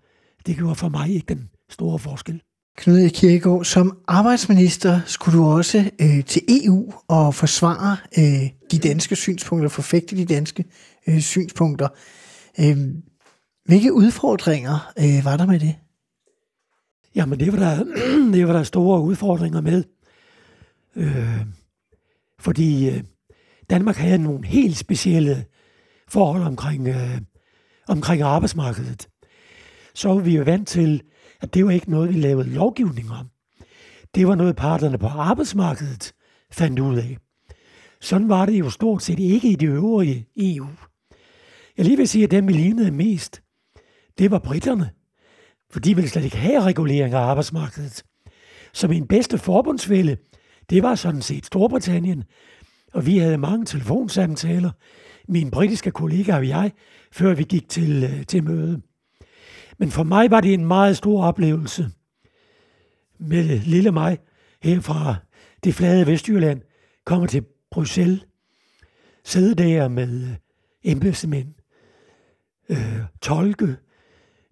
Det 0.47 0.57
gjorde 0.57 0.75
for 0.75 0.89
mig 0.89 1.11
ikke 1.11 1.35
den 1.35 1.49
store 1.69 1.99
forskel. 1.99 2.43
Knud 2.77 2.99
e. 2.99 3.09
Kirkegaard, 3.09 3.65
som 3.65 3.99
arbejdsminister 4.09 5.01
skulle 5.07 5.39
du 5.39 5.45
også 5.45 5.91
øh, 6.01 6.25
til 6.25 6.43
EU 6.49 6.93
og 7.09 7.35
forsvare 7.35 7.97
øh, 8.19 8.51
de 8.71 8.79
danske 8.79 9.17
synspunkter, 9.17 9.69
forfægte 9.69 10.17
de 10.17 10.25
danske 10.25 10.65
øh, 11.07 11.21
synspunkter. 11.21 11.89
Øh, 12.61 12.77
hvilke 13.65 13.93
udfordringer 13.93 14.93
øh, 14.99 15.25
var 15.25 15.37
der 15.37 15.47
med 15.47 15.61
det? 15.61 15.75
Jamen, 17.15 17.41
det 17.41 17.53
var 17.53 17.59
der, 17.59 17.85
det 18.35 18.47
var 18.47 18.53
der 18.53 18.63
store 18.63 19.01
udfordringer 19.01 19.61
med. 19.61 19.85
Øh, 20.97 21.47
fordi 22.39 22.89
øh, 22.89 23.03
Danmark 23.71 23.97
havde 23.97 24.19
nogle 24.19 24.47
helt 24.47 24.77
specielle 24.77 25.45
forhold 26.09 26.43
omkring, 26.43 26.89
øh, 26.89 27.21
omkring 27.89 28.23
arbejdsmarkedet. 28.23 29.09
Så 29.95 30.09
var 30.09 30.21
vi 30.21 30.37
jo 30.37 30.43
vant 30.43 30.69
til, 30.69 31.03
at 31.41 31.55
det 31.55 31.65
var 31.65 31.71
ikke 31.71 31.91
noget, 31.91 32.15
vi 32.15 32.21
lavede 32.21 32.49
lovgivning 32.49 33.11
om. 33.11 33.29
det 34.15 34.27
var 34.27 34.35
noget 34.35 34.57
parterne 34.57 34.99
på 34.99 35.07
arbejdsmarkedet 35.07 36.13
fandt 36.53 36.79
ud 36.79 36.99
af. 36.99 37.19
Sådan 38.01 38.29
var 38.29 38.47
det 38.47 38.59
jo 38.59 38.71
stort 38.71 39.03
set 39.03 39.19
ikke 39.19 39.49
i 39.49 39.55
det 39.55 39.69
øvrige 39.69 40.27
EU. 40.37 40.67
Jeg 41.77 41.85
lige 41.85 41.97
vil 41.97 42.09
sige, 42.09 42.25
at 42.25 42.31
dem, 42.31 42.49
vi 42.49 42.53
lignede 42.53 42.91
mest, 42.91 43.43
det 44.19 44.31
var 44.31 44.39
britterne. 44.39 44.91
For 45.71 45.81
de 45.81 45.95
ville 45.95 46.11
slet 46.11 46.25
ikke 46.25 46.37
have 46.37 46.63
regulering 46.63 47.15
af 47.15 47.19
arbejdsmarkedet. 47.19 48.03
Så 48.73 48.89
min 48.89 49.07
bedste 49.07 49.39
forbundsfælde, 49.39 50.17
det 50.71 50.83
var 50.83 50.95
sådan 50.95 51.23
set 51.23 51.47
Storbritannien. 51.47 52.25
Og 52.93 53.07
vi 53.07 53.19
havde 53.19 53.39
mange 53.39 53.67
telefonsamtaler, 53.67 54.71
min 55.29 55.51
britiske 55.51 55.91
kollega 55.91 56.37
og 56.37 56.49
jeg, 56.49 56.73
før 57.13 57.35
vi 57.35 57.43
gik 57.43 57.69
til, 57.69 58.05
øh, 58.05 58.27
til 58.27 58.45
møde. 58.45 58.81
Men 59.79 59.91
for 59.91 60.03
mig 60.03 60.31
var 60.31 60.41
det 60.41 60.55
en 60.55 60.65
meget 60.65 60.97
stor 60.97 61.25
oplevelse 61.25 61.91
med 63.19 63.59
lille 63.59 63.91
mig 63.91 64.19
her 64.63 64.81
fra 64.81 65.17
det 65.65 65.75
flade 65.75 66.07
Vestjylland, 66.07 66.61
kommer 67.05 67.27
til 67.27 67.45
Bruxelles, 67.71 68.27
sidde 69.25 69.55
der 69.55 69.89
med 69.89 70.23
øh, 70.23 70.37
embedsmænd, 70.83 71.55
øh, 72.69 73.01
tolke, 73.23 73.77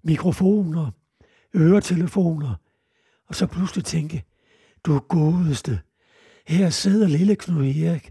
mikrofoner, 0.03 0.91
øretelefoner, 1.59 2.55
og 3.27 3.35
så 3.35 3.47
pludselig 3.47 3.85
tænke, 3.85 4.25
du 4.85 4.99
godeste, 4.99 5.81
her 6.47 6.71
sidder 6.71 7.09
lille 7.09 7.37
Knud 7.37 7.67
Erik 7.67 8.11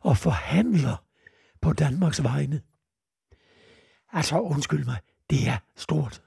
og 0.00 0.16
forhandler 0.16 1.04
på 1.60 1.72
Danmarks 1.72 2.22
vegne. 2.22 2.60
Altså, 4.12 4.40
undskyld 4.40 4.84
mig, 4.84 4.96
det 5.30 5.48
er 5.48 5.56
stort. 5.76 6.22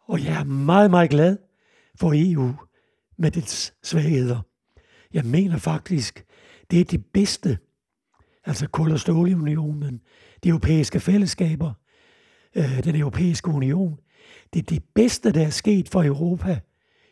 Og 0.00 0.24
jeg 0.24 0.40
er 0.40 0.44
meget, 0.44 0.90
meget 0.90 1.10
glad 1.10 1.38
for 1.94 2.12
EU 2.16 2.54
med 3.18 3.30
dets 3.30 3.74
svagheder. 3.82 4.40
Jeg 5.12 5.24
mener 5.24 5.58
faktisk, 5.58 6.24
det 6.70 6.80
er 6.80 6.84
det 6.84 7.04
bedste, 7.06 7.58
altså 8.44 8.68
kul- 8.68 8.92
og 8.92 9.00
stålunionen, 9.00 10.00
de 10.44 10.48
europæiske 10.48 11.00
fællesskaber, 11.00 11.72
øh, 12.54 12.84
den 12.84 12.96
europæiske 12.96 13.48
union, 13.48 13.98
det 14.52 14.58
er 14.58 14.66
det 14.66 14.82
bedste, 14.94 15.32
der 15.32 15.46
er 15.46 15.50
sket 15.50 15.88
for 15.88 16.04
Europa 16.04 16.60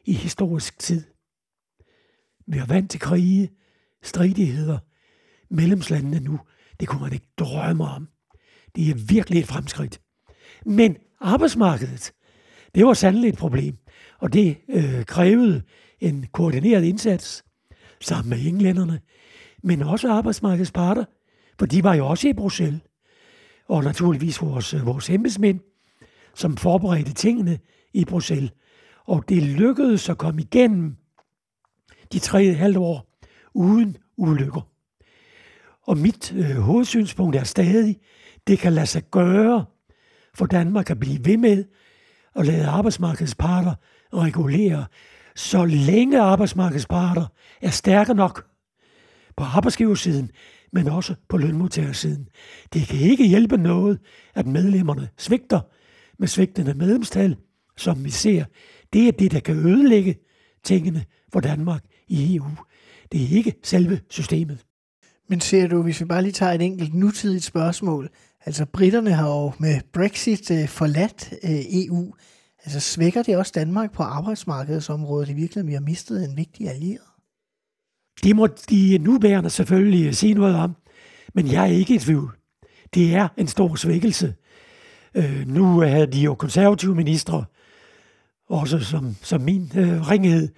i 0.05 0.12
historisk 0.12 0.78
tid. 0.78 1.03
Vi 2.47 2.59
er 2.59 2.66
vant 2.66 2.91
til 2.91 3.01
krige, 3.01 3.51
stridigheder, 4.03 4.78
medlemslandene 5.51 6.20
nu. 6.20 6.41
Det 6.80 6.89
kunne 6.89 7.03
man 7.03 7.12
ikke 7.12 7.28
drømme 7.39 7.85
om. 7.85 8.09
Det 8.76 8.91
er 8.91 8.95
virkelig 8.95 9.41
et 9.41 9.47
fremskridt. 9.47 10.01
Men 10.66 10.97
arbejdsmarkedet, 11.20 12.12
det 12.74 12.87
var 12.87 12.95
sandelig 12.95 13.28
et 13.28 13.39
problem, 13.39 13.76
og 14.18 14.32
det 14.32 14.57
øh, 14.68 15.05
krævede 15.05 15.62
en 16.01 16.26
koordineret 16.32 16.85
indsats 16.85 17.45
sammen 18.01 18.30
med 18.30 18.47
englænderne, 18.47 19.01
men 19.62 19.82
også 19.82 20.12
arbejdsmarkedets 20.12 20.72
parter, 20.72 21.05
for 21.59 21.66
de 21.66 21.85
var 21.85 21.95
jo 21.95 22.07
også 22.07 22.28
i 22.28 22.32
Bruxelles. 22.32 22.80
Og 23.68 23.85
naturligvis 23.85 24.43
vores, 24.43 24.74
øh, 24.74 24.87
vores 24.87 25.11
embedsmænd, 25.11 25.61
som 26.35 26.57
forberedte 26.57 27.12
tingene 27.12 27.59
i 27.95 28.05
Bruxelles. 28.05 28.53
Og 29.07 29.28
det 29.28 29.43
lykkedes 29.43 30.09
at 30.09 30.18
komme 30.18 30.43
igennem 30.43 30.97
de 32.12 32.18
tre 32.18 32.55
halvt 32.55 32.76
år 32.76 33.18
uden 33.55 33.97
ulykker. 34.16 34.68
Og 35.82 35.99
mit 35.99 36.32
øh, 36.32 36.57
hovedsynspunkt 36.57 37.37
er 37.37 37.45
stadig, 37.45 37.97
det 38.47 38.59
kan 38.59 38.72
lade 38.72 38.87
sig 38.87 39.03
gøre 39.11 39.64
for 40.35 40.47
Danmark 40.47 40.91
at 40.91 41.01
blive 41.01 41.24
ved 41.24 41.37
med 41.37 41.64
at 42.37 42.47
lade 42.47 42.66
arbejdsmarkedets 42.66 43.35
parter 43.35 43.74
regulere, 44.14 44.85
så 45.37 45.64
længe 45.64 46.20
arbejdsmarkedets 46.20 46.87
parter 46.87 47.26
er 47.62 47.70
stærke 47.70 48.14
nok 48.14 48.47
på 49.37 49.45
arbejdsgiversiden, 49.45 50.30
men 50.72 50.89
også 50.89 51.14
på 51.28 51.37
lønmodtagersiden. 51.37 52.28
Det 52.72 52.87
kan 52.87 52.99
ikke 52.99 53.26
hjælpe 53.26 53.57
noget, 53.57 53.99
at 54.35 54.47
medlemmerne 54.47 55.09
svigter 55.18 55.61
med 56.19 56.29
svigtende 56.29 56.75
medlemstal, 56.75 57.37
som 57.77 58.05
vi 58.05 58.11
ser. 58.11 58.45
Det 58.93 59.09
er 59.09 59.12
det, 59.12 59.33
der 59.33 59.41
kan 59.41 59.57
ødelægge 59.57 60.17
tingene 60.65 61.05
for 61.33 61.41
Danmark 61.41 61.83
i 62.09 62.37
EU. 62.37 62.51
Det 63.12 63.23
er 63.23 63.37
ikke 63.37 63.55
selve 63.62 64.01
systemet. 64.11 64.65
Men 65.29 65.41
ser 65.41 65.67
du, 65.67 65.83
hvis 65.83 66.01
vi 66.01 66.05
bare 66.05 66.23
lige 66.23 66.33
tager 66.33 66.53
et 66.53 66.62
enkelt 66.62 66.95
nutidigt 66.95 67.45
spørgsmål, 67.45 68.09
altså 68.45 68.67
britterne 68.67 69.12
har 69.12 69.29
jo 69.29 69.53
med 69.59 69.81
Brexit 69.93 70.51
øh, 70.51 70.69
forladt 70.69 71.35
øh, 71.45 71.51
EU, 71.51 72.15
altså 72.65 72.81
svækker 72.81 73.23
det 73.23 73.37
også 73.37 73.53
Danmark 73.55 73.93
på 73.93 74.03
arbejdsmarkedsområdet 74.03 75.29
i 75.29 75.33
virkeligheden, 75.33 75.69
vi 75.69 75.73
har 75.73 75.81
mistet 75.81 76.25
en 76.25 76.37
vigtig 76.37 76.69
allieret? 76.69 77.01
Det 78.23 78.37
må 78.37 78.47
de 78.47 78.99
nuværende 78.99 79.51
selvfølgelig 79.51 80.17
sige 80.17 80.35
noget 80.35 80.57
om, 80.57 80.77
men 81.35 81.53
jeg 81.53 81.62
er 81.62 81.73
ikke 81.73 81.95
i 81.95 81.99
tvivl. 81.99 82.37
Det 82.95 83.15
er 83.15 83.29
en 83.37 83.49
stor 83.49 83.75
svækkelse. 83.75 84.35
Øh, 85.15 85.49
nu 85.49 85.81
havde 85.81 86.07
de 86.07 86.21
jo 86.21 86.35
konservative 86.35 86.95
ministre, 86.95 87.45
også 88.49 88.79
som, 88.79 89.17
som 89.23 89.41
min 89.41 89.73
øh, 89.77 90.11
ringhed, 90.11 90.49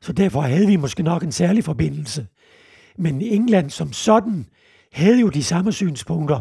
så 0.00 0.12
derfor 0.12 0.40
havde 0.40 0.66
vi 0.66 0.76
måske 0.76 1.02
nok 1.02 1.22
en 1.22 1.32
særlig 1.32 1.64
forbindelse. 1.64 2.26
Men 2.98 3.20
England 3.20 3.70
som 3.70 3.92
sådan 3.92 4.46
havde 4.92 5.20
jo 5.20 5.28
de 5.28 5.44
samme 5.44 5.72
synspunkter, 5.72 6.40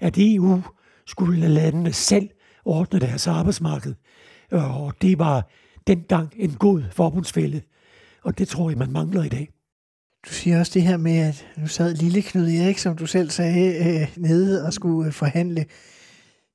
at 0.00 0.14
EU 0.18 0.62
skulle 1.06 1.40
lade 1.40 1.52
landene 1.52 1.92
selv 1.92 2.28
ordne 2.64 3.00
deres 3.00 3.26
arbejdsmarked. 3.26 3.94
Og 4.50 4.94
det 5.02 5.18
var 5.18 5.50
dengang 5.86 6.32
en 6.36 6.50
god 6.54 6.82
forbundsfælde, 6.92 7.60
og 8.22 8.38
det 8.38 8.48
tror 8.48 8.70
jeg, 8.70 8.78
man 8.78 8.92
mangler 8.92 9.22
i 9.22 9.28
dag. 9.28 9.48
Du 10.28 10.32
siger 10.32 10.58
også 10.60 10.72
det 10.74 10.82
her 10.82 10.96
med, 10.96 11.18
at 11.18 11.46
nu 11.56 11.66
sad 11.66 11.94
lille 11.94 12.22
Knud 12.22 12.48
Erik, 12.48 12.78
som 12.78 12.96
du 12.96 13.06
selv 13.06 13.30
sagde, 13.30 14.00
øh, 14.00 14.08
nede 14.16 14.66
og 14.66 14.72
skulle 14.72 15.06
øh, 15.06 15.12
forhandle. 15.12 15.64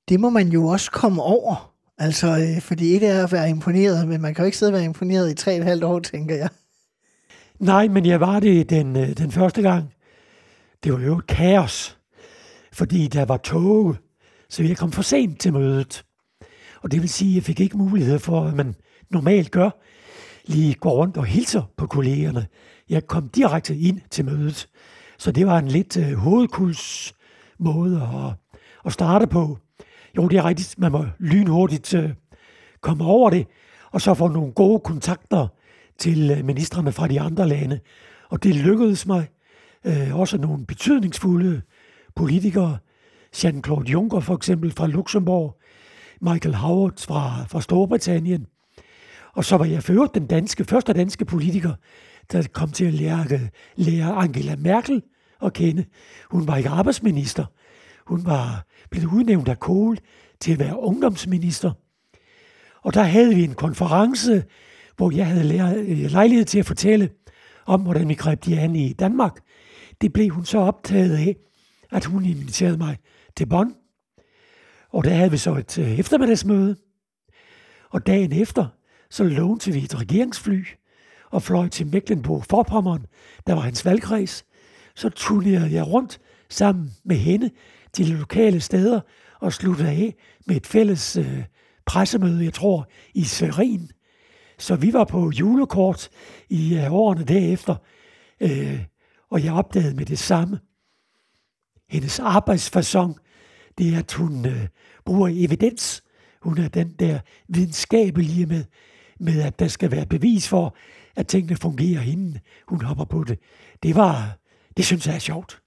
Det 0.09 0.19
må 0.19 0.29
man 0.29 0.47
jo 0.47 0.67
også 0.67 0.91
komme 0.91 1.21
over. 1.21 1.73
Altså, 1.97 2.27
øh, 2.27 2.61
fordi 2.61 2.95
et 2.95 3.03
er 3.03 3.23
at 3.23 3.31
være 3.31 3.49
imponeret, 3.49 4.07
men 4.07 4.21
man 4.21 4.33
kan 4.33 4.43
jo 4.43 4.45
ikke 4.45 4.57
sidde 4.57 4.69
og 4.69 4.73
være 4.73 4.85
imponeret 4.85 5.31
i 5.31 5.35
tre 5.35 5.51
og 5.51 5.57
et 5.57 5.63
halvt 5.63 5.83
år, 5.83 5.99
tænker 5.99 6.35
jeg. 6.35 6.49
Nej, 7.59 7.87
men 7.87 8.05
jeg 8.05 8.19
var 8.19 8.39
det 8.39 8.69
den, 8.69 8.95
øh, 8.95 9.17
den 9.17 9.31
første 9.31 9.61
gang. 9.61 9.93
Det 10.83 10.93
var 10.93 10.99
jo 10.99 11.17
et 11.17 11.27
kaos, 11.27 11.97
fordi 12.73 13.07
der 13.07 13.25
var 13.25 13.37
tog, 13.37 13.95
så 14.49 14.63
jeg 14.63 14.77
kom 14.77 14.91
for 14.91 15.01
sent 15.01 15.39
til 15.39 15.53
mødet. 15.53 16.03
Og 16.81 16.91
det 16.91 17.01
vil 17.01 17.09
sige, 17.09 17.31
at 17.31 17.35
jeg 17.35 17.43
fik 17.43 17.59
ikke 17.59 17.77
mulighed 17.77 18.19
for, 18.19 18.41
hvad 18.41 18.53
man 18.53 18.75
normalt 19.09 19.51
gør, 19.51 19.69
lige 20.45 20.73
gå 20.73 20.89
rundt 20.89 21.17
og 21.17 21.25
hilser 21.25 21.63
på 21.77 21.87
kollegerne. 21.87 22.47
Jeg 22.89 23.07
kom 23.07 23.29
direkte 23.29 23.77
ind 23.77 24.01
til 24.09 24.25
mødet, 24.25 24.67
så 25.17 25.31
det 25.31 25.47
var 25.47 25.57
en 25.57 25.67
lidt 25.67 25.97
øh, 25.97 26.13
hovedkuls 26.13 27.13
måde 27.59 28.01
at, 28.01 28.57
at 28.85 28.93
starte 28.93 29.27
på. 29.27 29.57
Jo, 30.17 30.27
det 30.27 30.37
er 30.37 30.45
rigtigt, 30.45 30.79
man 30.79 30.91
må 30.91 31.05
lynhurtigt 31.19 31.93
øh, 31.93 32.09
komme 32.81 33.03
over 33.03 33.29
det, 33.29 33.47
og 33.91 34.01
så 34.01 34.13
få 34.13 34.27
nogle 34.27 34.51
gode 34.51 34.79
kontakter 34.79 35.47
til 35.97 36.31
øh, 36.31 36.45
ministerne 36.45 36.91
fra 36.91 37.07
de 37.07 37.21
andre 37.21 37.47
lande. 37.47 37.79
Og 38.29 38.43
det 38.43 38.55
lykkedes 38.55 39.05
mig. 39.05 39.27
Øh, 39.85 40.15
også 40.15 40.37
nogle 40.37 40.65
betydningsfulde 40.65 41.61
politikere, 42.15 42.77
Jean-Claude 43.35 43.83
Juncker 43.83 44.19
for 44.19 44.35
eksempel 44.35 44.71
fra 44.71 44.87
Luxembourg, 44.87 45.57
Michael 46.21 46.55
Howard 46.55 46.99
fra, 46.99 47.45
fra 47.47 47.61
Storbritannien. 47.61 48.47
Og 49.33 49.45
så 49.45 49.57
var 49.57 49.65
jeg 49.65 49.83
for 49.83 50.05
den 50.05 50.27
danske, 50.27 50.65
første 50.65 50.93
danske 50.93 51.25
politiker, 51.25 51.73
der 52.31 52.47
kom 52.53 52.71
til 52.71 52.85
at 52.85 52.93
lære, 52.93 53.25
lære 53.75 54.11
Angela 54.11 54.55
Merkel 54.55 55.01
at 55.41 55.53
kende. 55.53 55.85
Hun 56.31 56.47
var 56.47 56.57
ikke 56.57 56.69
arbejdsminister. 56.69 57.45
Hun 58.07 58.25
var 58.25 58.65
blevet 58.89 59.13
udnævnt 59.13 59.49
af 59.49 59.59
Kohl 59.59 59.97
til 60.39 60.53
at 60.53 60.59
være 60.59 60.79
ungdomsminister. 60.79 61.71
Og 62.81 62.93
der 62.93 63.03
havde 63.03 63.35
vi 63.35 63.43
en 63.43 63.53
konference, 63.53 64.43
hvor 64.97 65.11
jeg 65.11 65.27
havde 65.27 65.79
øh, 65.79 66.11
lejlighed 66.11 66.45
til 66.45 66.59
at 66.59 66.65
fortælle 66.65 67.09
om, 67.65 67.81
hvordan 67.81 68.09
vi 68.09 68.13
greb 68.13 68.45
de 68.45 68.59
an 68.59 68.75
i 68.75 68.93
Danmark. 68.93 69.39
Det 70.01 70.13
blev 70.13 70.29
hun 70.29 70.45
så 70.45 70.57
optaget 70.57 71.17
af, 71.17 71.35
at 71.91 72.05
hun 72.05 72.25
inviterede 72.25 72.77
mig 72.77 72.97
til 73.37 73.45
Bonn. 73.45 73.75
Og 74.89 75.03
der 75.03 75.09
havde 75.09 75.31
vi 75.31 75.37
så 75.37 75.55
et 75.55 75.77
øh, 75.77 75.99
eftermiddagsmøde. 75.99 76.75
Og 77.89 78.07
dagen 78.07 78.31
efter, 78.33 78.67
så 79.09 79.23
lånte 79.23 79.71
vi 79.71 79.83
et 79.83 80.01
regeringsfly 80.01 80.65
og 81.31 81.43
fløj 81.43 81.67
til 81.67 81.85
Mecklenburg-Vorpommern, 81.85 83.05
der 83.47 83.53
var 83.53 83.61
hans 83.61 83.85
valgkreds. 83.85 84.45
Så 84.95 85.09
turnerede 85.09 85.73
jeg 85.73 85.87
rundt 85.87 86.19
sammen 86.49 86.91
med 87.03 87.15
hende 87.15 87.49
de 87.97 88.03
lokale 88.03 88.61
steder 88.61 89.01
og 89.39 89.53
sluttede 89.53 89.89
af 89.89 90.15
med 90.47 90.55
et 90.55 90.67
fælles 90.67 91.17
øh, 91.17 91.43
pressemøde, 91.85 92.43
jeg 92.43 92.53
tror, 92.53 92.89
i 93.13 93.23
Sverin. 93.23 93.91
Så 94.59 94.75
vi 94.75 94.93
var 94.93 95.03
på 95.03 95.31
julekort 95.31 96.09
i 96.49 96.75
øh, 96.75 96.93
årene 96.93 97.23
derefter, 97.23 97.75
øh, 98.39 98.79
og 99.29 99.43
jeg 99.43 99.53
opdagede 99.53 99.95
med 99.95 100.05
det 100.05 100.19
samme. 100.19 100.59
Hendes 101.89 102.19
arbejdsfasong, 102.19 103.17
det 103.77 103.93
er, 103.93 103.99
at 103.99 104.13
hun 104.13 104.45
øh, 104.45 104.67
bruger 105.05 105.27
evidens. 105.27 106.03
Hun 106.41 106.57
er 106.57 106.67
den 106.67 106.91
der 106.99 107.19
videnskabelige 107.47 108.45
med, 108.45 108.63
med, 109.19 109.41
at 109.41 109.59
der 109.59 109.67
skal 109.67 109.91
være 109.91 110.05
bevis 110.05 110.47
for, 110.47 110.75
at 111.15 111.27
tingene 111.27 111.57
fungerer, 111.57 112.01
inden 112.01 112.37
hun 112.67 112.81
hopper 112.81 113.05
på 113.05 113.23
det. 113.23 113.39
Det 113.83 113.95
var, 113.95 114.37
det 114.77 114.85
synes 114.85 115.07
jeg 115.07 115.15
er 115.15 115.19
sjovt. 115.19 115.60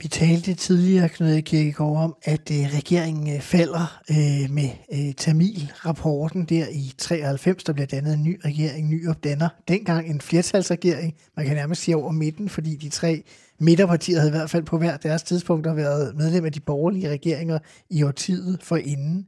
Vi 0.00 0.08
talte 0.08 0.54
tidligere, 0.54 1.08
Knud 1.08 1.42
Kirkegaard, 1.42 1.96
om, 1.96 2.16
at 2.22 2.50
øh, 2.50 2.76
regeringen 2.76 3.34
øh, 3.34 3.40
falder 3.40 4.00
øh, 4.10 4.50
med 4.50 4.70
øh, 4.92 5.14
Tamil-rapporten 5.14 6.44
der 6.44 6.66
i 6.68 6.92
93. 6.98 7.64
Der 7.64 7.72
bliver 7.72 7.86
dannet 7.86 8.14
en 8.14 8.22
ny 8.22 8.40
regering, 8.44 8.88
ny 8.88 9.08
opdanner. 9.08 9.48
Dengang 9.68 10.10
en 10.10 10.20
flertalsregering, 10.20 11.14
man 11.36 11.46
kan 11.46 11.56
nærmest 11.56 11.82
sige 11.82 11.96
over 11.96 12.12
midten, 12.12 12.48
fordi 12.48 12.76
de 12.76 12.88
tre 12.88 13.22
midterpartier 13.58 14.18
havde 14.18 14.30
i 14.30 14.36
hvert 14.36 14.50
fald 14.50 14.64
på 14.64 14.78
hver 14.78 14.96
deres 14.96 15.22
tidspunkt 15.22 15.66
været 15.76 16.16
medlem 16.16 16.44
af 16.44 16.52
de 16.52 16.60
borgerlige 16.60 17.08
regeringer 17.08 17.58
i 17.90 18.02
årtiet 18.02 18.58
for 18.62 18.76
inden. 18.76 19.26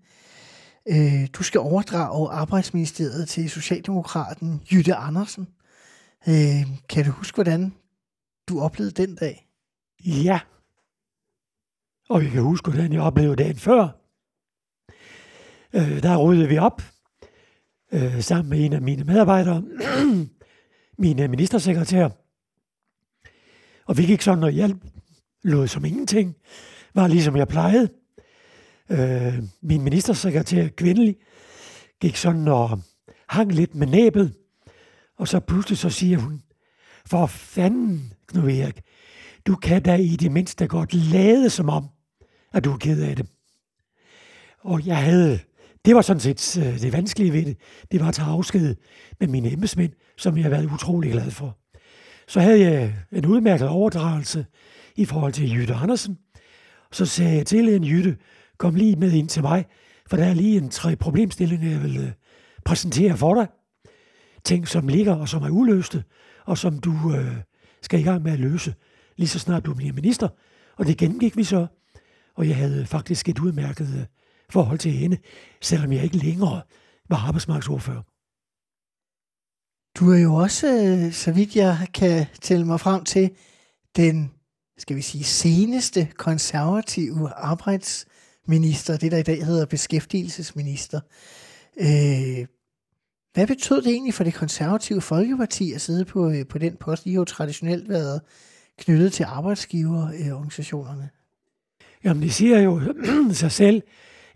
Øh, 0.89 1.27
du 1.33 1.43
skal 1.43 1.61
overdrage 1.61 2.31
arbejdsministeriet 2.31 3.29
til 3.29 3.51
Socialdemokraten 3.51 4.61
Jytte 4.73 4.95
Andersen. 4.95 5.49
Øh, 6.29 6.67
kan 6.89 7.05
du 7.05 7.11
huske, 7.11 7.35
hvordan 7.35 7.73
du 8.49 8.61
oplevede 8.61 9.03
den 9.03 9.15
dag? 9.15 9.47
Ja. 10.05 10.41
Og 12.11 12.23
jeg 12.23 12.31
kan 12.31 12.43
huske, 12.43 12.71
hvordan 12.71 12.93
jeg 12.93 13.03
oplevede 13.03 13.37
dagen 13.37 13.57
før. 13.57 13.89
Øh, 15.73 16.03
der 16.03 16.17
ryddede 16.17 16.49
vi 16.49 16.59
op 16.59 16.83
øh, 17.93 18.23
sammen 18.23 18.51
med 18.51 18.65
en 18.65 18.73
af 18.73 18.83
mine 18.83 19.05
medarbejdere, 19.05 19.65
mine 21.05 21.23
øh, 21.23 21.31
ministersekretær. 21.31 22.09
Og 23.87 23.99
vi 23.99 24.07
gik 24.07 24.23
sådan 24.23 24.45
og 24.45 24.51
hjalp, 24.51 24.85
lod 25.43 25.67
som 25.67 25.85
ingenting, 25.85 26.37
var 26.95 27.07
ligesom 27.07 27.37
jeg 27.37 27.49
plejede. 27.49 27.89
Øh, 28.91 29.43
min 29.63 29.83
ministersekretær, 29.83 30.69
kvindelig, 30.69 31.17
gik 32.01 32.17
sådan 32.17 32.49
og 32.49 32.81
hang 33.29 33.53
lidt 33.53 33.75
med 33.75 33.87
næbet, 33.87 34.35
og 35.19 35.29
så 35.29 35.41
pludselig 35.41 35.79
så 35.79 35.91
siger 35.91 36.19
hun, 36.19 36.43
for 37.07 37.27
fanden, 37.27 38.13
Knud 38.27 38.51
Erik, 38.51 38.81
du 39.47 39.57
kan 39.57 39.83
da 39.83 39.95
i 39.95 40.17
det 40.17 40.33
mindste 40.33 40.67
godt 40.67 40.95
lade 40.95 41.51
som 41.51 41.69
om, 41.69 41.89
at 42.53 42.65
du 42.65 42.73
er 42.73 42.77
ked 42.77 43.03
af 43.03 43.17
det. 43.17 43.27
Og 44.61 44.87
jeg 44.87 44.97
havde, 44.97 45.39
det 45.85 45.95
var 45.95 46.03
sådan 46.03 46.21
set 46.21 46.59
øh, 46.59 46.81
det 46.81 46.93
vanskelige 46.93 47.33
ved 47.33 47.45
det, 47.45 47.57
det 47.93 48.01
var 48.01 48.09
at 48.09 48.15
tage 48.15 48.29
afsked 48.29 48.77
med 49.21 49.29
mine 49.29 49.53
embedsmænd, 49.53 49.93
som 50.17 50.37
jeg 50.37 50.45
har 50.45 50.51
været 50.51 50.73
utrolig 50.73 51.13
glad 51.13 51.31
for. 51.31 51.59
Så 52.29 52.41
havde 52.41 52.61
jeg 52.61 52.95
en 53.13 53.27
udmærket 53.27 53.69
overdragelse 53.69 54.47
i 54.97 55.05
forhold 55.05 55.33
til 55.33 55.55
Jytte 55.55 55.75
Andersen. 55.75 56.19
Så 56.93 57.07
sagde 57.07 57.37
jeg 57.37 57.47
til 57.47 57.69
en 57.69 57.85
Jytte, 57.85 58.17
kom 58.59 58.75
lige 58.75 58.97
med 58.97 59.13
ind 59.13 59.29
til 59.29 59.43
mig, 59.43 59.67
for 60.07 60.17
der 60.17 60.25
er 60.25 60.35
lige 60.35 60.57
en 60.57 60.71
tre 60.71 60.97
problemstillinger, 60.97 61.71
jeg 61.71 61.83
vil 61.83 61.97
øh, 61.97 62.11
præsentere 62.65 63.17
for 63.17 63.35
dig. 63.35 63.47
Ting, 64.45 64.69
som 64.69 64.89
ligger 64.89 65.15
og 65.15 65.29
som 65.29 65.43
er 65.43 65.51
uløste, 65.51 66.05
og 66.47 66.59
som 66.59 66.79
du 66.79 67.15
øh, 67.17 67.37
skal 67.83 68.01
i 68.01 68.03
gang 68.03 68.23
med 68.23 68.33
at 68.33 68.41
løse, 68.41 68.75
lige 69.17 69.29
så 69.29 69.39
snart 69.39 69.67
du 69.67 69.75
bliver 69.75 69.93
minister. 69.93 70.29
Og 70.77 70.87
det 70.87 70.99
gennemgik 70.99 71.37
vi 71.37 71.45
så, 71.45 71.67
og 72.41 72.49
jeg 72.49 72.57
havde 72.57 72.87
faktisk 72.87 73.29
et 73.29 73.39
udmærket 73.39 73.89
øh, 73.99 74.07
forhold 74.51 74.79
til 74.79 74.93
hende, 74.93 75.19
selvom 75.61 75.93
jeg 75.93 76.05
ikke 76.05 76.17
længere 76.17 76.63
var 77.09 77.17
arbejdsmarkedsordfører. 77.17 78.03
Du 79.99 80.11
er 80.11 80.19
jo 80.19 80.35
også, 80.35 80.67
øh, 80.67 81.13
så 81.13 81.33
vidt 81.33 81.57
jeg 81.57 81.89
kan 81.95 82.27
tælle 82.41 82.67
mig 82.67 82.81
frem 82.81 83.05
til, 83.05 83.31
den, 83.97 84.31
skal 84.79 84.97
vi 84.97 85.03
sige, 85.03 85.25
seneste 85.25 86.09
konservative 86.17 87.31
arbejdsminister, 87.33 88.97
det 88.97 89.13
der 89.13 89.19
i 89.19 89.23
dag 89.23 89.47
hedder 89.47 89.67
beskæftigelsesminister. 89.67 91.01
Øh, 91.81 92.47
hvad 93.35 93.47
betød 93.47 93.83
det 93.83 93.93
egentlig 93.93 94.15
for 94.15 94.25
det 94.25 94.35
konservative 94.35 95.01
Folkeparti 95.01 95.73
at 95.73 95.81
sidde 95.81 96.05
på, 96.05 96.31
øh, 96.31 96.47
på 96.47 96.59
den 96.59 96.77
post? 96.77 97.07
I 97.07 97.11
har 97.11 97.17
jo 97.17 97.25
traditionelt 97.25 97.89
været 97.89 98.21
knyttet 98.79 99.13
til 99.13 99.25
arbejdsgiverorganisationerne. 99.25 101.11
Jamen, 102.05 102.23
det 102.23 102.35
siger 102.35 102.61
jo 102.61 102.81
sig 103.33 103.53
selv, 103.53 103.83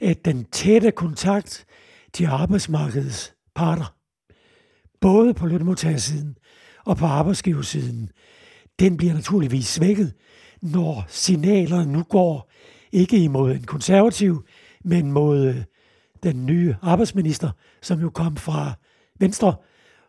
at 0.01 0.25
den 0.25 0.45
tætte 0.45 0.91
kontakt 0.91 1.65
til 2.13 2.27
arbejdsmarkedets 2.27 3.35
parter, 3.55 3.97
både 5.01 5.35
på 5.35 5.47
lønmodtagersiden 5.47 6.37
og 6.85 6.97
på 6.97 7.07
arbejdsgiversiden, 7.07 8.11
den 8.79 8.97
bliver 8.97 9.15
naturligvis 9.15 9.67
svækket, 9.67 10.15
når 10.63 11.05
signalerne 11.09 11.93
nu 11.93 12.03
går 12.03 12.51
ikke 12.93 13.17
imod 13.17 13.55
en 13.55 13.65
konservativ, 13.65 14.45
men 14.85 15.13
mod 15.13 15.47
øh, 15.47 15.57
den 16.23 16.47
nye 16.47 16.75
arbejdsminister, 16.83 17.51
som 17.83 18.01
jo 18.01 18.11
kom 18.11 18.37
fra 18.37 18.73
Venstre 19.21 19.55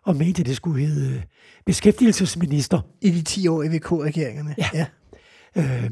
og 0.04 0.16
mente, 0.16 0.40
at 0.40 0.46
det 0.46 0.56
skulle 0.56 0.88
hedde 0.88 1.16
øh, 1.16 1.24
beskæftigelsesminister. 1.66 2.82
I 3.02 3.10
de 3.10 3.22
10 3.22 3.48
år 3.48 3.64
i 3.64 3.68
VK-regeringerne. 3.68 4.56
Ja. 4.58 4.70
ja. 4.74 4.86
Øh, 5.56 5.92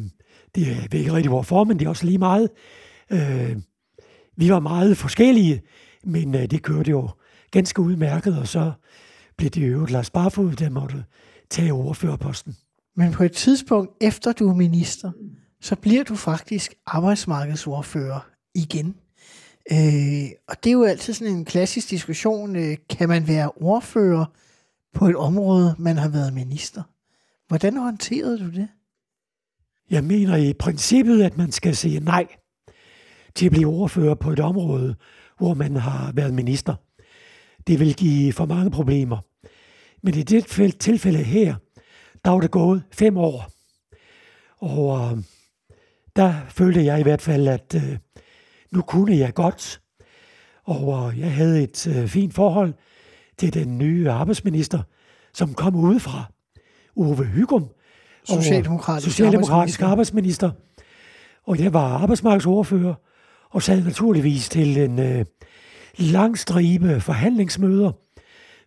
det 0.56 0.68
øh, 0.68 0.88
ved 0.92 1.00
ikke 1.00 1.14
rigtig 1.14 1.30
hvorfor, 1.30 1.64
men 1.64 1.80
det 1.80 1.86
er 1.86 1.90
også 1.90 2.06
lige 2.06 2.18
meget. 2.18 2.50
Øh, 3.10 3.58
vi 4.38 4.50
var 4.50 4.60
meget 4.60 4.98
forskellige, 4.98 5.62
men 6.04 6.36
øh, 6.36 6.52
det 6.52 6.64
kørte 6.64 6.92
jo 6.92 7.10
ganske 7.52 7.82
udmærket, 7.82 8.38
og 8.38 8.48
så 8.48 8.72
blev 9.38 9.50
det 9.50 9.64
øvrigt 9.64 9.92
Lars 9.92 10.10
Barfod, 10.10 10.52
der 10.52 10.70
måtte 10.70 11.04
tage 11.50 11.74
overførerposten. 11.74 12.56
Men 12.96 13.12
på 13.12 13.24
et 13.24 13.32
tidspunkt, 13.32 13.92
efter 14.02 14.32
du 14.32 14.50
er 14.50 14.54
minister, 14.54 15.12
så 15.62 15.76
bliver 15.76 16.04
du 16.04 16.16
faktisk 16.16 16.74
arbejdsmarkedsordfører 16.86 18.30
igen. 18.56 18.96
Øh, 19.72 20.30
og 20.48 20.64
det 20.64 20.70
er 20.70 20.74
jo 20.74 20.84
altid 20.84 21.14
sådan 21.14 21.34
en 21.34 21.46
klassisk 21.46 21.90
diskussion. 21.90 22.56
Øh, 22.56 22.78
kan 22.90 23.10
man 23.10 23.28
være 23.28 23.52
ordfører 23.52 24.26
på 24.94 25.06
et 25.08 25.16
område, 25.16 25.76
man 25.80 25.98
har 25.98 26.10
været 26.10 26.34
minister? 26.34 26.84
Hvordan 27.48 27.78
håndterede 27.78 28.40
du 28.40 28.52
det? 28.52 28.68
Jeg 29.94 30.04
mener 30.04 30.36
i 30.36 30.54
princippet, 30.54 31.24
at 31.24 31.38
man 31.38 31.52
skal 31.52 31.76
sige 31.76 32.00
nej 32.00 32.28
til 33.36 33.46
at 33.46 33.52
blive 33.52 33.68
ordfører 33.68 34.16
på 34.16 34.32
et 34.32 34.40
område, 34.40 34.96
hvor 35.38 35.54
man 35.54 35.76
har 35.76 36.12
været 36.12 36.34
minister. 36.34 36.76
Det 37.68 37.80
vil 37.80 37.96
give 37.96 38.34
for 38.34 38.46
mange 38.46 38.72
problemer. 38.72 39.18
Men 40.04 40.16
i 40.16 40.24
det 40.24 40.46
tilfælde 40.80 41.24
her, 41.24 41.56
der 42.26 42.32
var 42.32 42.40
det 42.40 42.52
gået 42.52 42.84
fem 42.92 43.18
år. 43.18 43.52
Og 44.58 45.12
øh, 45.12 45.24
der 46.16 46.34
følte 46.50 46.86
jeg 46.86 47.00
i 47.00 47.04
hvert 47.04 47.22
fald, 47.22 47.48
at 47.48 47.76
øh, 47.76 47.98
nu 48.72 48.82
kunne 48.82 49.18
jeg 49.18 49.34
godt. 49.34 49.82
Og 50.64 51.12
øh, 51.12 51.20
jeg 51.20 51.34
havde 51.34 51.64
et 51.64 51.88
øh, 51.88 52.08
fint 52.08 52.34
forhold 52.34 52.74
til 53.38 53.54
den 53.54 53.78
nye 53.78 54.10
arbejdsminister, 54.10 54.82
som 55.34 55.54
kom 55.54 55.76
udefra, 55.76 56.32
Ove 56.96 57.26
Hygum, 57.26 57.70
Socialdemokratisk, 58.26 59.10
Socialdemokratisk 59.10 59.82
arbejdsminister. 59.82 60.52
Og 61.48 61.60
jeg 61.60 61.74
var 61.74 61.98
arbejdsmarkedsordfører, 61.98 62.94
og 63.50 63.62
sad 63.62 63.84
naturligvis 63.84 64.50
til 64.50 64.78
en 64.78 65.00
øh, 65.00 65.26
lang 65.98 66.40
stribe 66.40 67.02
forhandlingsmøder, 67.02 67.92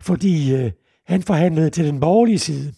fordi 0.01 0.55
øh, 0.55 0.71
han 1.07 1.23
forhandlede 1.23 1.71
til 1.71 1.85
den 1.85 2.01
borgerlige 2.01 2.39
side. 2.39 2.73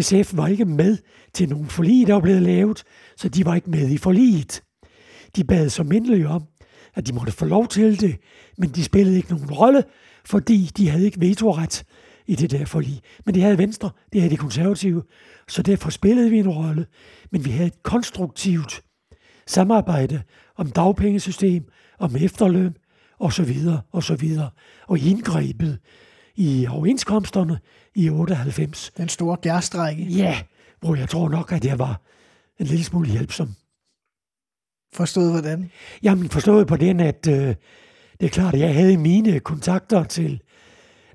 SF 0.00 0.36
var 0.36 0.46
ikke 0.46 0.64
med 0.64 0.98
til 1.34 1.48
nogen 1.48 1.66
forlig, 1.66 2.06
der 2.06 2.12
var 2.12 2.20
blevet 2.20 2.42
lavet, 2.42 2.82
så 3.16 3.28
de 3.28 3.44
var 3.44 3.54
ikke 3.54 3.70
med 3.70 3.90
i 3.90 3.98
forliget. 3.98 4.62
De 5.36 5.44
bad 5.44 5.68
så 5.68 5.82
mindelig 5.82 6.26
om, 6.26 6.42
at 6.94 7.06
de 7.06 7.12
måtte 7.12 7.32
få 7.32 7.44
lov 7.44 7.68
til 7.68 8.00
det, 8.00 8.16
men 8.58 8.70
de 8.70 8.84
spillede 8.84 9.16
ikke 9.16 9.30
nogen 9.30 9.50
rolle, 9.50 9.84
fordi 10.24 10.70
de 10.76 10.88
havde 10.88 11.04
ikke 11.04 11.20
vetoret 11.20 11.84
i 12.30 12.34
det 12.34 12.50
der 12.50 12.64
forlig. 12.64 13.00
Men 13.24 13.34
det 13.34 13.42
havde 13.42 13.58
Venstre, 13.58 13.90
det 14.12 14.20
havde 14.20 14.32
de 14.32 14.36
konservative, 14.36 15.02
så 15.48 15.62
derfor 15.62 15.90
spillede 15.90 16.30
vi 16.30 16.38
en 16.38 16.48
rolle. 16.48 16.86
Men 17.30 17.44
vi 17.44 17.50
havde 17.50 17.66
et 17.66 17.82
konstruktivt 17.82 18.82
samarbejde 19.46 20.22
om 20.56 20.70
dagpengesystem, 20.70 21.68
om 21.98 22.16
efterløn, 22.16 22.76
og 23.18 23.32
så 23.32 23.42
videre, 23.42 23.80
og 23.92 24.02
så 24.02 24.14
videre. 24.14 24.50
Og 24.86 24.98
indgrebet 24.98 25.78
i 26.36 26.66
overenskomsterne 26.70 27.58
i 27.94 28.10
98. 28.10 28.92
Den 28.96 29.08
store 29.08 29.36
gærstrække. 29.42 30.02
Ja, 30.04 30.42
hvor 30.80 30.94
jeg 30.94 31.08
tror 31.08 31.28
nok, 31.28 31.52
at 31.52 31.64
jeg 31.64 31.78
var 31.78 32.00
en 32.58 32.66
lille 32.66 32.84
smule 32.84 33.08
hjælpsom. 33.08 33.54
Forstået 34.92 35.30
hvordan? 35.32 35.70
Jamen 36.02 36.28
forstået 36.28 36.66
på 36.66 36.76
den, 36.76 37.00
at 37.00 37.26
øh, 37.26 37.54
det 38.20 38.26
er 38.26 38.28
klart, 38.28 38.54
at 38.54 38.60
jeg 38.60 38.74
havde 38.74 38.96
mine 38.96 39.40
kontakter 39.40 40.04
til, 40.04 40.40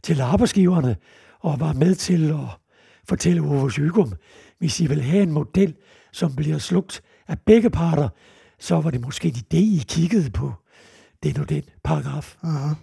til 0.05 0.21
arbejdsgiverne, 0.21 0.95
og 1.39 1.59
var 1.59 1.73
med 1.73 1.95
til 1.95 2.29
at 2.29 2.47
fortælle 3.09 3.41
Ove 3.41 3.71
Sygum, 3.71 4.13
hvis 4.59 4.79
I 4.79 4.87
vil 4.87 5.01
have 5.01 5.23
en 5.23 5.31
model, 5.31 5.75
som 6.11 6.35
bliver 6.35 6.57
slugt 6.57 7.01
af 7.27 7.39
begge 7.39 7.69
parter, 7.69 8.09
så 8.59 8.81
var 8.81 8.91
det 8.91 9.01
måske 9.01 9.27
en 9.27 9.35
idé, 9.35 9.57
I 9.57 9.83
kiggede 9.87 10.31
på 10.31 10.53
den 11.23 11.39
og 11.39 11.49
den 11.49 11.63
paragraf. 11.83 12.35
Aha. 12.43 12.73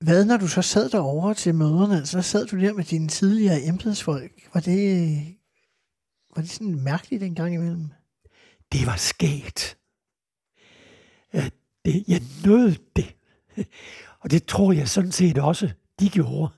Hvad, 0.00 0.24
når 0.24 0.36
du 0.36 0.48
så 0.48 0.62
sad 0.62 0.90
derovre 0.90 1.34
til 1.34 1.54
møderne, 1.54 2.06
så 2.06 2.22
sad 2.22 2.46
du 2.46 2.60
der 2.60 2.72
med 2.72 2.84
dine 2.84 3.08
tidligere 3.08 3.62
embedsfolk. 3.62 4.32
Var 4.54 4.60
det, 4.60 5.10
var 6.36 6.42
det 6.42 6.50
sådan 6.50 6.80
mærkeligt 6.80 7.22
en 7.22 7.34
gang 7.34 7.54
imellem? 7.54 7.88
Det 8.72 8.86
var 8.86 8.96
skægt. 8.96 9.78
Ja, 11.34 11.50
det, 11.84 12.04
jeg 12.08 12.22
nød 12.44 12.74
det. 12.96 13.14
Og 14.20 14.30
det 14.30 14.44
tror 14.44 14.72
jeg 14.72 14.88
sådan 14.88 15.12
set 15.12 15.38
også, 15.38 15.70
de 16.00 16.08
gjorde. 16.08 16.52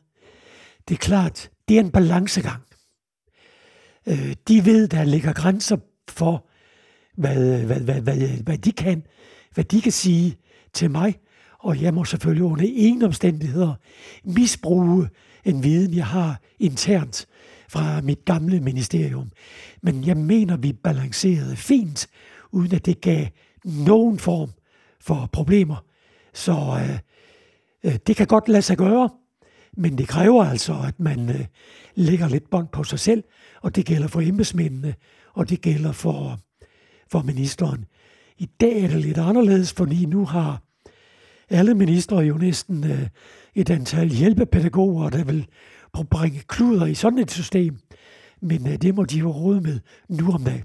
det 0.89 0.95
er 0.95 0.99
klart, 0.99 1.51
det 1.69 1.77
er 1.77 1.81
en 1.81 1.91
balancegang. 1.91 2.63
Øh, 4.07 4.37
de 4.49 4.65
ved, 4.65 4.89
der 4.89 5.05
ligger 5.05 5.33
grænser 5.33 5.77
for, 6.09 6.47
hvad, 7.17 7.65
hvad, 7.65 7.81
hvad, 7.81 8.01
hvad, 8.01 8.29
hvad 8.43 8.59
de 8.59 8.73
kan, 8.73 9.07
hvad 9.55 9.65
de 9.65 9.81
kan 9.81 9.93
sige 9.93 10.37
til 10.73 10.91
mig, 10.91 11.19
og 11.59 11.83
jeg 11.83 11.95
må 11.95 12.05
selvfølgelig 12.05 12.45
under 12.45 12.65
ingen 12.65 13.03
omstændigheder 13.03 13.75
misbruge 14.25 15.09
en 15.45 15.63
viden, 15.63 15.95
jeg 15.95 16.07
har 16.07 16.41
internt 16.59 17.27
fra 17.69 18.01
mit 18.01 18.25
gamle 18.25 18.61
ministerium. 18.61 19.31
Men 19.83 20.07
jeg 20.07 20.17
mener, 20.17 20.57
vi 20.57 20.73
balancerede 20.73 21.57
fint, 21.57 22.07
uden 22.51 22.75
at 22.75 22.87
det 22.87 23.01
gav 23.01 23.27
nogen 23.65 24.19
form 24.19 24.51
for 25.01 25.29
problemer. 25.33 25.85
Så 26.35 26.53
øh, 26.53 26.91
øh, 26.91 26.99
Øh, 27.85 27.97
det 28.07 28.17
kan 28.17 28.27
godt 28.27 28.49
lade 28.49 28.63
sig 28.63 28.77
gøre, 28.77 29.11
men 29.77 29.99
det 29.99 30.09
kræver 30.09 30.45
altså, 30.45 30.73
at 30.89 31.01
man 31.01 31.29
øh, 31.29 31.45
lægger 31.95 32.29
lidt 32.29 32.51
bånd 32.51 32.69
på 32.73 32.85
sig 32.85 32.99
selv, 32.99 33.25
og 33.63 33.77
det 33.77 33.87
gælder 33.87 34.09
for 34.09 34.21
embedsmændene, 34.21 34.95
og 35.35 35.49
det 35.49 35.61
gælder 35.61 35.93
for, 35.93 36.39
for 37.11 37.23
ministeren. 37.23 37.85
I 38.39 38.47
dag 38.61 38.83
er 38.83 38.89
det 38.89 39.01
lidt 39.01 39.19
anderledes, 39.19 39.73
fordi 39.73 40.07
nu 40.07 40.25
har 40.25 40.63
alle 41.51 41.75
ministre 41.75 42.17
jo 42.17 42.37
næsten 42.37 42.85
øh, 42.85 43.09
et 43.55 43.71
antal 43.71 44.09
hjælpepædagoger, 44.09 45.11
der 45.11 45.25
vil 45.25 45.47
bringe 46.11 46.41
kluder 46.49 46.87
i 46.87 46.95
sådan 46.95 47.19
et 47.19 47.31
system. 47.31 47.79
Men 48.41 48.67
øh, 48.67 48.77
det 48.77 48.95
må 48.95 49.05
de 49.05 49.19
jo 49.19 49.31
råde 49.31 49.61
med 49.61 49.81
nu 50.09 50.33
om 50.33 50.45
dagen. 50.45 50.65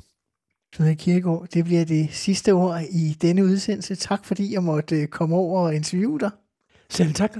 Knud 0.73 0.95
Kirkegaard, 0.95 1.47
det 1.53 1.65
bliver 1.65 1.85
det 1.85 2.07
sidste 2.11 2.51
ord 2.51 2.81
i 2.91 3.17
denne 3.21 3.43
udsendelse. 3.43 3.95
Tak 3.95 4.25
fordi 4.25 4.53
jeg 4.53 4.63
måtte 4.63 4.95
øh, 4.95 5.07
komme 5.07 5.35
over 5.35 5.61
og 5.61 5.75
interviewe 5.75 6.19
dig. 6.19 6.31
Selv 6.89 7.13
tak. 7.13 7.37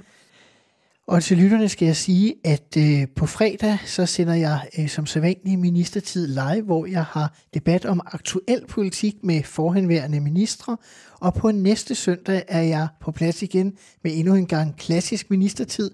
Og 1.08 1.24
til 1.24 1.38
lytterne 1.38 1.70
skal 1.70 1.86
jeg 1.86 1.96
sige, 1.96 2.36
at 2.44 2.78
øh, 2.78 3.08
på 3.16 3.26
fredag 3.26 3.78
så 3.86 4.06
sender 4.06 4.34
jeg 4.34 4.68
øh, 4.80 4.90
som 4.90 5.06
sædvanlig 5.06 5.60
ministertid 5.60 6.28
live, 6.28 6.62
hvor 6.62 6.86
jeg 6.86 7.04
har 7.04 7.38
debat 7.54 7.86
om 7.86 8.02
aktuel 8.06 8.66
politik 8.70 9.16
med 9.24 9.44
forhenværende 9.44 10.20
ministre. 10.20 10.78
Og 11.20 11.34
på 11.34 11.52
næste 11.52 11.96
søndag 11.96 12.44
er 12.48 12.62
jeg 12.62 12.88
på 13.02 13.12
plads 13.12 13.42
igen 13.42 13.78
med 14.04 14.12
endnu 14.16 14.36
en 14.36 14.46
gang 14.46 14.78
klassisk 14.78 15.30
ministertid, 15.30 15.92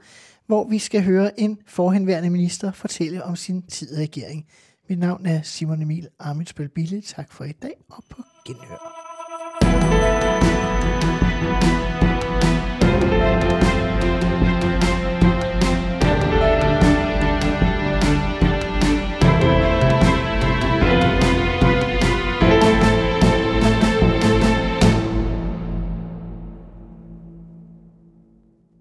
hvor 0.48 0.70
vi 0.70 0.80
skal 0.80 1.04
høre 1.04 1.40
en 1.40 1.58
forhenværende 1.68 2.30
minister 2.30 2.72
fortælle 2.72 3.24
om 3.24 3.36
sin 3.36 3.62
tid 3.62 3.98
i 3.98 4.02
regering. 4.02 4.46
Mit 4.90 5.00
navn 5.00 5.26
er 5.26 5.42
Simon 5.42 5.82
Emil 5.82 6.08
Amitsbøl 6.20 6.70
Bille. 6.70 7.02
Tak 7.02 7.32
for 7.32 7.44
i 7.44 7.52
dag 7.52 7.74
og 7.90 8.04
på 8.10 8.24
genhør. 8.46 9.93